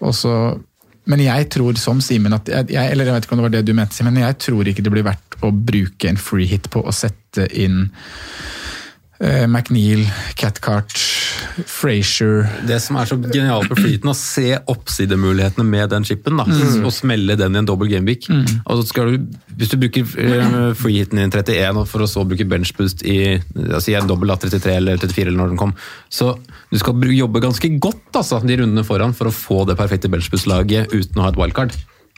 Og 0.00 0.14
så- 0.14 0.60
men 1.06 1.18
jeg 1.20 1.50
tror 1.50 1.76
som 1.78 2.00
Simen 2.00 2.32
at 2.34 2.46
jeg, 2.46 2.66
Eller 2.70 3.04
jeg 3.04 3.14
vet 3.14 3.24
ikke 3.26 3.32
om 3.32 3.38
det 3.38 3.42
var 3.42 3.48
det 3.50 3.64
du 3.66 3.72
mente, 3.74 3.92
Simen, 3.94 4.14
men 4.14 4.22
jeg 4.22 4.38
tror 4.38 4.64
ikke 4.64 4.82
det 4.82 4.92
blir 4.92 5.02
verdt 5.04 5.25
å 5.44 5.52
bruke 5.52 6.08
en 6.08 6.20
free 6.20 6.46
hit 6.48 6.70
på 6.72 6.84
å 6.86 6.94
sette 6.94 7.48
inn 7.52 7.86
eh, 9.20 9.46
McNeil, 9.46 10.04
Catcart, 10.36 10.92
Frazier 11.66 12.44
Det 12.68 12.78
som 12.82 12.98
er 13.00 13.08
så 13.08 13.16
genialt 13.20 13.70
på 13.70 13.78
flyten, 13.78 14.10
å 14.10 14.16
se 14.16 14.58
oppsidemulighetene 14.72 15.64
med 15.66 15.90
den 15.92 16.04
chipen, 16.04 16.36
da, 16.36 16.44
Mm. 16.46 16.84
og 16.84 16.92
smelle 16.92 17.36
den 17.36 17.54
i 17.54 17.58
en 17.58 17.68
dobbel 17.68 17.88
gameweek. 17.88 18.28
Mm. 18.28 18.44
så 18.66 19.06
du, 19.08 19.26
hvis 19.56 19.70
du 19.72 19.76
bruker 19.76 20.02
eh, 20.02 20.74
freehiten 20.74 21.18
en 21.18 21.30
31, 21.30 21.84
for 21.86 22.04
å 22.04 22.08
så 22.08 22.24
bruke 22.24 22.44
benchboost 22.48 23.04
i 23.04 23.40
altså 23.56 23.92
i 23.92 23.94
en 23.94 24.06
dobbel 24.08 24.28
33 24.36 24.76
eller 24.76 24.96
34, 24.98 25.28
eller 25.28 25.38
når 25.38 25.48
den 25.54 25.60
kom, 25.60 25.74
så 26.10 26.36
du 26.70 26.78
skal 26.78 26.94
jobbe 26.94 27.40
ganske 27.40 27.68
godt 27.78 28.16
altså, 28.16 28.40
de 28.44 28.56
rundene 28.60 28.84
foran 28.84 29.14
for 29.14 29.28
å 29.28 29.34
få 29.34 29.64
det 29.66 29.76
perfekte 29.76 30.08
benchboost-laget 30.12 30.92
uten 30.92 31.20
å 31.20 31.22
ha 31.26 31.32
et 31.32 31.40
wildcard. 31.40 31.72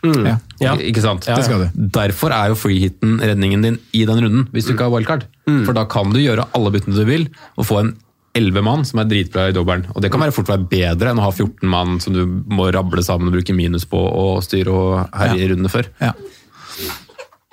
Ja. 0.05 0.37
Ja. 0.63 0.75
Ikke 0.79 1.03
sant? 1.03 1.27
Du. 1.27 1.65
Derfor 1.99 2.35
er 2.35 2.53
jo 2.53 2.59
freehiten 2.59 3.17
redningen 3.23 3.65
din 3.65 3.79
i 3.93 4.05
den 4.07 4.21
runden, 4.25 4.45
hvis 4.53 4.69
du 4.69 4.75
ikke 4.75 4.87
har 4.87 4.95
wildcard. 4.95 5.25
For 5.67 5.75
da 5.77 5.87
kan 5.91 6.13
du 6.15 6.21
gjøre 6.23 6.47
alle 6.55 6.75
byttene 6.75 6.99
du 6.99 7.05
vil, 7.09 7.27
og 7.59 7.67
få 7.67 7.81
en 7.83 7.97
11 8.39 8.63
mann 8.63 8.85
som 8.87 9.01
er 9.03 9.09
dritbra 9.11 9.49
i 9.51 9.55
dobbelen. 9.57 9.89
Og 9.97 10.03
det 10.05 10.13
kan 10.15 10.23
være 10.23 10.35
fort 10.37 10.51
være 10.53 10.69
bedre 10.71 11.11
enn 11.11 11.19
å 11.19 11.25
ha 11.27 11.33
14 11.33 11.67
mann 11.71 11.97
som 12.05 12.15
du 12.15 12.23
må 12.53 12.69
rable 12.75 13.03
sammen 13.03 13.31
og 13.31 13.39
bruke 13.39 13.57
minus 13.57 13.89
på 13.89 13.99
og 13.99 14.45
styre 14.47 14.75
og 14.75 15.17
herje 15.17 15.43
i 15.43 15.51
rundene 15.53 15.73
før. 15.73 15.91
ja. 16.05 16.13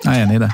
Jeg 0.04 0.12
er 0.12 0.26
enig 0.26 0.36
i 0.36 0.42
det. 0.44 0.52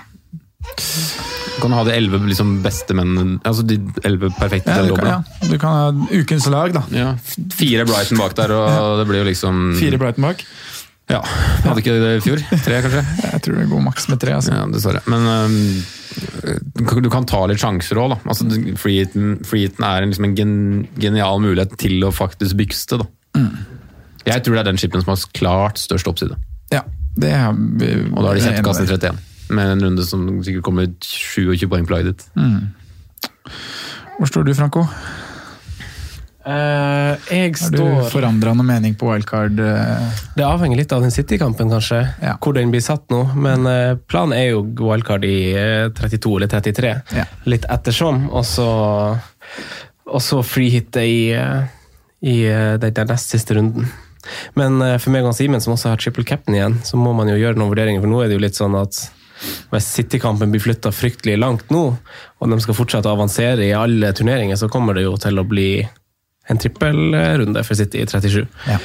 Du 1.52 1.60
kan 1.66 1.74
ha 1.76 1.82
de 1.84 1.92
11 1.94 2.24
liksom, 2.30 2.52
beste 2.64 2.94
mennene, 2.96 3.36
altså 3.46 3.64
de 3.66 3.76
11 4.06 4.32
perfekte 4.38 4.72
Ja, 4.72 4.86
du, 4.86 4.94
kan, 4.96 5.10
ja. 5.10 5.48
du 5.50 5.56
kan 5.60 5.76
ha 5.76 6.06
ukens 6.14 6.46
lag, 6.50 6.72
da. 6.74 6.82
Ja, 6.94 7.10
fire 7.54 7.84
Brighton 7.86 8.18
bak 8.22 8.34
der, 8.38 8.54
og 8.56 9.02
det 9.02 9.08
blir 9.10 9.20
jo 9.22 9.28
liksom 9.28 9.60
Fire 9.78 10.00
Brighton 10.00 10.26
bak. 10.30 10.42
Ja, 11.10 11.18
Hadde 11.64 11.82
ikke 11.82 11.96
det 11.98 12.12
i 12.16 12.20
fjor? 12.24 12.40
Tre, 12.62 12.76
kanskje? 12.84 13.02
Jeg 13.32 13.42
tror 13.44 13.56
det 13.58 13.66
går 13.72 13.82
maks 13.84 14.06
med 14.08 14.20
tre. 14.22 14.36
altså. 14.38 14.52
Ja, 14.54 14.62
dessverre. 14.70 15.02
Men 15.10 15.26
um, 15.26 17.02
du 17.02 17.10
kan 17.12 17.26
ta 17.28 17.42
litt 17.50 17.60
sjanser 17.60 17.98
òg, 18.00 18.14
da. 18.14 18.18
Altså, 18.30 18.46
Freeheaten 18.80 19.86
er 19.88 20.06
en, 20.06 20.12
liksom 20.12 20.28
en 20.30 20.36
gen, 20.38 20.54
genial 21.02 21.42
mulighet 21.42 21.74
til 21.82 21.98
å 22.06 22.12
faktisk 22.14 22.56
bykste, 22.62 23.00
da. 23.02 23.08
Jeg 24.28 24.44
tror 24.46 24.54
det 24.54 24.62
er 24.62 24.68
den 24.70 24.78
chipen 24.78 25.02
som 25.02 25.10
har 25.16 25.22
klart 25.34 25.80
størst 25.82 26.06
oppside. 26.08 26.36
Ja, 26.72 26.84
det 27.18 27.32
er 27.34 27.50
vi- 27.58 27.96
Og 28.12 28.22
da 28.22 28.28
har 28.30 28.38
de 28.38 28.44
kjempekassen 28.46 28.86
31. 28.86 29.18
Med 29.52 29.72
en 29.74 29.82
runde 29.84 30.04
som 30.06 30.22
sikkert 30.46 30.62
kommer 30.64 30.86
27 31.02 31.66
poeng 31.68 31.84
på 31.88 31.96
laget 31.96 32.14
ditt. 32.14 32.28
Hvor 34.16 34.30
står 34.30 34.46
du, 34.46 34.54
Franco? 34.54 34.86
Eh, 36.42 37.28
jeg 37.30 37.54
Har 37.60 37.70
du 37.70 37.78
står 37.78 38.08
forandra 38.10 38.52
noe 38.56 38.66
mening 38.66 38.96
på 38.98 39.06
wildcard? 39.06 39.60
eh? 39.62 40.22
Det 40.34 40.42
avhenger 40.46 40.80
litt 40.80 40.92
av 40.92 41.04
den 41.04 41.14
City-kampen, 41.14 41.70
kanskje. 41.70 42.00
Ja. 42.22 42.36
Hvor 42.42 42.56
den 42.56 42.72
blir 42.74 42.82
satt 42.82 43.06
nå. 43.14 43.22
Men 43.38 43.66
eh, 43.70 43.94
planen 44.10 44.34
er 44.36 44.48
jo 44.50 44.64
wildcard 44.82 45.24
i 45.28 45.52
eh, 45.54 45.88
32 45.94 46.36
eller 46.36 46.50
33. 46.50 46.94
Ja. 47.14 47.26
Litt 47.46 47.68
ettersom. 47.70 48.26
Og 48.34 48.44
så, 48.48 48.68
og 50.10 50.22
så 50.22 50.42
freehitte 50.42 51.06
i, 51.06 51.30
i 52.26 52.36
den 52.82 53.08
nest 53.12 53.34
siste 53.36 53.58
runden. 53.58 53.86
Men 54.54 54.78
for 55.02 55.10
meg 55.10 55.26
og 55.26 55.34
Simen, 55.34 55.62
som 55.62 55.74
også 55.74 55.90
har 55.90 55.98
triple 55.98 56.22
cap'n 56.26 56.54
igjen, 56.54 56.76
så 56.86 56.98
må 56.98 57.10
man 57.16 57.30
jo 57.30 57.38
gjøre 57.40 57.58
noen 57.58 57.72
vurderinger. 57.72 58.02
For 58.04 58.10
nå 58.10 58.20
er 58.22 58.30
det 58.30 58.38
jo 58.38 58.44
litt 58.44 58.58
sånn 58.58 58.76
at 58.78 59.00
hvis 59.72 59.88
City-kampen 59.96 60.52
blir 60.52 60.62
flytta 60.62 60.92
fryktelig 60.94 61.34
langt 61.40 61.72
nå, 61.74 61.80
og 62.38 62.52
de 62.52 62.58
skal 62.62 62.76
fortsette 62.78 63.10
å 63.10 63.16
avansere 63.16 63.64
i 63.66 63.72
alle 63.74 64.12
turneringer, 64.14 64.58
så 64.60 64.68
kommer 64.70 64.94
det 64.94 65.06
jo 65.06 65.16
til 65.18 65.40
å 65.42 65.46
bli 65.48 65.70
en 66.50 66.58
trippelrunde 66.58 67.62
for 67.64 67.78
City 67.78 68.00
i 68.02 68.06
37. 68.06 68.46
Ja. 68.66 68.78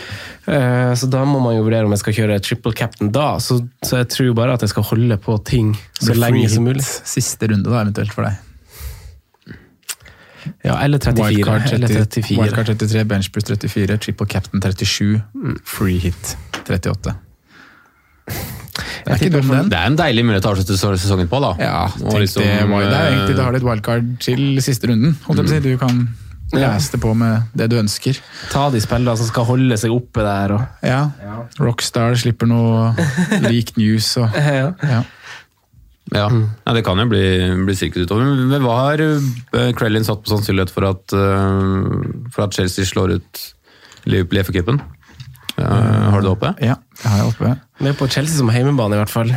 Eh, 0.47 0.91
Så 0.95 1.09
da 1.11 1.23
må 1.25 1.39
man 1.43 1.55
jo 1.57 1.63
vurdere 1.65 1.85
om 1.87 1.91
jeg 1.95 1.99
skal 2.03 2.13
kjøre 2.13 2.39
triple 2.45 2.73
captain 2.77 3.09
da. 3.11 3.37
Så, 3.43 3.57
så 3.83 3.97
jeg 4.03 4.09
tror 4.13 4.33
bare 4.37 4.53
at 4.53 4.61
jeg 4.61 4.69
skal 4.75 4.83
holde 4.91 5.17
på 5.17 5.37
ting 5.43 5.73
så 5.99 6.11
Blir 6.13 6.21
lenge 6.27 6.49
som 6.53 6.63
mulig. 6.69 6.83
Siste 6.85 7.49
runde, 7.49 7.65
da, 7.69 7.81
eventuelt 7.81 8.13
for 8.13 8.27
deg. 8.29 8.37
Ja, 10.63 10.77
eller 10.79 10.99
34. 11.03 11.25
Wildcard, 11.27 11.73
eller 11.75 11.87
34. 11.91 12.37
wildcard 12.39 12.69
33, 12.71 13.03
bench 13.09 13.31
pluss 13.35 13.49
34, 13.49 13.97
triple 14.05 14.27
captain 14.31 14.61
37, 14.63 15.17
free 15.67 15.97
hit 15.99 16.37
38. 16.63 17.15
Det 18.27 19.11
er 19.13 19.19
ikke 19.23 19.33
dum. 19.41 19.51
Det 19.71 19.75
er 19.79 19.89
en 19.89 19.97
deilig 19.99 20.23
mulighet 20.27 20.47
å 20.47 20.53
avslutte 20.53 20.77
sesongen 20.77 21.27
på, 21.31 21.39
da. 21.43 21.51
Ja, 21.63 21.81
tenk 21.97 22.21
liksom, 22.23 22.43
det, 22.43 22.55
var- 22.69 22.85
det 22.87 22.95
er 22.95 23.11
egentlig, 23.11 23.35
Da 23.39 23.43
har 23.47 23.51
du 23.55 23.59
et 23.59 23.67
wildcard 23.67 24.09
til 24.23 24.45
siste 24.63 24.87
runden. 24.91 25.17
Holdt 25.27 25.41
jeg 25.43 25.47
på 25.47 25.51
å 25.51 25.55
si. 25.55 25.59
Du 25.67 25.77
kan 25.83 26.01
lese 26.55 26.93
det 26.93 27.01
på 27.03 27.11
med 27.17 27.49
det 27.57 27.67
du 27.71 27.77
ønsker. 27.79 28.19
Ta 28.53 28.67
de 28.71 28.79
spillerne 28.83 29.19
som 29.19 29.27
skal 29.29 29.47
holde 29.49 29.77
seg 29.79 29.93
oppe 29.93 30.23
der. 30.23 30.55
Og, 30.55 30.83
Ja, 30.85 31.01
Rockstar 31.59 32.15
slipper 32.19 32.49
noe 32.49 32.93
leak 33.43 33.75
news 33.79 34.13
og 34.21 34.35
ja. 34.37 34.71
ja. 34.71 35.03
Ja. 36.15 36.29
ja, 36.31 36.71
det 36.71 36.85
kan 36.87 36.99
jo 37.01 37.03
bli, 37.11 37.23
bli 37.67 37.73
sirkus 37.75 38.05
utover. 38.07 38.29
Men 38.47 38.63
hva 38.63 38.77
har 38.85 39.01
uh, 39.03 39.71
Krellin 39.75 40.07
satt 40.07 40.21
på 40.23 40.31
sannsynlighet 40.31 40.71
for 40.71 40.87
at, 40.87 41.11
eh, 41.11 42.29
for 42.31 42.45
at 42.45 42.55
Chelsea 42.55 42.87
slår 42.87 43.17
ut 43.17 43.41
Liverpool 44.07 44.39
i 44.39 44.45
FA-cupen? 44.47 44.79
har 45.57 46.21
du 46.21 46.27
det 46.27 46.31
oppe? 46.31 46.53
ja, 46.61 46.77
det 47.01 47.11
har 47.11 47.17
jeg 47.17 47.29
oppe. 47.33 47.51
Det 47.81 47.91
er 47.91 47.95
på 47.97 48.07
Chelsea 48.13 48.37
som 48.37 48.51
hjemmebane, 48.53 48.95
i 48.95 49.01
hvert 49.01 49.11
fall. 49.11 49.33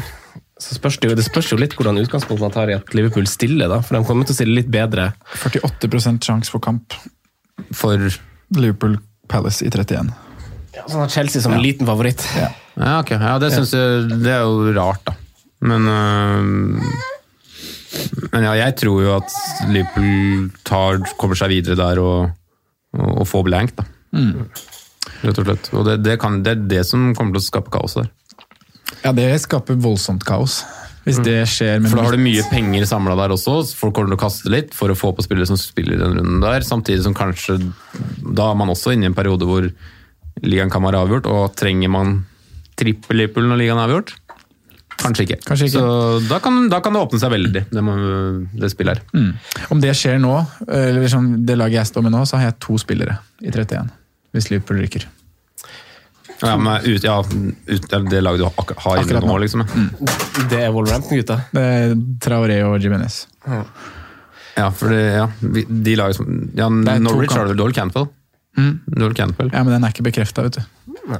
Så 0.60 0.76
spørs 0.76 0.98
det, 1.00 1.08
jo, 1.08 1.16
det 1.16 1.24
spørs 1.24 1.48
jo 1.54 1.56
litt 1.56 1.72
hvordan 1.78 1.98
utgangspunkt 2.02 2.42
man 2.44 2.52
tar 2.52 2.68
i 2.68 2.76
at 2.76 2.90
Liverpool 2.96 3.24
stiller, 3.30 3.70
da. 3.72 3.78
For 3.80 3.96
de 3.96 4.04
kommer 4.04 4.28
til 4.28 4.34
å 4.36 4.38
stille 4.42 4.58
litt 4.58 4.68
bedre. 4.72 5.10
48% 5.40 6.26
sjanse 6.26 6.52
for 6.52 6.60
kamp. 6.64 6.96
For 7.76 7.96
Liverpool 8.56 8.98
Palace 9.30 9.64
i 9.64 9.70
31. 9.72 10.10
Ja, 10.76 10.84
sånn 10.86 11.04
at 11.06 11.14
Chelsea 11.14 11.42
som 11.42 11.54
en 11.56 11.64
liten 11.64 11.88
favoritt. 11.88 12.22
Ja. 12.36 12.50
Ja, 12.76 12.98
ok. 13.02 13.14
Ja, 13.16 13.32
det 13.42 13.50
syns 13.52 13.72
jeg 13.74 14.20
Det 14.22 14.30
er 14.32 14.44
jo 14.46 14.70
rart, 14.76 15.02
da. 15.08 15.16
Men 15.68 15.88
øh, 15.92 16.92
Men 18.32 18.46
ja, 18.46 18.52
jeg 18.62 18.76
tror 18.80 19.00
jo 19.02 19.16
at 19.16 19.34
Liverpool 19.68 20.50
tar, 20.64 21.00
kommer 21.20 21.36
seg 21.40 21.50
videre 21.56 21.76
der 21.80 22.00
og, 22.00 22.30
og, 22.96 23.10
og 23.22 23.26
får 23.28 23.48
blank, 23.48 23.74
da. 23.80 23.88
Rett 25.24 25.40
og 25.40 25.44
slett. 25.48 25.68
Og 25.74 25.84
det, 25.88 25.98
det, 26.04 26.18
kan, 26.22 26.38
det 26.44 26.54
er 26.54 26.62
det 26.76 26.84
som 26.88 27.10
kommer 27.16 27.34
til 27.36 27.42
å 27.42 27.48
skape 27.48 27.72
kaos 27.74 27.96
der. 27.98 28.08
Ja, 29.04 29.12
det 29.16 29.28
skaper 29.42 29.78
voldsomt 29.80 30.24
kaos. 30.26 30.60
Hvis 31.06 31.20
det 31.24 31.38
skjer 31.48 31.78
med 31.80 31.88
For 31.88 32.00
da 32.00 32.06
har 32.06 32.16
du 32.16 32.22
mye 32.22 32.42
penger 32.50 32.84
samla 32.88 33.16
der 33.18 33.32
også. 33.32 33.62
Folk 33.78 33.94
kommer 33.96 34.12
til 34.12 34.18
å 34.18 34.20
kaste 34.20 34.52
litt 34.52 34.74
for 34.76 34.92
å 34.92 34.98
få 34.98 35.14
på 35.16 35.24
spillere 35.24 35.48
som 35.48 35.58
spiller 35.58 36.00
den 36.00 36.18
runden 36.18 36.42
der. 36.44 36.66
Samtidig 36.66 37.06
som 37.06 37.16
kanskje 37.16 37.56
Da 38.20 38.50
er 38.50 38.58
man 38.58 38.72
også 38.72 38.92
inne 38.94 39.08
i 39.08 39.10
en 39.10 39.16
periode 39.16 39.48
hvor 39.48 39.70
ligaen 40.44 40.72
kan 40.72 40.84
være 40.84 41.00
avgjort, 41.04 41.26
og 41.28 41.56
trenger 41.58 41.90
man 41.92 42.20
trippel-lippel 42.80 43.48
når 43.48 43.58
ligaen 43.60 43.80
er 43.80 43.88
avgjort? 43.88 44.14
Kanskje 45.00 45.26
ikke. 45.26 45.38
Kanskje 45.48 45.68
ikke. 45.68 45.80
Så 45.82 46.20
da 46.28 46.38
kan, 46.44 46.56
da 46.72 46.80
kan 46.84 46.96
det 46.96 47.02
åpne 47.02 47.20
seg 47.20 47.32
veldig, 47.32 47.64
det, 47.72 47.84
må, 47.84 47.96
det 48.56 48.70
spillet 48.72 49.00
her. 49.00 49.16
Mm. 49.16 49.30
Om 49.74 49.82
det 49.82 49.94
skjer 49.96 50.20
nå, 50.22 50.34
eller 50.68 51.00
liksom 51.00 51.30
det 51.48 51.56
laget 51.60 51.80
jeg 51.80 51.90
står 51.92 52.06
med 52.06 52.16
nå, 52.16 52.24
så 52.28 52.40
har 52.40 52.50
jeg 52.50 52.58
to 52.64 52.76
spillere 52.80 53.18
i 53.40 53.52
31. 53.52 53.90
Hvis 54.36 54.50
Liverpool 54.52 54.80
ryker. 54.84 55.08
Ja, 56.42 56.56
men 56.56 56.84
ut, 56.86 57.04
ja, 57.04 57.18
ut, 57.66 57.88
det 58.10 58.20
laget 58.24 58.40
du 58.40 58.76
har 58.84 59.02
inne 59.02 59.20
nå, 59.20 59.38
liksom. 59.42 59.64
Mm. 59.66 59.90
Det 60.50 60.62
er 60.64 60.70
Wolverhampton-gutta. 60.72 61.40
Det 61.52 61.64
er 61.74 61.94
Traoré 62.24 62.62
og 62.64 62.78
Jimenez. 62.80 63.26
Ja, 64.56 64.70
for 64.74 64.92
det, 64.92 65.02
ja, 65.14 65.26
de 65.68 65.96
laget 65.96 66.16
som 66.16 66.30
ja, 66.56 66.68
Norwich 66.68 67.36
har 67.36 67.46
du 67.50 67.54
Doyle 67.58 67.76
Cantwell? 67.76 68.08
Doyle 68.88 69.14
Cantwell. 69.14 69.52
Ja, 69.52 69.62
men 69.64 69.72
den 69.76 69.84
er 69.84 69.92
ikke 69.94 70.06
bekrefta, 70.08 70.44
vet 70.48 70.58
du. 70.58 70.64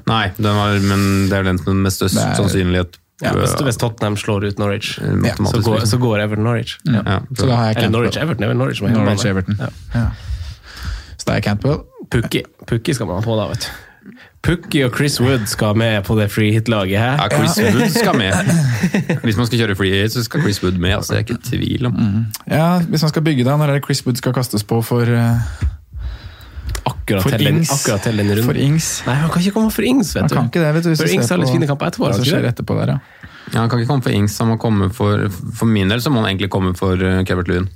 Nei, 0.06 0.24
den 0.36 0.56
var, 0.56 0.74
men 0.84 1.06
det 1.30 1.38
er 1.38 1.46
den 1.52 1.60
med 1.84 1.92
størst 1.94 2.18
er- 2.20 2.34
sannsynlighet. 2.40 2.98
Ja, 3.20 3.34
hvis, 3.36 3.52
hvis 3.60 3.76
Tottenham 3.76 4.14
slår 4.16 4.46
ut 4.48 4.58
Norwich, 4.58 4.94
Ja, 4.98 5.34
så 5.36 5.60
går, 5.60 5.82
så 5.84 5.98
går 6.00 6.22
Everton 6.22 6.44
Norwich. 6.44 6.78
Ja. 6.88 7.02
Ja, 7.04 7.18
Så 7.36 7.46
da 7.46 7.56
har 7.58 7.66
jeg 7.68 7.76
Eller. 7.76 8.08
Det 8.08 8.48
er 8.48 8.54
Norwich 8.56 8.78
som 8.78 8.86
er 8.88 8.94
Norwich 8.96 9.24
hjemmebane. 9.24 9.30
Everton. 9.30 9.58
Ja. 9.60 9.68
Ja. 9.94 10.06
Så 11.20 11.26
da 11.28 11.36
er 11.36 11.44
Cantwell. 11.44 11.82
Pukki. 12.10 12.42
Pukki 12.66 12.94
skal 12.96 13.06
man 13.10 13.20
ha 13.20 13.26
på 13.26 13.36
da, 13.36 13.48
vet 13.52 13.66
du. 13.68 13.89
Pukki 14.42 14.82
og 14.86 14.94
Chris 14.96 15.18
Wood 15.20 15.46
skal 15.50 15.76
med 15.76 16.02
på 16.06 16.16
det 16.18 16.30
free 16.32 16.52
hit-laget 16.56 16.96
Ja, 16.96 17.28
Chris 17.32 17.54
Chris 17.58 17.74
Wood 17.74 17.90
skal 17.94 18.16
med. 18.18 18.32
Hvis 19.26 19.36
man 19.36 19.46
skal 19.50 19.58
kjøre 19.64 19.76
free 19.76 19.92
hit, 20.02 20.12
så 20.16 20.24
skal 20.24 20.40
Chris 20.44 20.62
Wood 20.64 20.78
med. 20.80 20.94
Altså, 20.96 21.14
jeg 21.16 21.24
er 21.24 21.26
ikke 21.28 21.42
tvil 21.50 21.86
om. 21.90 21.98
Ja, 22.50 22.78
Hvis 22.88 23.02
man 23.06 23.12
skal 23.12 23.22
bygge 23.26 23.44
da, 23.44 23.56
når 23.56 23.74
er 23.74 23.78
det 23.80 23.84
Chris 23.84 24.04
Wood 24.06 24.16
skal 24.22 24.32
kastes 24.36 24.64
på 24.64 24.80
for, 24.82 25.02
uh, 25.02 25.66
Akkurat, 26.86 27.22
for 27.22 27.30
til 27.36 27.44
den, 27.44 27.56
Ings? 27.60 27.70
akkurat 27.74 28.00
til 28.06 28.16
den 28.18 28.30
runden. 28.30 28.44
For 28.44 28.56
Ings. 28.56 28.90
Nei, 29.06 29.14
han 29.20 29.30
kan 29.30 29.42
ikke 29.42 29.52
komme 29.56 29.70
for 29.74 29.82
Ings, 29.84 30.14
vet 30.16 30.22
Han 30.22 30.28
du. 30.30 30.34
kan 30.38 30.46
ikke 30.48 30.62
det, 30.64 30.70
vet 30.74 30.84
du. 30.84 30.88
hvis 30.94 31.00
For 31.02 31.10
du 31.10 31.14
Ings 31.16 31.26
ser 31.28 31.36
har 31.36 31.42
litt 31.44 31.52
fine 31.56 31.66
kamper 31.68 31.90
etterpå, 31.90 32.06
han 32.08 32.20
ikke 32.22 32.30
skjer 32.30 32.48
etterpå 32.52 32.76
der, 32.80 32.94
ja. 32.94 33.26
Ja, 33.50 33.58
Han 33.60 33.68
kan 33.72 33.80
ikke 33.82 33.90
komme 33.90 34.02
for 34.06 34.14
Ings, 34.14 34.38
han 34.38 34.48
må 34.52 34.56
komme 34.62 34.88
for 34.94 35.26
For 35.58 35.66
min 35.66 35.90
del 35.90 36.00
så 36.04 36.10
må 36.14 36.22
han 36.22 36.30
egentlig 36.30 36.50
komme 36.54 36.72
for 36.78 36.94
uh, 37.02 37.20
Kevert 37.28 37.48
Lewin. 37.50 37.68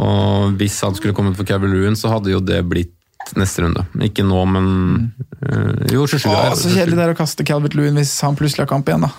Og 0.00 0.54
hvis 0.60 0.78
han 0.86 0.94
skulle 0.94 1.14
kommet 1.16 1.36
for 1.36 1.44
Kevert 1.44 1.72
Lewin, 1.74 1.96
så 1.98 2.12
hadde 2.14 2.30
jo 2.30 2.40
det 2.40 2.62
blitt 2.70 2.94
neste 3.38 3.62
runde. 3.62 3.84
Ikke 4.06 4.24
nå, 4.26 4.40
men 4.50 4.66
øh, 5.46 5.86
Jo, 5.94 6.06
27 6.10 6.30
Å, 6.30 6.36
er- 6.50 6.56
så 6.58 6.72
kjedelig 6.74 6.96
det 6.98 7.04
er 7.08 7.12
å 7.14 7.18
kaste 7.18 7.44
Calvert 7.46 7.76
Lewin 7.78 7.98
hvis 8.00 8.14
han 8.26 8.38
plutselig 8.38 8.64
har 8.66 8.70
kamp 8.72 8.88
igjen, 8.90 9.06
da. 9.06 9.12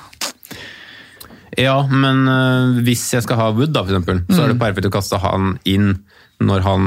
Ja, 1.60 1.78
men 1.88 2.24
øh, 2.32 2.82
hvis 2.88 3.06
jeg 3.14 3.24
skal 3.26 3.38
ha 3.39 3.49
Wood, 3.56 3.74
da, 3.76 3.84
for 3.84 3.91
eksempel, 3.95 4.22
så 4.32 4.43
er 4.45 4.54
det 4.54 4.60
perfekt 4.62 4.88
å 4.88 4.93
kaste 4.93 5.20
han 5.24 5.54
inn 5.68 5.93
når 6.41 6.64
han, 6.66 6.86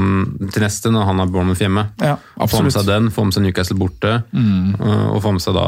til 0.51 0.65
neste, 0.65 0.89
når 0.91 1.05
han 1.07 1.21
har 1.21 1.29
Bournemouth 1.31 1.61
hjemme. 1.63 1.85
Ja, 2.03 2.17
få 2.51 2.59
med 2.65 2.73
seg 2.75 2.89
den, 2.89 3.05
få 3.15 3.23
med 3.23 3.37
seg 3.37 3.45
Newcastle 3.45 3.77
borte, 3.79 4.17
øh, 4.35 5.05
og 5.13 5.21
få 5.23 5.31
med 5.37 5.43
seg 5.45 5.55
da 5.55 5.67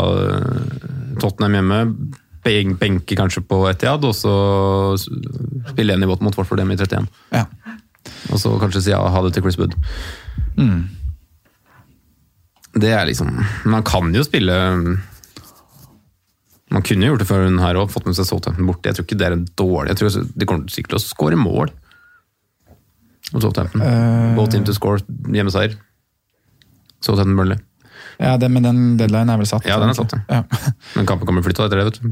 Tottenham 1.22 1.56
hjemme. 1.62 1.78
Benke 2.48 3.16
kanskje 3.20 3.42
på 3.48 3.62
Etiad, 3.68 4.04
og 4.08 4.14
så 4.16 4.34
spille 5.72 5.96
en 5.98 6.04
i 6.04 6.08
båt 6.10 6.22
mot 6.24 6.36
Watford 6.40 6.62
dem 6.62 6.70
i 6.72 6.78
31. 6.80 7.08
Ja. 7.36 7.46
Og 8.32 8.40
så 8.40 8.54
kanskje 8.62 8.86
si 8.86 8.94
ja, 8.94 9.02
ha 9.04 9.24
det 9.26 9.34
til 9.36 9.44
Chris 9.44 9.58
Wood. 9.60 9.76
Det 12.78 12.92
er 12.94 13.06
liksom 13.10 13.30
Man 13.66 13.84
kan 13.88 14.12
jo 14.16 14.22
spille 14.26 14.54
Man 16.70 16.84
kunne 16.84 17.08
gjort 17.10 17.22
det 17.24 17.28
før 17.30 17.46
hun 17.48 17.60
her 17.64 17.80
òg, 17.80 17.90
fått 17.94 18.06
med 18.10 18.18
seg 18.18 18.28
Southampton 18.28 18.68
borte. 18.68 18.90
Jeg 18.90 18.98
tror 18.98 19.06
ikke 19.08 19.20
det 19.20 19.28
er 19.30 19.36
en 19.38 19.46
dårlig 19.60 19.94
Jeg 19.94 20.00
tror 20.02 20.18
De 20.36 20.48
kommer 20.50 20.74
sikkert 20.74 20.96
til 20.96 21.00
å 21.00 21.06
skåre 21.06 21.40
mål. 21.40 21.72
mot 23.34 23.42
Southampton. 23.44 23.82
Uh, 23.82 24.36
Both 24.38 24.52
team 24.54 24.64
to 24.68 24.74
score 24.76 25.00
hjemmeseier. 25.34 25.78
Southampton 27.04 27.38
Burnley. 27.38 27.58
ja, 28.20 28.38
det, 28.42 28.50
men 28.50 28.64
den 28.66 28.98
deadline 28.98 29.30
er 29.30 29.38
vel 29.38 29.48
satt? 29.50 29.66
Ja, 29.70 29.78
den 29.80 29.92
er 29.92 29.98
satt, 29.98 30.14
ja. 30.28 30.44
Men 30.96 31.06
kampen 31.06 31.28
kommer 31.30 31.44
flytta 31.46 31.68
etter 31.68 31.78
det, 31.78 31.86
vet 31.86 32.00
du. 32.02 32.08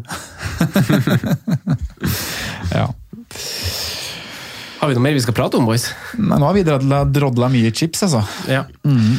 ja. 2.78 2.86
Har 4.80 4.92
vi 4.92 4.98
noe 4.98 5.06
mer 5.08 5.16
vi 5.18 5.24
skal 5.24 5.34
prate 5.34 5.58
om, 5.58 5.66
boys? 5.66 5.88
Nei, 6.20 6.38
nå 6.38 6.46
har 6.46 6.54
vi 6.54 6.66
drodla, 6.68 7.00
drodla 7.10 7.50
mye 7.50 7.72
chips, 7.74 8.04
altså. 8.06 8.22
Ja. 8.52 8.66
Men 8.86 9.16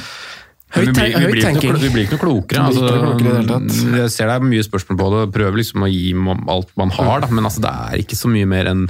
vi 0.77 0.93
blir, 0.93 1.17
vi, 1.17 1.27
blir 1.33 1.43
ikke 1.43 1.73
noe, 1.73 1.81
vi 1.83 1.91
blir 1.95 2.05
ikke 2.07 2.17
noe 2.17 2.23
klokere. 2.25 2.69
Vi 2.69 2.81
blir 2.81 2.87
ikke 2.87 3.03
noe 3.03 3.17
klokere 3.17 3.37
Altså, 3.37 3.51
tatt. 3.51 3.99
jeg 4.01 4.11
ser 4.17 4.31
det 4.31 4.37
er 4.37 4.47
mye 4.53 4.67
spørsmål 4.67 4.99
på 5.01 5.11
det, 5.15 5.21
og 5.27 5.35
prøver 5.37 5.57
liksom 5.63 5.87
å 5.87 5.91
gi 5.91 6.15
alt 6.57 6.73
man 6.77 6.91
har, 7.01 7.21
da. 7.27 7.29
men 7.33 7.45
altså, 7.51 7.61
det 7.67 7.75
er 7.91 8.03
ikke 8.05 8.17
så 8.21 8.29
mye 8.33 8.47
mer 8.47 8.73
enn 8.73 8.87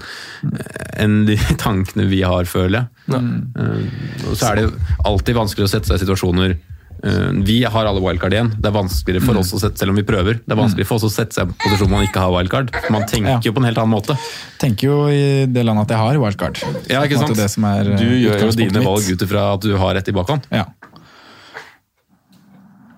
en 0.98 1.18
de 1.28 1.36
tankene 1.64 2.06
vi 2.10 2.22
har, 2.26 2.44
føler 2.50 2.86
jeg. 2.86 2.88
Eh, 3.16 4.30
og 4.30 4.36
så 4.38 4.52
er 4.52 4.62
det 4.62 4.70
alltid 5.06 5.36
vanskelig 5.38 5.68
å 5.68 5.72
sette 5.76 5.86
seg 5.92 6.00
i 6.00 6.04
situasjoner 6.06 6.56
eh, 6.56 7.28
Vi 7.46 7.58
har 7.70 7.86
alle 7.86 8.00
wildcard 8.02 8.34
igjen. 8.34 8.48
Det 8.58 8.66
er 8.70 8.74
vanskeligere 8.74 9.22
Mm. 9.22 9.28
for 9.28 9.38
oss 9.40 9.52
å 9.54 9.60
sette, 9.62 9.78
selv 9.80 9.92
om 9.92 9.96
vi 10.00 10.04
prøver, 10.06 10.40
det 10.42 10.52
er 10.54 10.58
vanskeligere 10.58 10.88
for 10.88 10.98
oss 11.00 11.06
å 11.08 11.12
sette 11.12 11.34
seg 11.36 11.46
i 11.46 11.50
en 11.52 11.56
posisjon 11.62 11.90
man 11.92 12.04
ikke 12.06 12.22
har 12.24 12.32
wildcard. 12.34 12.72
Man 12.90 13.04
tenker 13.08 13.30
Ja. 13.36 13.40
jo 13.44 13.52
på 13.52 13.62
en 13.62 13.68
helt 13.68 13.78
annen 13.82 13.94
måte. 13.94 14.16
Tenker 14.58 14.88
jo 14.90 14.96
i 15.12 15.46
det 15.46 15.64
landet 15.66 15.86
at 15.86 15.94
jeg 15.94 15.98
har 16.02 16.18
wildcard. 16.22 16.60
Ja, 16.90 17.02
ikke 17.04 17.18
sant? 17.20 17.38
Eh, 17.38 17.96
du 18.00 18.06
gjør 18.24 18.46
jo 18.46 18.50
dine 18.58 18.82
valg 18.84 19.06
ut 19.12 19.22
ifra 19.28 19.46
at 19.54 19.60
du 19.66 19.76
har 19.76 19.94
et 20.00 20.08
i 20.08 20.12
bakhånd. 20.16 20.46
Ja. 20.50 20.64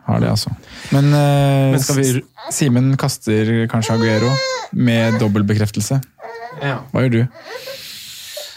Har 0.09 0.21
det, 0.25 0.29
altså. 0.33 0.51
Men, 0.95 1.05
uh, 1.13 1.75
Men 1.77 1.81
vi- 1.97 2.23
Simen 2.51 2.97
kaster 2.97 3.67
kanskje 3.69 3.93
Aguero 3.99 4.31
med 4.73 5.19
dobbel 5.21 5.45
bekreftelse. 5.45 5.99
Ja. 6.63 6.79
Hva 6.93 7.03
gjør 7.05 7.13
du? 7.13 7.19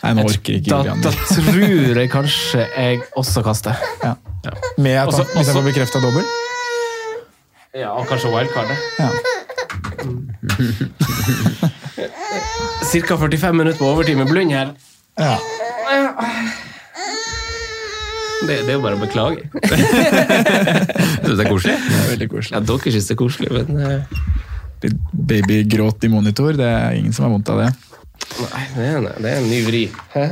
Nei, 0.01 0.13
nå 0.17 0.23
orker 0.25 0.55
ikke 0.57 0.69
Da, 0.71 0.77
Julian. 0.79 1.01
da 1.03 1.11
tror 1.11 1.99
jeg 1.99 2.09
kanskje 2.09 2.63
jeg 2.77 3.01
også 3.19 3.43
kaster. 3.45 3.75
Ja. 4.03 4.13
Ja. 4.45 4.51
Med 4.77 4.95
at 4.95 5.07
Også- 5.11 5.17
han, 5.17 5.25
hvis 5.25 5.35
han 5.35 5.43
også- 5.45 5.53
får 5.59 5.67
bekrefta 5.67 5.99
dobbel? 6.01 6.23
Ja, 7.75 7.89
og 7.99 8.07
kanskje 8.07 8.31
wildcardet. 8.31 8.77
Ja. 8.99 9.09
Cirka 12.91 13.15
45 13.17 13.53
minutter 13.53 13.77
på 13.79 13.85
overtid 13.91 14.15
med 14.17 14.27
blund 14.31 14.51
her. 14.51 14.73
ja. 15.19 15.35
Det, 18.41 18.55
det 18.65 18.71
er 18.71 18.77
jo 18.77 18.81
bare 18.83 18.97
å 18.97 19.01
beklage. 19.01 19.45
Syns 21.21 21.27
du 21.27 21.35
det 21.37 21.45
er 21.45 21.51
koselig? 21.51 21.75
Det 21.77 21.99
er 21.99 22.09
veldig 22.15 22.29
koselig. 22.31 22.55
Ja, 22.55 22.61
dere 22.71 22.93
syns 22.95 23.07
det 23.09 23.15
er 23.15 23.19
koselig, 23.21 23.51
men 23.53 23.81
eh, 23.85 24.19
Litt 24.81 25.01
babygråt 25.13 26.07
i 26.07 26.09
monitor, 26.09 26.55
det 26.57 26.65
er 26.65 26.95
ingen 26.97 27.13
som 27.13 27.27
har 27.27 27.35
vondt 27.35 27.51
av 27.53 27.59
det. 27.61 27.69
Nei, 28.41 28.63
det 28.73 28.85
er, 28.87 28.95
en, 28.97 29.09
det 29.21 29.29
er 29.29 29.37
en 29.37 29.49
ny 29.51 29.59
vri. 29.67 29.81
Hæ? 30.15 30.23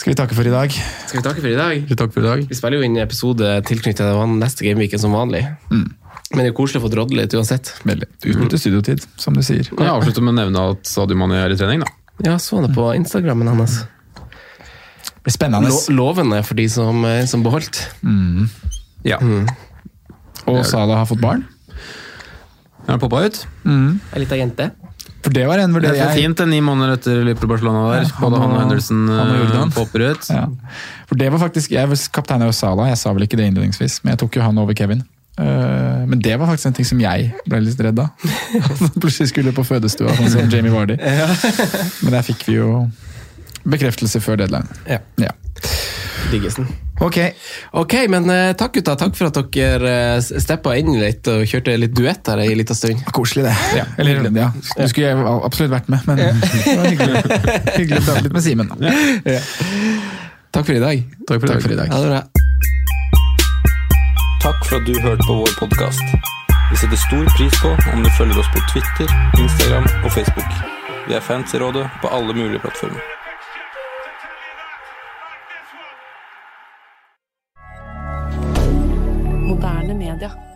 Skal 0.00 0.14
vi 0.14 0.16
takke 0.16 0.36
for 0.38 0.48
i 0.48 0.52
dag? 0.54 0.72
Skal 1.04 1.20
vi 1.20 1.24
takke 1.26 1.42
for 1.44 1.52
i 1.52 1.58
dag? 1.58 1.90
Takk 2.00 2.14
for 2.14 2.24
i 2.24 2.28
dag. 2.30 2.44
Vi 2.48 2.56
spiller 2.56 2.80
jo 2.80 2.86
inn 2.86 2.96
en 2.96 3.04
episode 3.04 3.50
tilknyttet 3.68 4.22
neste 4.40 4.64
gameweeken 4.64 5.02
som 5.02 5.12
vanlig. 5.12 5.42
Men 5.68 6.40
det 6.40 6.46
er 6.48 6.56
koselig 6.56 6.80
å 6.80 6.86
få 6.86 6.92
drodle 6.94 7.20
litt 7.20 7.36
uansett. 7.36 7.74
Veldig. 7.84 8.08
Utnytte 8.32 8.60
studiotid, 8.62 9.04
som 9.20 9.36
du 9.36 9.42
sier. 9.44 9.68
Kan 9.74 9.84
jeg 9.84 9.98
avslutte 9.98 10.24
med 10.24 10.32
å 10.32 10.38
nevne 10.40 10.66
at 10.72 10.88
Sadio 10.88 11.20
Mane 11.20 11.42
er 11.42 11.52
i 11.52 11.58
trening, 11.60 11.84
da? 11.84 11.92
Ja, 12.24 12.38
så 12.40 12.62
det 12.64 12.72
på 12.72 12.88
Instagrammen 12.96 13.52
hans. 13.52 13.82
Blir 15.24 15.34
spennende. 15.34 15.70
Lo 15.70 15.80
lovende 15.98 16.42
for 16.46 16.58
de 16.58 16.68
som, 16.72 17.04
eh, 17.04 17.24
som 17.28 17.42
beholdt. 17.44 17.82
Ja. 19.04 19.18
Og 20.46 20.62
Salah 20.66 21.02
har 21.02 21.08
fått 21.08 21.20
barn. 21.22 21.44
Hun 22.86 22.94
har 22.94 23.00
poppa 23.02 23.26
ut. 23.28 23.42
Ei 23.68 24.22
lita 24.22 24.38
jente. 24.40 24.70
For 25.20 25.32
det 25.36 25.44
var 25.48 25.60
en 25.60 25.72
Det 25.76 25.90
er 25.92 26.14
fint, 26.16 26.36
det, 26.36 26.48
ni 26.48 26.60
måneder 26.64 26.96
etter 26.96 27.20
Liverpool-Barcelona 27.28 27.82
der. 27.92 28.06
Ja, 28.08 28.16
han 28.22 28.36
han 28.40 28.54
og 28.54 28.60
Henderson 28.62 29.02
han 29.08 29.32
og 29.36 29.54
eh, 29.66 29.72
popper 29.76 30.04
ut. 30.10 30.28
Ja. 30.32 30.46
For 31.10 31.20
det 31.20 31.28
var 31.32 31.42
faktisk, 31.42 31.72
Jeg 31.76 31.88
kapteina 32.12 32.48
jo 32.48 32.52
Salah, 32.56 32.88
jeg 32.88 32.98
sa 32.98 33.12
vel 33.12 33.26
ikke 33.28 33.36
det 33.36 33.50
innledningsvis, 33.50 34.00
men 34.02 34.14
jeg 34.14 34.22
tok 34.24 34.36
jo 34.36 34.46
han 34.46 34.58
over 34.58 34.74
Kevin. 34.74 35.04
Eh, 35.36 36.00
men 36.08 36.18
det 36.24 36.38
var 36.40 36.48
faktisk 36.48 36.70
en 36.70 36.78
ting 36.80 36.88
som 36.88 37.00
jeg 37.00 37.34
ble 37.44 37.60
litt 37.66 37.80
redd 37.84 38.00
av. 38.00 38.08
Plutselig 39.02 39.28
skulle 39.34 39.52
på 39.52 39.64
fødestua, 39.66 40.16
sånn 40.16 40.32
som 40.32 40.50
Jamie 40.54 40.72
Vardy. 40.72 40.96
Men 40.96 42.16
der 42.16 42.24
fikk 42.24 42.48
vi 42.48 42.56
jo 42.56 42.72
bekreftelse 43.64 44.20
før 44.22 44.40
deadline. 44.42 44.80
Ja. 44.88 45.00
Ja. 45.20 45.34
Diggesen. 46.30 46.68
Ok. 47.00 47.16
Ok, 47.80 47.94
men 48.12 48.28
uh, 48.30 48.50
takk 48.58 48.74
gutta. 48.76 48.94
Takk 49.00 49.16
for 49.16 49.30
at 49.30 49.38
dere 49.54 49.92
uh, 50.20 50.40
steppa 50.44 50.74
inn 50.78 50.92
litt 51.00 51.26
og 51.32 51.46
kjørte 51.48 51.76
litt 51.80 51.94
duett 51.96 52.28
her 52.28 52.42
ei 52.44 52.52
lita 52.58 52.76
stund. 52.76 53.00
Koselig, 53.16 53.46
det. 53.48 53.86
Eller, 53.98 54.28
ja. 54.36 54.50
Du 54.52 54.84
skulle 54.90 55.08
jeg 55.08 55.24
absolutt 55.32 55.72
vært 55.72 55.88
med, 55.92 56.04
men 56.10 56.20
det 56.20 56.76
var 56.76 56.90
hyggelig, 56.90 57.22
hyggelig 57.78 58.02
å 58.02 58.06
prate 58.10 58.26
litt 58.26 58.36
med 58.36 58.44
Simen. 58.46 58.74
Ja. 58.84 59.40
Takk 60.50 60.66
for 60.66 60.76
i 60.76 60.82
dag. 60.82 61.06
Takk 61.24 61.40
for. 61.40 61.54
Takk 61.54 61.64
for 61.64 61.76
i 61.76 61.80
dag. 61.80 61.94
Ha 61.94 62.02
det 62.04 62.12
bra. 62.12 62.22
Takk 64.40 64.60
for 64.66 64.80
at 64.80 64.86
du 64.88 64.94
hørte 65.04 65.24
på 65.28 65.38
vår 65.40 65.56
podkast. 65.60 66.04
Vi 66.70 66.76
setter 66.78 66.96
stor 66.96 67.32
pris 67.36 67.56
på 67.62 67.72
om 67.92 68.04
du 68.04 68.10
følger 68.18 68.38
oss 68.40 68.52
på 68.54 68.62
Twitter, 68.72 69.08
Instagram 69.40 69.88
og 70.04 70.12
Facebook. 70.12 70.60
Vi 71.08 71.16
er 71.18 71.24
fans 71.24 71.54
i 71.54 71.58
rådet 71.58 71.88
på 72.02 72.12
alle 72.12 72.36
mulige 72.36 72.62
plattformer. 72.62 73.19
hebdomadaire. 80.20 80.49